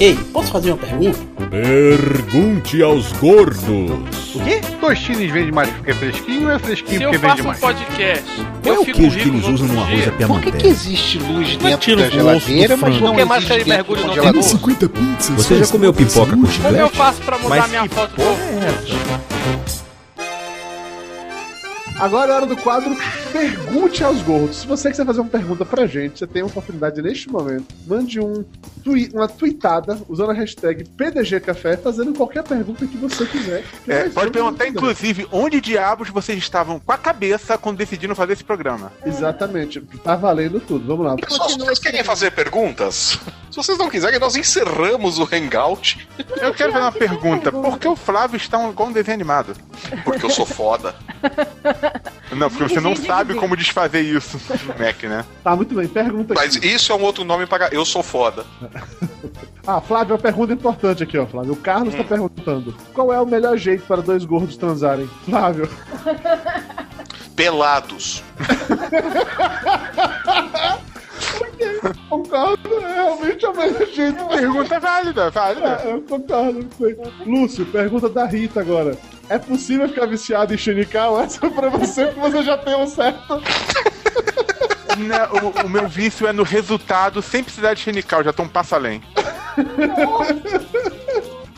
Ei, 0.00 0.14
posso 0.32 0.50
fazer 0.50 0.70
uma 0.72 0.78
pergunta? 0.78 1.18
Pergunte 1.50 2.82
aos 2.82 3.12
gordos. 3.12 4.34
O 4.34 4.40
quê? 4.42 4.60
Tostines 4.80 5.30
vende 5.30 5.52
mais 5.52 5.68
porque 5.68 5.90
é 5.90 5.94
fresquinho 5.94 6.48
ou 6.48 6.54
é 6.54 6.58
fresquinho 6.58 6.98
Se 6.98 7.04
eu 7.04 7.10
porque 7.10 7.26
faço 7.26 7.34
vende 7.36 7.42
um 7.42 7.50
mais? 7.50 7.60
podcast, 7.60 8.24
Qual 8.62 8.74
é 8.74 8.78
eu 8.78 8.80
o 8.80 8.84
fico 8.86 8.98
queijo 8.98 9.18
que 9.18 9.28
eles 9.28 9.46
usam 9.46 9.66
no 9.68 9.80
arroz 9.82 10.02
dia. 10.02 10.08
à 10.24 10.26
Por 10.26 10.40
que, 10.40 10.66
existe 10.66 11.18
luz 11.18 11.58
Mas 11.60 11.76
dentro 11.76 11.96
da 11.96 12.06
o 12.06 12.10
geladeira, 12.10 12.76
mas 12.78 13.00
não 13.00 13.08
Porque 13.08 13.24
mais 13.26 13.44
existe 13.44 13.48
tem 13.64 13.74
dentro 13.74 13.76
mergulho 13.76 14.00
no 14.00 14.08
congelador? 14.08 14.42
50 14.42 14.88
pizzas. 14.88 15.28
Você 15.36 15.58
já 15.58 15.66
comeu 15.66 15.92
pipoca 15.92 16.30
com 16.30 16.36
Como 16.36 16.46
eu 16.46 16.50
chiclete? 16.52 16.96
faço 16.96 17.20
pra 17.20 17.36
mudar 17.38 17.68
minha 17.68 17.86
foto 17.88 18.12
é? 18.18 19.10
Agora 21.98 22.32
é 22.32 22.36
hora 22.36 22.46
do 22.46 22.56
quadro 22.56 22.96
Pergunte 23.32 24.02
aos 24.02 24.22
Gordos. 24.22 24.56
Se 24.58 24.66
você 24.66 24.90
quiser 24.90 25.04
fazer 25.06 25.20
uma 25.20 25.30
pergunta 25.30 25.64
pra 25.64 25.86
gente, 25.86 26.18
você 26.18 26.26
tem 26.26 26.42
uma 26.42 26.48
oportunidade 26.48 27.00
neste 27.00 27.28
momento. 27.30 27.66
Mande 27.86 28.18
um 28.20 28.44
twi- 28.82 29.10
uma 29.14 29.28
tweetada 29.28 29.98
usando 30.08 30.30
a 30.30 30.34
hashtag 30.34 30.84
PDGCafé, 30.90 31.76
fazendo 31.76 32.12
qualquer 32.12 32.42
pergunta 32.42 32.86
que 32.86 32.96
você 32.96 33.24
quiser. 33.26 33.64
que 33.84 33.92
É, 33.92 34.08
pode 34.08 34.30
perguntar, 34.30 34.66
inclusive, 34.66 35.28
onde 35.30 35.60
diabos 35.60 36.08
vocês 36.10 36.38
estavam 36.38 36.80
com 36.80 36.92
a 36.92 36.98
cabeça 36.98 37.56
quando 37.56 37.76
decidiram 37.78 38.14
fazer 38.14 38.32
esse 38.32 38.44
programa. 38.44 38.92
Exatamente. 39.06 39.80
Tá 40.02 40.16
valendo 40.16 40.58
tudo. 40.60 40.86
Vamos 40.86 41.06
lá. 41.06 41.16
Pessoal, 41.16 41.48
se 41.48 41.58
vocês 41.58 41.78
querem 41.78 42.02
fazer 42.02 42.32
perguntas, 42.32 43.18
se 43.50 43.56
vocês 43.56 43.78
não 43.78 43.88
quiserem, 43.88 44.18
nós 44.18 44.34
encerramos 44.36 45.18
o 45.18 45.28
Hangout, 45.32 46.08
Eu 46.40 46.52
quero 46.54 46.72
fazer 46.72 46.84
uma 46.84 46.92
pergunta. 46.92 47.52
Por 47.52 47.78
que 47.78 47.86
o 47.88 47.94
Flávio 47.96 48.36
está 48.36 48.58
um- 48.58 48.70
igual 48.70 48.88
um 48.88 48.92
desenho 48.92 49.14
animado? 49.14 49.54
porque 50.04 50.24
eu 50.26 50.30
sou 50.30 50.46
foda. 50.46 50.94
Não, 52.32 52.48
porque 52.48 52.64
você 52.74 52.80
não 52.80 52.92
Digi, 52.92 53.02
sabe 53.20 53.34
como 53.34 53.56
desfazer 53.56 54.00
isso 54.02 54.40
no 54.66 54.74
Mac, 54.84 55.02
né? 55.04 55.24
Tá 55.44 55.54
muito 55.54 55.74
bem. 55.74 55.86
Pergunta 55.86 56.34
Mas 56.34 56.56
aqui. 56.56 56.66
isso 56.68 56.90
é 56.92 56.94
um 56.94 57.02
outro 57.02 57.24
nome 57.24 57.46
para 57.46 57.68
eu 57.72 57.84
sou 57.84 58.02
foda. 58.02 58.44
Ah, 59.66 59.78
Flávio, 59.80 60.14
uma 60.14 60.18
pergunta 60.20 60.52
importante 60.54 61.02
aqui, 61.02 61.18
ó, 61.18 61.26
Flávio. 61.26 61.52
O 61.52 61.56
Carlos 61.56 61.94
Hum. 61.94 61.98
tá 61.98 62.04
perguntando: 62.04 62.74
qual 62.94 63.12
é 63.12 63.20
o 63.20 63.26
melhor 63.26 63.56
jeito 63.58 63.84
para 63.86 64.00
dois 64.00 64.24
gordos 64.24 64.56
transarem? 64.56 65.08
Flávio. 65.26 65.68
Pelados. 67.36 68.22
Concordo, 72.08 72.74
é 72.80 72.94
realmente 72.94 73.46
o 73.46 73.52
melhor 73.54 73.86
jeito. 73.86 74.24
Pergunta 74.26 74.80
válida, 74.80 75.30
válida. 75.30 75.80
É, 75.84 75.92
eu 75.92 76.02
concordo. 76.02 76.60
não 76.60 76.70
sei. 76.78 76.96
Lúcio, 77.26 77.66
pergunta 77.66 78.08
da 78.08 78.24
Rita 78.24 78.60
agora. 78.60 78.96
É 79.30 79.38
possível 79.38 79.88
ficar 79.88 80.06
viciado 80.06 80.52
em 80.52 80.58
Xenical? 80.58 81.20
Essa 81.22 81.46
é 81.46 81.50
pra 81.50 81.68
você, 81.68 82.06
porque 82.06 82.18
você 82.18 82.42
já 82.42 82.58
tem 82.58 82.74
um 82.74 82.86
certo. 82.88 83.40
Não, 84.98 85.48
o, 85.48 85.66
o 85.66 85.68
meu 85.68 85.88
vício 85.88 86.26
é 86.26 86.32
no 86.32 86.42
resultado 86.42 87.22
sem 87.22 87.44
precisar 87.44 87.74
de 87.74 87.80
chenical, 87.80 88.24
já 88.24 88.32
tô 88.32 88.42
um 88.42 88.48
passo 88.48 88.74
além. 88.74 89.00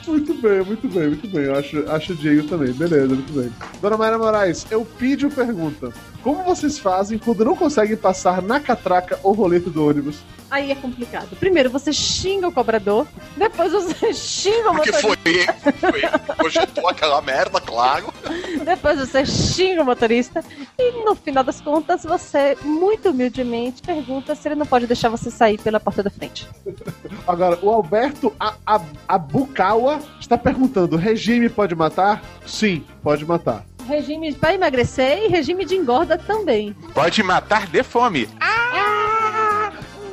Muito 0.06 0.34
bem, 0.34 0.62
muito 0.62 0.88
bem, 0.88 1.06
muito 1.08 1.28
bem. 1.28 1.44
Eu 1.44 1.56
acho, 1.56 1.90
acho 1.90 2.12
o 2.12 2.16
Diego 2.16 2.46
também. 2.46 2.72
Beleza, 2.74 3.06
muito 3.06 3.32
bem. 3.32 3.50
Dona 3.80 3.96
Mayra 3.96 4.18
Moraes, 4.18 4.66
eu 4.70 4.84
pedi 4.84 5.26
pergunta. 5.28 5.92
Como 6.22 6.42
vocês 6.44 6.78
fazem 6.78 7.18
quando 7.18 7.44
não 7.44 7.56
conseguem 7.56 7.96
passar 7.96 8.40
na 8.42 8.60
catraca 8.60 9.18
ou 9.22 9.32
roleta 9.32 9.68
do 9.68 9.86
ônibus? 9.88 10.18
Aí 10.50 10.70
é 10.70 10.74
complicado. 10.74 11.34
Primeiro 11.36 11.70
você 11.70 11.92
xinga 11.94 12.46
o 12.46 12.52
cobrador, 12.52 13.06
depois 13.38 13.72
você 13.72 14.12
xinga 14.14 14.70
o 14.70 14.74
Porque 14.74 14.92
motorista, 14.92 15.00
foi 15.00 15.18
ele, 15.32 15.78
foi 15.78 15.98
ele 16.02 16.18
que 16.18 16.32
projetou 16.36 16.88
aquela 16.88 17.22
merda, 17.22 17.58
claro. 17.60 18.12
depois 18.62 18.98
você 18.98 19.24
xinga 19.24 19.80
o 19.82 19.84
motorista 19.86 20.44
e 20.78 21.04
no 21.04 21.14
final 21.14 21.42
das 21.42 21.58
contas 21.60 22.02
você 22.04 22.56
muito 22.62 23.08
humildemente 23.10 23.80
pergunta 23.80 24.34
se 24.34 24.46
ele 24.46 24.54
não 24.56 24.66
pode 24.66 24.86
deixar 24.86 25.08
você 25.08 25.30
sair 25.30 25.58
pela 25.58 25.80
porta 25.80 26.02
da 26.02 26.10
frente. 26.10 26.46
Agora, 27.26 27.58
o 27.62 27.70
Alberto 27.70 28.32
A- 28.38 28.54
A- 28.66 28.80
Abukawa 29.08 30.00
está 30.20 30.36
perguntando: 30.36 30.96
regime 30.96 31.48
pode 31.48 31.74
matar? 31.74 32.22
Sim, 32.46 32.84
pode 33.02 33.24
matar. 33.24 33.64
Regime 33.86 34.32
para 34.34 34.54
emagrecer 34.54 35.24
e 35.24 35.28
regime 35.28 35.64
de 35.64 35.74
engorda 35.76 36.16
também. 36.16 36.74
Pode 36.94 37.22
matar 37.22 37.66
de 37.66 37.82
fome. 37.82 38.28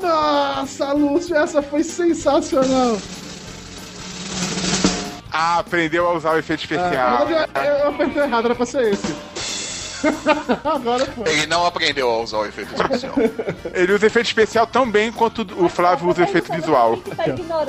Nossa, 0.01 0.91
Lúcio, 0.93 1.35
essa 1.35 1.61
foi 1.61 1.83
sensacional. 1.83 2.97
Ah, 5.31 5.59
aprendeu 5.59 6.07
a 6.07 6.13
usar 6.13 6.31
o 6.33 6.37
efeito 6.39 6.61
Ah, 6.61 6.63
especial. 6.63 7.29
eu, 7.29 7.37
eu 7.63 7.87
apertei 7.89 8.23
errado, 8.23 8.45
era 8.45 8.55
pra 8.55 8.65
ser 8.65 8.93
esse. 8.93 9.15
Agora 10.63 11.05
foi. 11.05 11.29
Ele 11.29 11.47
não 11.47 11.65
aprendeu 11.65 12.09
a 12.09 12.21
usar 12.21 12.39
o 12.39 12.45
efeito 12.45 12.73
especial. 12.73 13.13
Ele 13.73 13.93
usa 13.93 14.07
efeito 14.07 14.25
especial 14.27 14.67
tão 14.67 14.89
bem 14.89 15.11
quanto 15.11 15.41
o 15.57 15.69
Flávio 15.69 16.09
usa 16.09 16.23
efeito 16.23 16.51
visual. 16.51 16.97
Tá. 16.97 17.25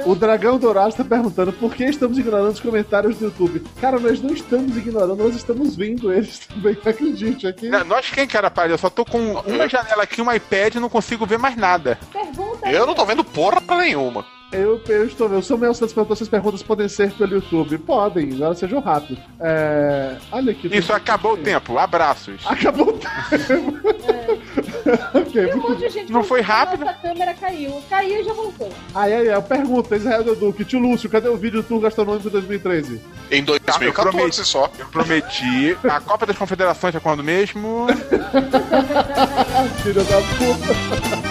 O 0.07 0.15
Dragão 0.15 0.59
Dourado 0.59 0.91
está 0.91 1.05
perguntando 1.05 1.53
por 1.53 1.75
que 1.75 1.85
estamos 1.85 2.19
ignorando 2.19 2.53
os 2.53 2.61
comentários 2.61 3.17
do 3.17 3.27
YouTube. 3.27 3.65
Cara, 3.81 3.99
nós 3.99 4.21
não 4.23 4.33
estamos 4.33 4.77
ignorando, 4.77 5.17
nós 5.17 5.35
estamos 5.35 5.77
vendo 5.77 6.13
eles 6.13 6.39
também, 6.39 6.77
acredite. 6.85 7.47
Aqui. 7.47 7.69
Não, 7.69 7.85
Nós 7.85 8.11
quem 8.11 8.27
que 8.27 8.37
era 8.37 8.51
palha? 8.51 8.73
Eu 8.73 8.79
só 8.79 8.91
tô 8.91 9.05
com 9.05 9.19
uma 9.19 9.69
janela 9.69 10.03
aqui, 10.03 10.21
um 10.21 10.33
iPad 10.33 10.75
e 10.75 10.81
não 10.81 10.89
consigo 10.89 11.27
ver 11.27 11.39
mais 11.39 11.57
nada. 11.57 11.99
Pergunta 12.13 12.71
Eu 12.71 12.87
não 12.87 12.95
tô 12.95 13.05
vendo 13.05 13.25
porra 13.25 13.61
vendo. 13.61 14.25
Eu, 14.53 14.81
eu 14.89 15.07
estou 15.07 15.29
vendo. 15.29 15.39
O 15.39 15.43
Samuel 15.43 15.73
Santos 15.75 15.93
perguntou 15.95 16.17
se 16.17 16.25
as 16.25 16.29
perguntas 16.29 16.63
podem 16.63 16.89
ser 16.89 17.13
pelo 17.13 17.35
YouTube. 17.35 17.79
Podem, 17.79 18.33
agora 18.35 18.55
sejam 18.55 18.81
rápidos. 18.81 19.23
É... 19.39 20.17
Olha 20.33 20.51
aqui. 20.53 20.69
Isso, 20.77 20.93
acabou 20.93 21.35
o 21.35 21.37
tempo. 21.37 21.79
Abraços. 21.79 22.43
Acabou 22.45 22.89
o 22.89 22.93
tempo. 22.95 23.79
ok, 25.15 25.43
E 25.43 25.47
um 25.47 25.57
muito 25.57 25.69
monte 25.71 25.79
de 25.79 25.89
gente 25.91 26.13
Não 26.13 26.25
foi 26.25 26.41
rápido? 26.41 26.85
Nossa 26.85 26.95
câmera 26.99 27.33
caiu. 27.35 27.81
Caiu 27.89 28.21
e 28.21 28.25
já 28.25 28.33
voltou. 28.33 28.73
Aí, 28.95 29.13
aí, 29.13 29.27
eu 29.29 29.43
pergunto, 29.43 29.95
Israel 29.95 30.35
Duque, 30.35 30.65
tio 30.65 30.81
Lúcio, 30.81 31.09
cadê 31.09 31.29
o 31.29 31.37
vídeo 31.37 31.63
do 31.63 31.69
Tour 31.69 31.81
Gastronômico 31.81 32.29
2013? 32.29 33.01
Em 33.31 33.45
Tá, 33.45 33.53
eu 33.53 33.93
2014 33.93 34.17
prometi. 34.17 34.45
só. 34.45 34.69
Eu 34.79 34.87
prometi. 34.87 35.77
A 35.85 36.01
Copa 36.01 36.27
das 36.27 36.37
Confederações 36.37 36.95
é 36.95 37.01
quando 37.01 37.23
mesmo? 37.23 37.87
Filho 39.83 40.03
da 40.05 40.21
puta. 40.37 41.30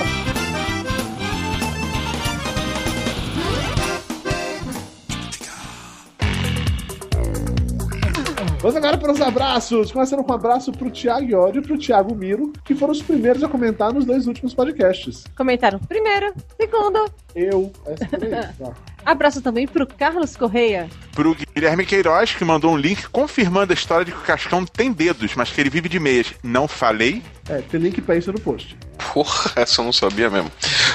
Vamos 8.61 8.75
agora 8.75 8.97
para 8.97 9.13
os 9.13 9.21
abraços. 9.21 9.89
Começando 9.89 10.21
com 10.21 10.33
um 10.33 10.35
abraço 10.35 10.73
pro 10.73 10.91
Thiago 10.91 11.25
Iori 11.25 11.59
e 11.59 11.61
pro 11.61 11.77
Thiago 11.77 12.13
Miro, 12.13 12.51
que 12.65 12.75
foram 12.75 12.91
os 12.91 13.01
primeiros 13.01 13.41
a 13.41 13.47
comentar 13.47 13.93
nos 13.93 14.03
dois 14.03 14.27
últimos 14.27 14.53
podcasts. 14.53 15.23
Comentaram 15.37 15.79
primeiro, 15.79 16.33
segundo. 16.59 17.09
Eu, 17.33 17.71
essa. 17.85 18.05
Tá. 18.05 18.73
Abraço 19.05 19.41
também 19.41 19.65
pro 19.65 19.87
Carlos 19.87 20.35
Correia. 20.35 20.89
Pro 21.13 21.35
Guilherme 21.55 21.85
Queiroz, 21.85 22.35
que 22.35 22.43
mandou 22.43 22.73
um 22.73 22.77
link 22.77 23.07
confirmando 23.09 23.71
a 23.71 23.73
história 23.73 24.03
de 24.03 24.11
que 24.11 24.17
o 24.17 24.23
Cascão 24.23 24.65
tem 24.65 24.91
dedos, 24.91 25.35
mas 25.35 25.49
que 25.49 25.61
ele 25.61 25.69
vive 25.69 25.87
de 25.87 25.99
meias. 25.99 26.33
Não 26.43 26.67
falei? 26.67 27.23
É, 27.49 27.61
tem 27.61 27.79
link 27.79 28.01
pra 28.01 28.15
isso 28.15 28.31
no 28.31 28.39
post. 28.39 28.77
Porra, 29.13 29.51
essa 29.55 29.81
eu 29.81 29.85
não 29.85 29.93
sabia 29.93 30.29
mesmo. 30.29 30.51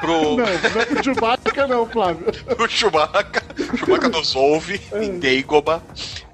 Pro, 0.00 0.36
Não, 0.36 0.36
não 0.36 0.44
é 0.46 0.84
pro 0.86 1.02
Chewbacca 1.02 1.66
não, 1.66 1.84
Flávio. 1.84 2.26
pro 2.56 2.68
Chewbacca, 2.70 3.37
Chewbacca 3.76 4.08
nos 4.08 4.34
ouve, 4.34 4.80
em 5.00 5.18
Deigoba. 5.18 5.82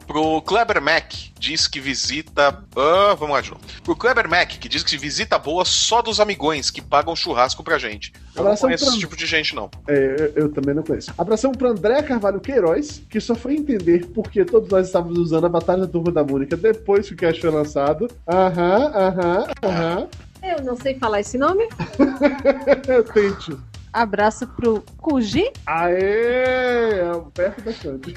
Pro 0.06 0.42
Kleber 0.42 0.82
Mac, 0.82 1.14
diz 1.38 1.66
que 1.66 1.80
visita. 1.80 2.62
Ah, 2.76 3.14
vamos 3.18 3.34
lá, 3.34 3.40
João. 3.40 3.58
Pro 3.82 3.96
Kleber 3.96 4.28
Mac, 4.28 4.50
que 4.50 4.68
diz 4.68 4.82
que 4.82 4.98
visita 4.98 5.38
boa 5.38 5.64
só 5.64 6.02
dos 6.02 6.20
amigões 6.20 6.70
que 6.70 6.82
pagam 6.82 7.16
churrasco 7.16 7.64
pra 7.64 7.78
gente. 7.78 8.12
Eu 8.36 8.42
não 8.42 8.42
Abração 8.42 8.68
conheço 8.68 8.84
pra- 8.84 8.92
esse 8.92 9.00
tipo 9.00 9.16
de 9.16 9.24
gente, 9.24 9.54
não. 9.54 9.70
É, 9.88 10.32
eu, 10.36 10.42
eu 10.44 10.52
também 10.52 10.74
não 10.74 10.82
conheço. 10.82 11.10
Abração 11.16 11.52
pra 11.52 11.70
André 11.70 12.02
Carvalho 12.02 12.38
Queiroz, 12.38 13.00
que 13.08 13.18
só 13.18 13.34
foi 13.34 13.54
entender 13.54 14.04
porque 14.14 14.44
todos 14.44 14.68
nós 14.68 14.88
estávamos 14.88 15.18
usando 15.18 15.46
a 15.46 15.48
Batalha 15.48 15.80
da 15.80 15.88
Turma 15.88 16.12
da 16.12 16.22
Mônica 16.22 16.54
depois 16.54 17.08
que 17.08 17.14
o 17.14 17.16
cast 17.16 17.40
foi 17.40 17.50
lançado. 17.50 18.06
Aham, 18.28 18.92
aham, 18.94 19.46
aham. 19.62 20.08
Eu 20.42 20.62
não 20.62 20.76
sei 20.76 20.98
falar 20.98 21.20
esse 21.20 21.38
nome. 21.38 21.66
Tente. 23.14 23.56
Abraço 23.94 24.44
pro 24.48 24.82
Kuji. 24.98 25.52
Aê! 25.64 26.98
É 26.98 27.12
perto 27.32 27.62
bastante. 27.62 28.14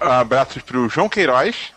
Abraços 0.00 0.62
pro 0.62 0.88
João 0.88 1.08
Queiroz. 1.08 1.72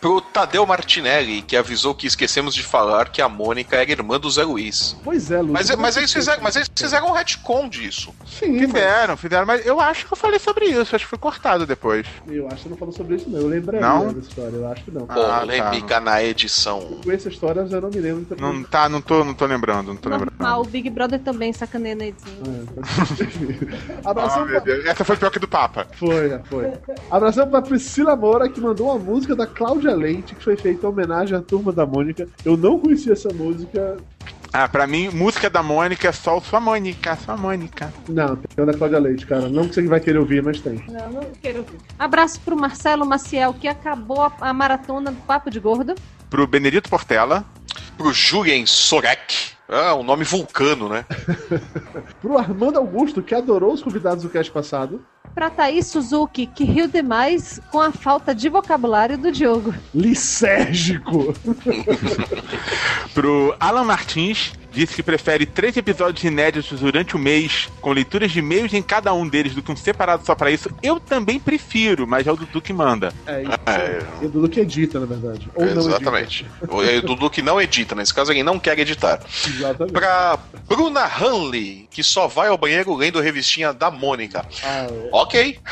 Pro 0.00 0.20
Tadeu 0.20 0.64
Martinelli, 0.64 1.42
que 1.42 1.56
avisou 1.56 1.94
que 1.94 2.06
esquecemos 2.06 2.54
de 2.54 2.62
falar 2.62 3.08
que 3.08 3.20
a 3.20 3.28
Mônica 3.28 3.76
era 3.76 3.90
irmã 3.90 4.18
do 4.18 4.30
Zé 4.30 4.44
Luiz. 4.44 4.96
Pois 5.02 5.30
é, 5.30 5.38
Lúcio. 5.40 5.52
Mas, 5.52 5.74
mas, 5.76 5.96
eles 5.96 6.12
fizeram, 6.12 6.42
mas 6.42 6.54
eles 6.56 6.70
fizeram 6.76 7.08
um 7.08 7.12
retcon 7.12 7.68
disso. 7.68 8.14
Sim, 8.26 8.52
mas 8.52 8.66
Fizeram, 8.66 9.16
fizeram, 9.16 9.46
mas 9.46 9.66
eu 9.66 9.80
acho 9.80 10.06
que 10.06 10.12
eu 10.12 10.16
falei 10.16 10.38
sobre 10.38 10.66
isso, 10.66 10.94
acho 10.94 11.04
que 11.04 11.10
foi 11.10 11.18
cortado 11.18 11.66
depois. 11.66 12.06
eu 12.28 12.46
acho 12.46 12.56
que 12.56 12.62
você 12.62 12.68
não 12.68 12.76
falou 12.76 12.94
sobre 12.94 13.16
isso, 13.16 13.28
não. 13.28 13.40
Eu 13.40 13.48
lembraria 13.48 13.80
Não? 13.86 14.12
da 14.12 14.18
história, 14.20 14.56
eu 14.56 14.68
acho 14.68 14.84
que 14.84 14.90
não. 14.90 15.06
Ah, 15.08 15.40
Polêmica 15.40 15.98
na 16.00 16.22
edição. 16.22 16.80
Com 17.02 17.10
essa 17.10 17.28
história 17.28 17.60
eu 17.60 17.66
já 17.68 17.80
não 17.80 17.90
me 17.90 17.98
lembro 18.00 18.24
também. 18.24 18.44
Não 18.44 18.62
tá, 18.62 18.88
não 18.88 19.00
tô, 19.00 19.24
não 19.24 19.34
tô 19.34 19.46
lembrando, 19.46 19.88
não 19.88 19.96
tô 19.96 20.08
Normal, 20.08 20.28
lembrando. 20.30 20.60
o 20.60 20.64
Big 20.64 20.90
Brother 20.90 21.18
também 21.20 21.52
sacaneia 21.52 21.94
na 21.96 22.06
edição. 22.06 22.32
É, 22.46 23.98
Ah, 24.04 24.10
Abração 24.10 24.44
meu 24.44 24.60
pra... 24.60 24.60
Deus. 24.60 24.86
Essa 24.86 25.04
foi 25.04 25.16
pior 25.16 25.30
que 25.30 25.38
do 25.38 25.48
Papa. 25.48 25.86
Foi, 25.94 26.38
foi. 26.48 26.72
Abração 27.10 27.48
pra 27.48 27.62
Priscila 27.62 28.14
Moura, 28.16 28.48
que 28.48 28.60
mandou 28.60 28.86
uma 28.90 28.98
música 28.98 29.34
da 29.34 29.46
Cláudia 29.46 29.87
Leite, 29.94 30.34
que 30.34 30.42
foi 30.42 30.56
feita 30.56 30.86
em 30.86 30.88
homenagem 30.88 31.36
à 31.36 31.40
turma 31.40 31.72
da 31.72 31.86
Mônica. 31.86 32.28
Eu 32.44 32.56
não 32.56 32.78
conhecia 32.78 33.12
essa 33.12 33.28
música. 33.32 33.96
Ah, 34.52 34.66
pra 34.66 34.86
mim, 34.86 35.10
música 35.10 35.50
da 35.50 35.62
Mônica 35.62 36.08
é 36.08 36.12
só 36.12 36.38
o 36.38 36.40
sua 36.40 36.58
Mônica, 36.58 37.16
sua 37.16 37.36
Mônica. 37.36 37.92
Não, 38.08 38.36
tem 38.36 38.64
da 38.64 38.72
Cláudia 38.72 38.98
Leite, 38.98 39.26
cara. 39.26 39.48
Não 39.48 39.68
que 39.68 39.74
você 39.74 39.86
vai 39.86 40.00
querer 40.00 40.18
ouvir, 40.18 40.42
mas 40.42 40.60
tem. 40.60 40.82
Não, 40.88 41.12
não 41.12 41.30
quero 41.42 41.58
ouvir. 41.58 41.76
Abraço 41.98 42.40
pro 42.40 42.56
Marcelo 42.56 43.04
Maciel, 43.04 43.54
que 43.54 43.68
acabou 43.68 44.22
a, 44.22 44.32
a 44.40 44.52
maratona 44.52 45.10
do 45.10 45.20
Papo 45.22 45.50
de 45.50 45.60
Gordo. 45.60 45.94
Pro 46.30 46.46
Benedito 46.46 46.88
Portela. 46.88 47.44
Pro 47.98 48.12
Julien 48.12 48.64
Sorek. 48.64 49.58
Ah, 49.68 49.94
um 49.96 50.04
nome 50.04 50.24
vulcano, 50.24 50.88
né? 50.88 51.04
Pro 52.22 52.38
Armando 52.38 52.78
Augusto, 52.78 53.20
que 53.22 53.34
adorou 53.34 53.74
os 53.74 53.82
convidados 53.82 54.22
do 54.22 54.30
cast 54.30 54.50
passado. 54.52 55.04
Pra 55.34 55.50
Thaís 55.50 55.88
Suzuki, 55.88 56.46
que 56.46 56.64
riu 56.64 56.86
demais 56.88 57.60
com 57.70 57.80
a 57.80 57.92
falta 57.92 58.34
de 58.34 58.48
vocabulário 58.48 59.18
do 59.18 59.30
Diogo. 59.30 59.74
Licérgico. 59.94 61.34
Pro 63.12 63.54
Alan 63.60 63.84
Martins, 63.84 64.52
disse 64.78 64.94
que 64.94 65.02
prefere 65.02 65.44
três 65.44 65.76
episódios 65.76 66.22
inéditos 66.22 66.78
durante 66.78 67.16
o 67.16 67.18
mês, 67.18 67.68
com 67.80 67.92
leituras 67.92 68.30
de 68.30 68.38
e-mails 68.38 68.72
em 68.72 68.82
cada 68.82 69.12
um 69.12 69.28
deles, 69.28 69.54
do 69.54 69.62
que 69.62 69.72
um 69.72 69.76
separado 69.76 70.24
só 70.24 70.34
pra 70.34 70.50
isso. 70.50 70.70
Eu 70.82 71.00
também 71.00 71.40
prefiro, 71.40 72.06
mas 72.06 72.26
é 72.26 72.32
o 72.32 72.36
Dudu 72.36 72.60
que 72.60 72.72
manda. 72.72 73.12
É 73.26 73.42
isso. 73.42 73.52
É. 73.66 73.98
E 74.22 74.26
o 74.26 74.28
Dudu 74.28 74.48
que 74.48 74.60
edita, 74.60 75.00
na 75.00 75.06
verdade. 75.06 75.48
Ou 75.54 75.66
não 75.66 75.88
Exatamente. 75.88 76.46
O 76.68 76.82
é 76.82 76.98
o 76.98 77.02
Dudu 77.02 77.28
que 77.28 77.42
não 77.42 77.60
edita, 77.60 77.94
nesse 77.94 78.14
caso 78.14 78.30
ele 78.30 78.42
não 78.42 78.58
quer 78.58 78.78
editar. 78.78 79.14
edita. 79.14 79.48
Exatamente. 79.48 79.92
Pra 79.92 80.38
Bruna 80.68 81.04
Hanley, 81.06 81.88
que 81.90 82.02
só 82.02 82.28
vai 82.28 82.48
ao 82.48 82.56
banheiro 82.56 82.94
lendo 82.94 83.20
revistinha 83.20 83.72
da 83.72 83.90
Mônica. 83.90 84.46
Ah, 84.62 84.86
é. 84.88 85.08
Ok. 85.12 85.58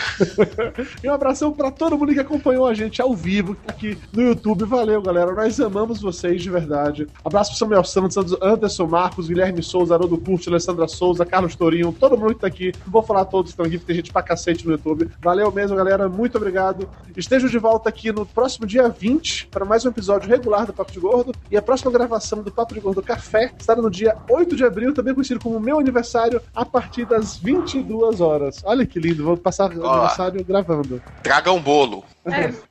E 1.02 1.08
um 1.08 1.12
abração 1.12 1.52
pra 1.52 1.70
todo 1.70 1.96
mundo 1.96 2.12
que 2.12 2.20
acompanhou 2.20 2.66
a 2.66 2.74
gente 2.74 3.00
ao 3.00 3.14
vivo, 3.14 3.54
que 3.54 3.66
tá 3.66 3.72
aqui 3.72 3.98
no 4.12 4.22
YouTube. 4.22 4.64
Valeu, 4.64 5.00
galera. 5.02 5.32
Nós 5.32 5.60
amamos 5.60 6.00
vocês 6.00 6.42
de 6.42 6.50
verdade. 6.50 7.06
Abraço 7.24 7.50
pro 7.50 7.58
Samuel 7.58 7.84
Santos, 7.84 8.34
Anderson 8.42 8.86
Marcos, 8.96 9.28
Guilherme 9.28 9.62
Souza, 9.62 9.94
Haroldo 9.94 10.16
Curti, 10.16 10.48
Alessandra 10.48 10.88
Souza, 10.88 11.26
Carlos 11.26 11.54
Torinho, 11.54 11.92
todo 11.92 12.16
mundo 12.16 12.34
que 12.34 12.40
tá 12.40 12.46
aqui. 12.46 12.72
Não 12.82 12.90
vou 12.90 13.02
falar 13.02 13.26
todos 13.26 13.50
que 13.50 13.52
estão 13.52 13.66
aqui, 13.66 13.76
porque 13.76 13.88
tem 13.88 13.96
gente 13.96 14.10
pra 14.10 14.22
cacete 14.22 14.64
no 14.64 14.72
YouTube. 14.72 15.10
Valeu 15.20 15.52
mesmo, 15.52 15.76
galera. 15.76 16.08
Muito 16.08 16.38
obrigado. 16.38 16.88
Estejam 17.14 17.46
de 17.46 17.58
volta 17.58 17.90
aqui 17.90 18.10
no 18.10 18.24
próximo 18.24 18.66
dia 18.66 18.88
20 18.88 19.48
para 19.48 19.66
mais 19.66 19.84
um 19.84 19.90
episódio 19.90 20.30
regular 20.30 20.64
do 20.64 20.72
Papo 20.72 20.92
de 20.92 20.98
Gordo. 20.98 21.34
E 21.50 21.58
a 21.58 21.60
próxima 21.60 21.90
gravação 21.90 22.42
do 22.42 22.50
Papo 22.50 22.72
de 22.72 22.80
Gordo 22.80 23.02
Café 23.02 23.52
estará 23.58 23.82
no 23.82 23.90
dia 23.90 24.16
8 24.30 24.56
de 24.56 24.64
abril, 24.64 24.94
também 24.94 25.12
conhecido 25.12 25.40
como 25.40 25.60
meu 25.60 25.78
aniversário, 25.78 26.40
a 26.54 26.64
partir 26.64 27.04
das 27.04 27.36
22 27.36 28.22
horas. 28.22 28.62
Olha 28.64 28.86
que 28.86 28.98
lindo, 28.98 29.22
vou 29.22 29.36
passar 29.36 29.70
o 29.76 29.86
aniversário 29.86 30.42
gravando. 30.42 31.02
Traga 31.22 31.52
um 31.52 31.60
bolo 31.60 32.02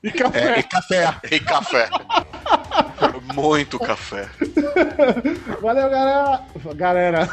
E 0.03 0.12
café. 0.12 0.39
É, 0.39 0.60
e 0.60 0.64
café. 0.64 1.20
e 1.32 1.39
café. 1.39 1.89
Muito 3.34 3.80
café. 3.80 4.28
Valeu, 5.62 5.89
galera! 5.89 6.41
Galera! 6.76 7.30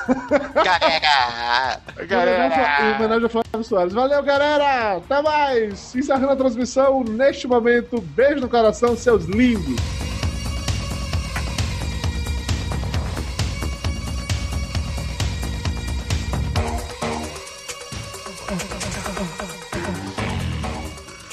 Galera! 2.08 2.82
Em 2.82 2.94
homenagem 2.94 3.24
ao 3.24 3.30
Flávio 3.30 3.64
Soares. 3.64 3.92
Valeu, 3.92 4.22
galera! 4.22 4.96
Até 4.96 5.22
mais! 5.22 5.94
Encerrando 5.94 6.30
a 6.30 6.36
transmissão 6.36 7.04
neste 7.04 7.46
momento. 7.46 8.00
Beijo 8.00 8.40
no 8.40 8.48
coração, 8.48 8.96
seus 8.96 9.24
lindos! 9.24 10.11